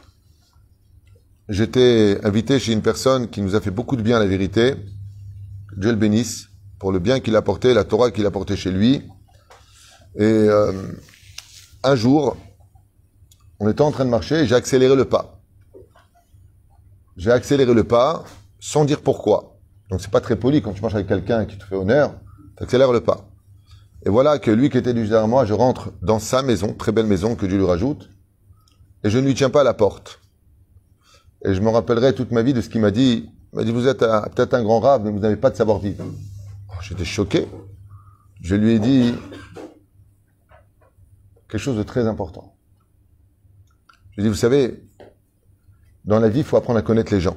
j'étais 1.49 2.19
invité 2.25 2.59
chez 2.59 2.73
une 2.73 2.83
personne 2.83 3.29
qui 3.29 3.41
nous 3.41 3.55
a 3.55 3.61
fait 3.61 3.71
beaucoup 3.71 3.97
de 3.97 4.03
bien, 4.03 4.19
la 4.19 4.27
vérité. 4.27 4.75
Dieu 5.77 5.91
le 5.91 5.97
bénisse 5.97 6.49
pour 6.79 6.93
le 6.93 6.99
bien 6.99 7.21
qu'il 7.21 7.37
a 7.37 7.43
porté, 7.43 7.75
la 7.75 7.85
Torah 7.85 8.11
qu'il 8.11 8.27
a 8.27 8.31
porté 8.31 8.57
chez 8.57 8.71
lui. 8.71 9.03
Et 10.17 10.23
euh, 10.23 10.73
un 11.83 11.95
jour, 11.95 12.37
on 13.61 13.69
était 13.69 13.83
en 13.83 13.91
train 13.91 14.05
de 14.05 14.11
marcher 14.11 14.37
et 14.37 14.47
j'ai 14.47 14.55
accéléré 14.55 14.97
le 14.97 15.05
pas. 15.05 15.41
J'ai 17.17 17.31
accéléré 17.31 17.73
le 17.73 17.85
pas 17.85 18.25
sans 18.61 18.85
dire 18.85 19.01
pourquoi. 19.03 19.59
Donc 19.91 20.01
c'est 20.01 20.11
pas 20.11 20.21
très 20.21 20.37
poli 20.37 20.63
quand 20.63 20.73
tu 20.73 20.83
marches 20.83 20.95
avec 20.95 21.07
quelqu'un 21.07 21.45
qui 21.47 21.57
te 21.57 21.65
fait 21.65 21.77
honneur, 21.77 22.15
tu 22.57 22.65
accélères 22.65 22.93
le 22.93 23.01
pas. 23.01 23.29
Et 24.07 24.09
voilà 24.09 24.39
que 24.39 24.53
lui 24.53 24.71
qui 24.71 24.79
était 24.79 24.95
juste 24.95 25.11
derrière 25.11 25.27
moi, 25.27 25.45
je 25.45 25.53
rentre 25.53 25.93
dans 26.01 26.21
sa 26.21 26.41
maison, 26.41 26.73
très 26.73 26.93
belle 26.93 27.07
maison 27.07 27.35
que 27.35 27.45
Dieu 27.45 27.59
lui 27.59 27.67
rajoute, 27.67 28.09
et 29.03 29.11
je 29.11 29.19
ne 29.19 29.27
lui 29.27 29.35
tiens 29.35 29.51
pas 29.51 29.63
à 29.63 29.65
la 29.65 29.75
porte. 29.75 30.21
Et 31.45 31.55
je 31.55 31.61
me 31.61 31.71
rappellerai 31.71 32.15
toute 32.15 32.31
ma 32.31 32.43
vie 32.43 32.55
de 32.55 32.61
ce 32.61 32.69
qu'il 32.69 32.81
m'a 32.81 32.93
dit. 32.93 33.29
Il 33.53 33.57
m'a 33.57 33.65
dit, 33.65 33.73
vous 33.73 33.89
êtes 33.89 33.99
peut-être 33.99 34.55
un 34.55 34.63
grand 34.63 34.79
rave, 34.79 35.03
mais 35.05 35.11
vous 35.11 35.19
n'avez 35.19 35.35
pas 35.35 35.51
de 35.51 35.57
savoir-vivre. 35.57 36.05
Oh, 36.69 36.75
J'étais 36.83 37.05
choqué. 37.05 37.49
Je 38.41 38.55
lui 38.55 38.75
ai 38.75 38.79
dit 38.79 39.13
quelque 41.49 41.61
chose 41.61 41.77
de 41.77 41.83
très 41.83 42.07
important. 42.07 42.55
Je 44.13 44.21
lui 44.21 44.23
ai 44.23 44.23
dit, 44.23 44.29
vous 44.29 44.37
savez, 44.37 44.85
dans 46.05 46.21
la 46.21 46.29
vie, 46.29 46.41
il 46.41 46.45
faut 46.45 46.57
apprendre 46.57 46.79
à 46.79 46.83
connaître 46.83 47.13
les 47.13 47.21
gens. 47.21 47.37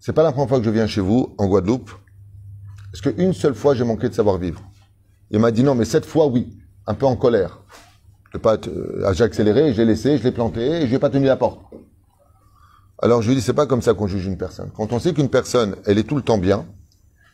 C'est 0.00 0.12
pas 0.12 0.24
la 0.24 0.32
première 0.32 0.48
fois 0.48 0.58
que 0.58 0.64
je 0.64 0.70
viens 0.70 0.88
chez 0.88 1.00
vous, 1.00 1.36
en 1.38 1.46
Guadeloupe, 1.46 1.92
parce 2.96 3.14
qu'une 3.14 3.34
seule 3.34 3.54
fois, 3.54 3.74
j'ai 3.74 3.84
manqué 3.84 4.08
de 4.08 4.14
savoir-vivre? 4.14 4.62
Il 5.30 5.38
m'a 5.38 5.50
dit 5.50 5.62
non, 5.62 5.74
mais 5.74 5.84
cette 5.84 6.06
fois, 6.06 6.26
oui. 6.26 6.56
Un 6.86 6.94
peu 6.94 7.04
en 7.04 7.16
colère. 7.16 7.60
Je 8.32 8.38
pas, 8.38 8.56
euh, 8.68 9.12
j'ai 9.12 9.24
accéléré, 9.24 9.74
j'ai 9.74 9.84
laissé, 9.84 10.18
je 10.18 10.22
l'ai 10.22 10.32
planté, 10.32 10.60
et 10.60 10.86
je 10.86 10.92
n'ai 10.92 10.98
pas 10.98 11.10
tenu 11.10 11.26
la 11.26 11.36
porte. 11.36 11.60
Alors 13.02 13.20
je 13.22 13.28
lui 13.28 13.34
dis, 13.34 13.42
c'est 13.42 13.52
pas 13.52 13.66
comme 13.66 13.82
ça 13.82 13.92
qu'on 13.92 14.06
juge 14.06 14.24
une 14.24 14.38
personne. 14.38 14.70
Quand 14.74 14.92
on 14.92 14.98
sait 14.98 15.12
qu'une 15.12 15.28
personne, 15.28 15.76
elle 15.84 15.98
est 15.98 16.04
tout 16.04 16.16
le 16.16 16.22
temps 16.22 16.38
bien, 16.38 16.64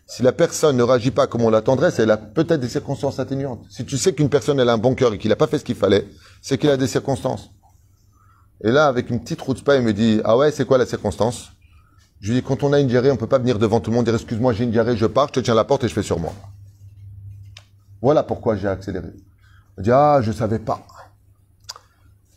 si 0.07 0.22
la 0.22 0.33
personne 0.33 0.77
ne 0.77 0.83
réagit 0.83 1.12
pas 1.12 1.27
comme 1.27 1.42
on 1.42 1.51
l'attendrait, 1.51 1.90
c'est 1.90 2.03
elle 2.03 2.11
a 2.11 2.16
peut-être 2.16 2.61
des 2.61 2.68
circonstances 2.68 3.20
atténuantes. 3.20 3.64
Si 3.70 3.85
tu 3.85 3.98
sais 3.98 4.12
qu'une 4.14 4.31
personne, 4.31 4.59
elle 4.59 4.68
a 4.68 4.72
un 4.72 4.79
bon 4.79 4.94
cœur 4.94 5.12
et 5.12 5.18
qu'il 5.18 5.29
n'a 5.29 5.37
pas 5.37 5.46
fait 5.46 5.59
ce 5.59 5.64
qu'il 5.64 5.77
fallait, 5.77 6.09
c'est 6.40 6.59
qu'il 6.59 6.70
a 6.70 6.77
des 6.77 6.88
circonstances. 6.88 7.51
Et 8.64 8.70
là, 8.72 8.87
avec 8.87 9.11
une 9.11 9.20
petite 9.20 9.40
route 9.40 9.62
il 9.68 9.83
me 9.83 9.92
dit, 9.92 10.20
ah 10.25 10.37
ouais, 10.37 10.51
c'est 10.51 10.64
quoi 10.64 10.79
la 10.79 10.87
circonstance? 10.87 11.51
Je 12.22 12.28
lui 12.28 12.37
dis, 12.37 12.42
quand 12.46 12.62
on 12.62 12.72
a 12.72 12.78
une 12.78 12.87
diarrhée, 12.87 13.11
on 13.11 13.16
peut 13.16 13.26
pas 13.26 13.40
venir 13.40 13.58
devant 13.58 13.80
tout 13.80 13.90
le 13.90 13.96
monde 13.96 14.04
dire, 14.04 14.14
excuse-moi, 14.14 14.52
j'ai 14.52 14.62
une 14.62 14.70
diarrhée, 14.70 14.96
je 14.96 15.06
pars, 15.06 15.26
je 15.26 15.32
te 15.32 15.40
tiens 15.40 15.54
la 15.54 15.64
porte 15.64 15.82
et 15.82 15.88
je 15.88 15.92
fais 15.92 16.04
sur 16.04 16.20
moi. 16.20 16.32
Voilà 18.00 18.22
pourquoi 18.22 18.54
j'ai 18.56 18.68
accéléré. 18.68 19.08
Me 19.76 19.82
dit, 19.82 19.90
ah, 19.90 20.20
je 20.22 20.30
savais 20.30 20.61
pas. 20.61 20.87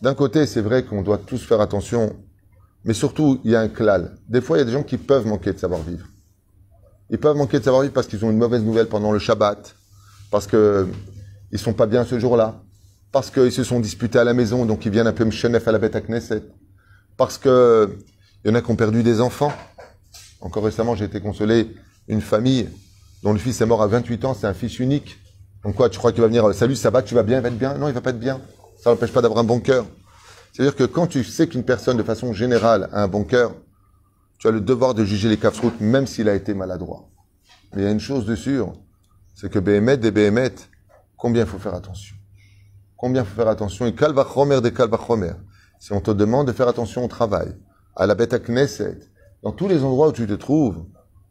D'un 0.01 0.15
côté, 0.15 0.47
c'est 0.47 0.61
vrai 0.61 0.83
qu'on 0.83 1.03
doit 1.03 1.19
tous 1.19 1.45
faire 1.45 1.61
attention, 1.61 2.15
mais 2.83 2.95
surtout, 2.95 3.39
il 3.43 3.51
y 3.51 3.55
a 3.55 3.61
un 3.61 3.67
clal. 3.67 4.17
Des 4.27 4.41
fois, 4.41 4.57
il 4.57 4.61
y 4.61 4.63
a 4.63 4.65
des 4.65 4.71
gens 4.71 4.81
qui 4.81 4.97
peuvent 4.97 5.27
manquer 5.27 5.53
de 5.53 5.59
savoir-vivre. 5.59 6.07
Ils 7.11 7.19
peuvent 7.19 7.37
manquer 7.37 7.59
de 7.59 7.63
savoir-vivre 7.63 7.93
parce 7.93 8.07
qu'ils 8.07 8.25
ont 8.25 8.31
une 8.31 8.39
mauvaise 8.39 8.63
nouvelle 8.63 8.87
pendant 8.87 9.11
le 9.11 9.19
Shabbat, 9.19 9.75
parce 10.31 10.47
que 10.47 10.87
ils 11.51 11.59
sont 11.59 11.73
pas 11.73 11.85
bien 11.85 12.05
ce 12.05 12.17
jour-là, 12.17 12.55
parce 13.11 13.29
qu'ils 13.29 13.51
se 13.51 13.63
sont 13.63 13.79
disputés 13.79 14.17
à 14.17 14.23
la 14.23 14.33
maison, 14.33 14.65
donc 14.65 14.83
ils 14.87 14.91
viennent 14.91 15.05
un 15.05 15.13
peu 15.13 15.25
mchenef 15.25 15.67
à 15.67 15.71
la 15.71 15.77
bête 15.77 15.95
à 15.95 16.01
Knesset, 16.01 16.41
parce 17.17 17.37
que 17.37 17.99
il 18.43 18.49
y 18.49 18.51
en 18.51 18.55
a 18.55 18.61
qui 18.61 18.69
ont 18.69 18.75
perdu 18.75 19.03
des 19.03 19.21
enfants. 19.21 19.51
Encore 20.45 20.63
récemment, 20.63 20.93
j'ai 20.93 21.05
été 21.05 21.19
consolé 21.21 21.75
une 22.07 22.21
famille 22.21 22.69
dont 23.23 23.33
le 23.33 23.39
fils 23.39 23.61
est 23.61 23.65
mort 23.65 23.81
à 23.81 23.87
28 23.87 24.25
ans, 24.25 24.35
c'est 24.35 24.45
un 24.45 24.53
fils 24.53 24.77
unique. 24.77 25.17
Donc 25.63 25.73
quoi, 25.73 25.89
tu 25.89 25.97
crois 25.97 26.11
qu'il 26.11 26.21
va 26.21 26.27
venir, 26.27 26.53
salut, 26.53 26.75
ça 26.75 26.91
va, 26.91 27.01
tu 27.01 27.15
vas 27.15 27.23
bien, 27.23 27.37
il 27.37 27.41
va 27.41 27.47
être 27.47 27.57
bien? 27.57 27.73
Non, 27.79 27.87
il 27.87 27.95
va 27.95 28.01
pas 28.01 28.11
être 28.11 28.19
bien. 28.19 28.39
Ça 28.77 28.91
n'empêche 28.91 29.11
pas 29.11 29.23
d'avoir 29.23 29.39
un 29.39 29.43
bon 29.43 29.59
cœur. 29.59 29.87
C'est-à-dire 30.53 30.75
que 30.75 30.83
quand 30.83 31.07
tu 31.07 31.23
sais 31.23 31.47
qu'une 31.47 31.63
personne, 31.63 31.97
de 31.97 32.03
façon 32.03 32.31
générale, 32.31 32.89
a 32.93 33.01
un 33.01 33.07
bon 33.07 33.23
cœur, 33.23 33.55
tu 34.37 34.47
as 34.47 34.51
le 34.51 34.61
devoir 34.61 34.93
de 34.93 35.03
juger 35.03 35.29
les 35.29 35.47
routes 35.47 35.81
même 35.81 36.05
s'il 36.05 36.29
a 36.29 36.35
été 36.35 36.53
maladroit. 36.53 37.09
Mais 37.73 37.81
il 37.81 37.85
y 37.85 37.87
a 37.87 37.91
une 37.91 37.99
chose 37.99 38.27
de 38.27 38.35
sûre, 38.35 38.71
c'est 39.33 39.51
que 39.51 39.57
Béhémet 39.57 39.97
des 39.97 40.11
Béhémet, 40.11 40.53
combien 41.17 41.41
il 41.41 41.49
faut 41.49 41.57
faire 41.57 41.73
attention? 41.73 42.15
Combien 42.95 43.23
il 43.23 43.27
faut 43.27 43.35
faire 43.35 43.49
attention? 43.49 43.87
Et 43.87 43.95
Kalvachomer 43.95 44.61
des 44.61 44.71
Kalvachomer. 44.71 45.33
Si 45.79 45.91
on 45.91 46.01
te 46.01 46.11
demande 46.11 46.45
de 46.45 46.51
faire 46.51 46.67
attention 46.67 47.03
au 47.03 47.07
travail, 47.07 47.55
à 47.95 48.05
la 48.05 48.13
bête 48.13 48.33
à 48.33 48.37
Knesset, 48.37 48.99
dans 49.45 49.51
tous 49.51 49.67
les 49.67 49.83
endroits 49.83 50.07
où 50.07 50.11
tu 50.11 50.25
te 50.25 50.33
trouves, 50.33 50.85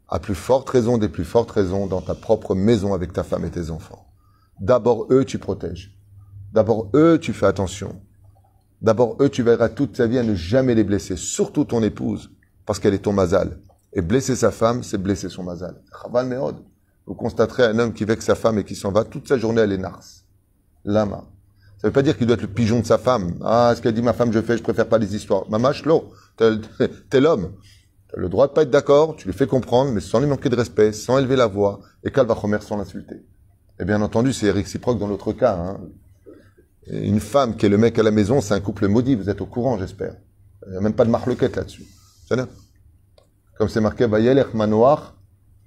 à 0.07 0.19
plus 0.19 0.35
forte 0.35 0.69
raison, 0.69 0.97
des 0.97 1.09
plus 1.09 1.25
fortes 1.25 1.51
raisons, 1.51 1.85
dans 1.85 1.99
ta 1.99 2.15
propre 2.15 2.55
maison 2.55 2.93
avec 2.93 3.11
ta 3.11 3.23
femme 3.23 3.43
et 3.43 3.49
tes 3.49 3.71
enfants. 3.71 4.07
D'abord 4.61 5.07
eux, 5.11 5.25
tu 5.25 5.37
protèges. 5.37 5.99
D'abord 6.53 6.89
eux, 6.95 7.19
tu 7.21 7.33
fais 7.33 7.45
attention. 7.45 8.01
D'abord 8.81 9.17
eux, 9.19 9.27
tu 9.27 9.43
verras 9.43 9.67
toute 9.67 9.97
ta 9.97 10.07
vie 10.07 10.17
à 10.17 10.23
ne 10.23 10.33
jamais 10.33 10.75
les 10.75 10.85
blesser, 10.85 11.17
surtout 11.17 11.65
ton 11.65 11.83
épouse, 11.83 12.31
parce 12.65 12.79
qu'elle 12.79 12.93
est 12.93 12.99
ton 12.99 13.11
mazal. 13.11 13.59
Et 13.91 14.01
blesser 14.01 14.37
sa 14.37 14.51
femme, 14.51 14.81
c'est 14.81 14.97
blesser 14.97 15.27
son 15.27 15.43
mazal. 15.43 15.75
Chaval. 16.01 16.55
Vous 17.05 17.15
constaterez 17.15 17.65
un 17.65 17.79
homme 17.79 17.93
qui 17.93 18.05
vexe 18.05 18.23
sa 18.23 18.35
femme 18.35 18.59
et 18.59 18.63
qui 18.63 18.75
s'en 18.75 18.93
va, 18.93 19.03
toute 19.03 19.27
sa 19.27 19.37
journée, 19.37 19.59
elle 19.59 19.73
est. 19.73 19.81
Lama. 20.85 21.25
Ça 21.81 21.89
veut 21.89 21.93
pas 21.93 22.01
dire 22.01 22.17
qu'il 22.17 22.27
doit 22.27 22.35
être 22.35 22.41
le 22.43 22.47
pigeon 22.47 22.79
de 22.79 22.85
sa 22.85 22.97
femme. 22.97 23.35
Ah, 23.43 23.73
ce 23.75 23.81
qu'elle 23.81 23.93
dit 23.93 24.01
ma 24.01 24.13
femme, 24.13 24.31
je 24.31 24.39
fais, 24.41 24.57
je 24.57 24.63
préfère 24.63 24.87
pas 24.87 24.99
les 24.99 25.13
histoires. 25.17 25.43
Lo. 25.83 26.13
T'es 26.37 26.51
t'es 27.09 27.19
l'homme. 27.19 27.51
Le 28.15 28.29
droit 28.29 28.47
de 28.47 28.53
pas 28.53 28.63
être 28.63 28.69
d'accord, 28.69 29.15
tu 29.15 29.27
lui 29.27 29.33
fais 29.33 29.47
comprendre, 29.47 29.91
mais 29.91 29.99
sans 29.99 30.19
lui 30.19 30.27
manquer 30.27 30.49
de 30.49 30.55
respect, 30.55 30.93
sans 30.93 31.17
élever 31.17 31.35
la 31.35 31.47
voix, 31.47 31.81
et 32.03 32.09
remettre 32.09 32.63
sans 32.63 32.77
l'insulter. 32.77 33.25
Et 33.79 33.85
bien 33.85 34.01
entendu, 34.01 34.31
c'est 34.31 34.51
réciproque 34.51 34.97
dans 34.99 35.07
l'autre 35.07 35.33
cas. 35.33 35.57
hein. 35.57 35.79
Une 36.87 37.19
femme 37.19 37.57
qui 37.57 37.65
est 37.65 37.69
le 37.69 37.77
mec 37.77 37.99
à 37.99 38.03
la 38.03 38.11
maison, 38.11 38.39
c'est 38.41 38.53
un 38.53 38.61
couple 38.61 38.87
maudit, 38.87 39.15
vous 39.15 39.29
êtes 39.29 39.41
au 39.41 39.45
courant, 39.45 39.77
j'espère. 39.77 40.15
Il 40.65 40.71
n'y 40.71 40.77
a 40.77 40.81
même 40.81 40.93
pas 40.93 41.03
de 41.03 41.09
marloquette 41.09 41.55
là-dessus. 41.57 41.85
Comme 43.57 43.69
c'est 43.69 43.81
marqué, 43.81 44.05
Vayelech 44.07 44.53
manoach, 44.53 45.13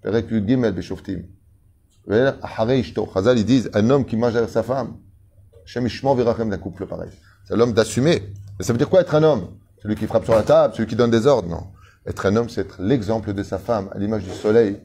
perek 0.03 0.27
ils 3.37 3.45
disent, 3.45 3.71
un 3.75 3.91
homme 3.91 4.07
qui 4.07 4.17
mange 4.17 4.37
avec 4.37 4.49
sa 4.49 4.63
femme, 4.63 4.97
d'un 6.51 6.59
couple 6.59 6.87
pareil. 6.87 7.11
C'est 7.47 7.57
l'homme 7.57 7.73
d'assumer. 7.75 8.23
Mais 8.59 8.65
ça 8.65 8.73
veut 8.73 8.79
dire 8.79 8.89
quoi 8.89 9.03
être 9.03 9.15
un 9.15 9.23
homme? 9.23 9.49
Celui 9.83 9.97
qui 9.97 10.07
frappe 10.07 10.25
sur 10.25 10.35
la 10.35 10.43
table, 10.43 10.75
celui 10.75 10.89
qui 10.89 10.97
donne 10.97 11.11
des 11.11 11.27
ordres 11.27 11.49
Non. 11.49 11.67
Être 12.09 12.25
un 12.25 12.37
homme, 12.37 12.49
c'est 12.49 12.63
être 12.63 12.81
l'exemple 12.81 13.35
de 13.35 13.43
sa 13.43 13.59
femme, 13.59 13.91
à 13.93 13.99
l'image 13.99 14.25
du 14.25 14.31
soleil, 14.31 14.79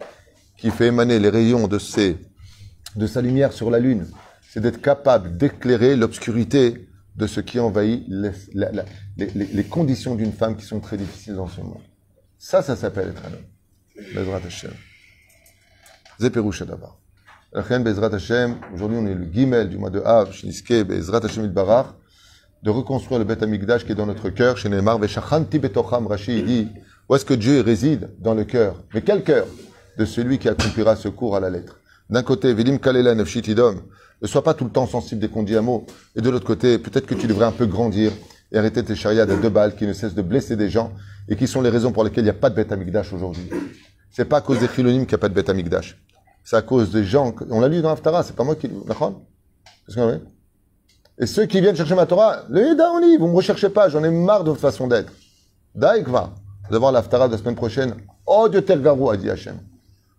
qui 0.57 0.69
fait 0.71 0.87
émaner 0.87 1.19
les 1.19 1.29
rayons 1.29 1.69
de, 1.69 1.79
sa 1.79 3.21
lumière 3.21 3.53
sur 3.53 3.71
la 3.71 3.79
lune. 3.79 4.05
C'est 4.51 4.59
d'être 4.59 4.81
capable 4.81 5.37
d'éclairer 5.37 5.95
l'obscurité 5.95 6.89
de 7.15 7.25
ce 7.25 7.39
qui 7.39 7.61
envahit 7.61 8.05
les, 8.53 9.63
conditions 9.63 10.15
d'une 10.15 10.33
femme 10.33 10.57
qui 10.57 10.65
sont 10.65 10.81
très 10.81 10.97
difficiles 10.97 11.35
dans 11.35 11.47
ce 11.47 11.61
monde. 11.61 11.81
Ça, 12.37 12.61
ça 12.61 12.75
s'appelle 12.75 13.09
être 13.09 13.23
un 13.25 13.33
homme. 13.33 14.13
Bezrat 14.13 14.41
Hashem. 14.45 14.71
Zeperouche 16.19 16.63
d'abord. 16.63 16.99
Bezrat 17.53 18.13
Hashem, 18.13 18.57
aujourd'hui 18.73 18.97
on 18.97 19.05
est 19.05 19.15
le 19.15 19.31
Gimel 19.31 19.69
du 19.69 19.77
mois 19.77 19.91
de 19.91 20.01
Av, 20.01 20.33
Shiniske 20.33 20.83
Bezrat 20.83 21.23
Hashem 21.23 21.45
Ilbarach, 21.45 21.87
de 22.63 22.69
reconstruire 22.69 23.19
le 23.19 23.25
Beth 23.25 23.43
Amikdash 23.43 23.85
qui 23.85 23.93
est 23.93 23.95
dans 23.95 24.07
notre 24.07 24.29
cœur, 24.29 24.57
chez 24.57 24.67
Neymar, 24.67 24.97
Veshachanti 24.99 25.59
Betocham, 25.59 26.07
Rashi, 26.07 26.39
il 26.39 26.45
dit, 26.45 26.67
où 27.13 27.15
est-ce 27.15 27.25
que 27.25 27.35
Dieu 27.35 27.61
réside 27.61 28.09
Dans 28.17 28.33
le 28.33 28.43
cœur? 28.43 28.73
Mais 28.91 29.03
quel 29.03 29.23
cœur? 29.23 29.45
De 29.99 30.03
celui 30.03 30.39
qui 30.39 30.49
accomplira 30.49 30.95
ce 30.95 31.09
cours 31.09 31.35
à 31.35 31.39
la 31.39 31.51
lettre. 31.51 31.79
D'un 32.09 32.23
côté, 32.23 32.55
Vilim 32.55 32.79
Kalela 32.79 33.13
Nefshitidom, 33.13 33.83
ne 34.19 34.27
sois 34.27 34.43
pas 34.43 34.55
tout 34.55 34.63
le 34.63 34.71
temps 34.71 34.87
sensible 34.87 35.21
dès 35.21 35.27
qu'on 35.27 35.43
dit 35.43 35.55
un. 35.55 35.63
Et 36.15 36.21
de 36.21 36.29
l'autre 36.31 36.47
côté, 36.47 36.79
peut-être 36.79 37.05
que 37.05 37.13
tu 37.13 37.27
devrais 37.27 37.45
un 37.45 37.51
peu 37.51 37.67
grandir 37.67 38.11
et 38.51 38.57
arrêter 38.57 38.83
tes 38.83 38.95
chariots 38.95 39.21
à 39.21 39.25
deux 39.27 39.49
balles 39.49 39.75
qui 39.75 39.85
ne 39.85 39.93
cessent 39.93 40.15
de 40.15 40.23
blesser 40.23 40.55
des 40.55 40.71
gens 40.71 40.91
et 41.29 41.35
qui 41.35 41.45
sont 41.45 41.61
les 41.61 41.69
raisons 41.69 41.91
pour 41.91 42.03
lesquelles 42.03 42.23
il 42.23 42.31
n'y 42.31 42.31
a 42.31 42.33
pas 42.33 42.49
de 42.49 42.55
Beth 42.55 42.71
Amikdash 42.71 43.13
aujourd'hui. 43.13 43.47
C'est 44.09 44.25
pas 44.25 44.37
à 44.37 44.41
cause 44.41 44.59
des 44.59 44.67
Chilonim 44.67 45.01
qu'il 45.01 45.09
n'y 45.09 45.13
a 45.13 45.19
pas 45.19 45.29
de 45.29 45.35
Beth 45.35 45.49
Amikdash. 45.49 46.01
C'est 46.43 46.55
à 46.55 46.63
cause 46.63 46.89
des 46.89 47.03
gens, 47.03 47.35
on 47.51 47.59
l'a 47.59 47.67
lu 47.67 47.83
dans 47.83 47.91
Haftara, 47.91 48.23
c'est 48.23 48.35
pas 48.35 48.43
moi 48.43 48.55
qui 48.55 48.69
l'ai 48.69 50.19
Et 51.19 51.27
ceux 51.27 51.45
qui 51.45 51.61
viennent 51.61 51.75
chercher 51.75 51.93
ma 51.93 52.07
Torah, 52.07 52.45
le 52.49 52.69
Yeda, 52.69 52.91
on 52.91 52.97
lit, 52.97 53.17
vous 53.17 53.27
me 53.27 53.35
recherchez 53.35 53.69
pas, 53.69 53.87
j'en 53.87 54.03
ai 54.03 54.09
marre 54.09 54.43
de 54.43 54.49
votre 54.49 54.61
façon 54.61 54.87
d'être. 54.87 55.13
Daïkva, 55.75 56.33
de 56.73 56.77
voir 56.77 56.91
l'Haftara 56.91 57.27
de 57.27 57.33
la 57.33 57.37
semaine 57.37 57.55
prochaine. 57.55 57.93
Oh 58.25 58.49
Dieu 58.49 58.61
tel 58.61 58.81
garou, 58.81 59.09
a 59.09 59.15
dit 59.15 59.29
Hachem. 59.29 59.59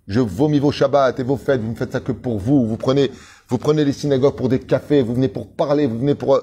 Je 0.06 0.20
vomis 0.20 0.60
vos 0.60 0.70
Shabbats 0.70 1.14
et 1.18 1.22
vos 1.22 1.36
fêtes, 1.36 1.60
vous 1.60 1.70
ne 1.70 1.74
faites 1.74 1.92
ça 1.92 2.00
que 2.00 2.12
pour 2.12 2.38
vous. 2.38 2.66
Vous 2.66 2.76
prenez, 2.76 3.10
vous 3.48 3.58
prenez 3.58 3.84
les 3.84 3.92
synagogues 3.92 4.36
pour 4.36 4.48
des 4.48 4.60
cafés, 4.60 5.02
vous 5.02 5.14
venez 5.14 5.28
pour 5.28 5.48
parler, 5.48 5.86
vous 5.86 5.98
venez 5.98 6.14
pour... 6.14 6.40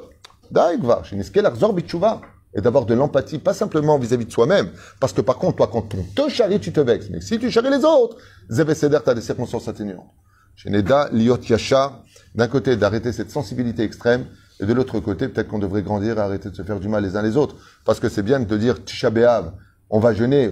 Arzor 0.54 1.74
Bitchouva. 1.74 2.22
Et 2.54 2.60
d'avoir 2.60 2.86
de 2.86 2.94
l'empathie, 2.94 3.40
pas 3.40 3.54
simplement 3.54 3.98
vis-à-vis 3.98 4.26
de 4.26 4.32
soi-même. 4.32 4.72
Parce 5.00 5.14
que 5.14 5.22
par 5.22 5.38
contre, 5.38 5.56
toi, 5.58 5.70
quand 5.72 5.88
on 5.96 6.04
te 6.04 6.30
charrie, 6.30 6.60
tu 6.60 6.74
te 6.74 6.82
vexes. 6.82 7.08
Mais 7.10 7.22
si 7.22 7.40
tu 7.40 7.50
charries 7.50 7.70
les 7.70 7.86
autres, 7.86 8.18
Zébé 8.50 8.76
Seder, 8.76 9.00
tu 9.02 9.10
as 9.10 9.14
des 9.14 9.22
circonstances 9.22 9.70
atténuantes. 9.70 10.12
Chez 10.58 10.70
Neda, 10.70 11.08
Liot 11.14 11.40
Yachar, 11.48 12.04
d'un 12.36 12.50
côté, 12.50 12.76
d'arrêter 12.76 13.14
cette 13.14 13.32
sensibilité 13.32 13.84
extrême, 13.84 14.26
et 14.60 14.66
de 14.66 14.74
l'autre 14.74 15.00
côté, 15.00 15.30
peut-être 15.30 15.48
qu'on 15.48 15.60
devrait 15.60 15.82
grandir 15.82 16.18
et 16.18 16.22
arrêter 16.22 16.50
de 16.50 16.56
se 16.56 16.64
faire 16.64 16.82
du 16.82 16.90
mal 16.90 17.04
les 17.06 17.16
uns 17.16 17.22
les 17.22 17.38
autres. 17.38 17.56
Parce 17.86 18.02
que 18.02 18.10
c'est 18.10 18.22
bien 18.22 18.42
de 18.42 18.58
dire 18.58 18.84
Tisha 18.84 19.10
B'Av, 19.10 19.54
on 19.92 20.00
va 20.00 20.14
jeûner. 20.14 20.52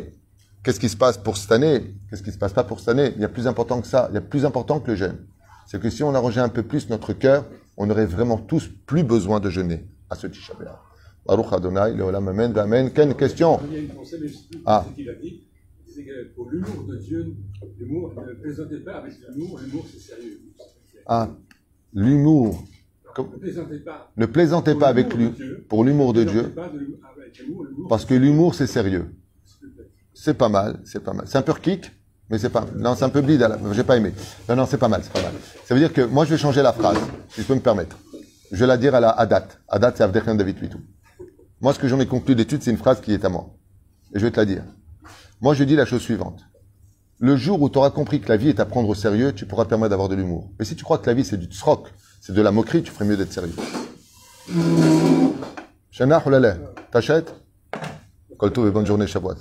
Qu'est-ce 0.63 0.79
qui 0.79 0.89
se 0.89 0.97
passe 0.97 1.17
pour 1.17 1.37
cette 1.37 1.51
année? 1.53 1.95
Qu'est-ce 2.09 2.21
qui 2.21 2.31
se 2.31 2.37
passe 2.37 2.53
pas 2.53 2.65
pour 2.65 2.79
cette 2.79 2.89
année? 2.89 3.13
Il 3.15 3.21
y 3.21 3.25
a 3.25 3.29
plus 3.29 3.47
important 3.47 3.81
que 3.81 3.87
ça. 3.87 4.07
Il 4.11 4.15
y 4.15 4.17
a 4.17 4.21
plus 4.21 4.45
important 4.45 4.79
que 4.81 4.91
le 4.91 4.97
jeûne. 4.97 5.17
C'est 5.65 5.81
que 5.81 5.89
si 5.89 6.03
on 6.03 6.13
arrangeait 6.13 6.41
un 6.41 6.49
peu 6.49 6.63
plus 6.63 6.89
notre 6.89 7.13
cœur, 7.13 7.45
on 7.77 7.89
aurait 7.89 8.05
vraiment 8.05 8.37
tous 8.37 8.69
plus 8.85 9.03
besoin 9.03 9.39
de 9.39 9.49
jeûner 9.49 9.85
à 10.09 10.15
ce 10.15 10.27
Tisha. 10.27 10.53
Baruch 11.25 11.53
Adonai, 11.53 11.93
Leolam 11.95 12.27
Amen, 12.27 12.57
Amen. 12.57 12.91
Quelle 12.91 13.15
question? 13.15 13.59
Il 13.69 13.73
y 13.73 13.75
a 13.77 13.79
une 13.79 13.87
pensée, 13.89 14.17
mais 14.21 14.27
je 14.27 14.33
sais 14.33 14.47
plus 14.51 14.61
Ah. 14.65 14.85
ce 14.89 14.95
qu'il 14.95 15.09
a 15.09 15.13
dit. 15.13 15.43
Il 15.79 15.85
disait 15.87 16.03
que 16.03 16.35
pour 16.35 16.49
l'humour 16.49 16.83
de 16.89 16.97
Dieu, 16.97 17.33
l'humour, 17.79 18.13
ne 18.27 18.33
plaisantez 18.33 18.79
pas 18.79 18.95
avec 18.97 19.13
l'humour, 19.33 19.59
l'humour 19.63 19.85
c'est 19.93 19.99
sérieux. 19.99 20.39
Ah, 21.05 21.29
l'humour. 21.93 22.63
Ne 23.17 23.23
plaisantez 23.37 23.79
pas. 23.79 24.11
Ne 24.17 24.25
plaisantez 24.25 24.75
pas 24.75 24.87
avec 24.87 25.13
lui 25.13 25.31
pour 25.67 25.83
l'humour 25.83 26.13
de 26.13 26.23
Dieu, 26.23 26.53
parce 27.87 28.05
que 28.05 28.13
l'humour 28.13 28.55
c'est 28.55 28.67
sérieux. 28.67 29.05
C'est 30.22 30.34
pas 30.34 30.49
mal, 30.49 30.80
c'est 30.84 30.99
pas 31.01 31.13
mal. 31.13 31.26
C'est 31.30 31.38
un 31.38 31.41
peu 31.41 31.53
kick, 31.53 31.91
mais 32.30 32.38
c'est 32.38 32.49
pas. 32.49 32.65
Non, 32.76 32.93
c'est 32.95 33.05
un 33.05 33.09
peu 33.09 33.22
bleed. 33.22 33.39
la- 33.39 33.57
J'ai 33.72 33.86
pas 33.86 33.95
aimé. 33.95 34.13
Non, 34.49 34.55
non, 34.57 34.65
c'est 34.65 34.78
pas 34.78 34.89
mal, 34.89 35.01
c'est 35.03 35.13
pas 35.13 35.22
mal. 35.22 35.32
Ça 35.65 35.74
veut 35.74 35.80
dire 35.80 35.93
que 35.93 36.01
moi, 36.01 36.26
je 36.26 36.32
vais 36.32 36.38
changer 36.38 36.61
la 36.61 36.74
phrase, 36.74 36.97
si 37.30 37.41
je 37.41 37.47
peux 37.47 37.55
me 37.55 37.61
permettre. 37.61 37.97
Je 38.51 38.57
vais 38.57 38.67
la 38.67 38.76
dire 38.78 38.93
à 38.95 38.99
la 38.99 39.11
Adat. 39.11 39.47
Adat, 39.70 39.93
c'est 39.95 40.03
Avdechem 40.03 40.36
David 40.36 40.59
Huitou. 40.59 40.80
Moi, 41.61 41.74
ce 41.74 41.80
que 41.80 41.88
j'en 41.88 41.99
ai 42.01 42.05
conclu 42.07 42.36
d'étude, 42.36 42.61
c'est 42.63 42.72
une 42.72 42.78
phrase 42.78 42.99
qui 42.99 43.13
est 43.13 43.24
à 43.24 43.30
moi. 43.30 43.49
Et 44.13 44.20
je 44.20 44.26
vais 44.26 44.32
te 44.32 44.38
la 44.39 44.45
dire. 44.45 44.63
Moi, 45.39 45.53
je 45.53 45.63
dis 45.63 45.76
la 45.78 45.86
chose 45.86 46.01
suivante. 46.01 46.41
Le 47.20 47.38
jour 47.38 47.61
où 47.61 47.70
tu 47.70 47.78
auras 47.78 47.91
compris 47.91 48.20
que 48.20 48.28
la 48.30 48.36
vie 48.38 48.49
est 48.49 48.59
à 48.59 48.65
prendre 48.65 48.89
au 48.89 48.95
sérieux, 48.95 49.32
tu 49.34 49.45
pourras 49.45 49.63
te 49.65 49.70
permettre 49.70 49.91
d'avoir 49.91 50.09
de 50.09 50.15
l'humour. 50.15 50.51
Mais 50.59 50.65
si 50.65 50.76
tu 50.76 50.84
crois 50.84 50.97
que 50.97 51.05
la 51.07 51.13
vie, 51.13 51.24
c'est 51.24 51.38
du 51.38 51.45
tsrok, 51.47 51.93
c'est 52.20 52.34
de 52.34 52.41
la 52.41 52.51
moquerie, 52.51 52.84
tu 52.84 52.91
ferais 52.91 53.05
mieux 53.05 53.15
d'être 53.17 53.32
sérieux. 53.32 53.55
Shana 55.91 56.22
Hulala, 56.26 56.57
t'achètes? 56.91 57.34
Kol 58.38 58.51
tov 58.53 58.67
et 58.67 58.72
bonne 58.72 58.86
journée, 58.86 59.05
Shavuot. 59.07 59.36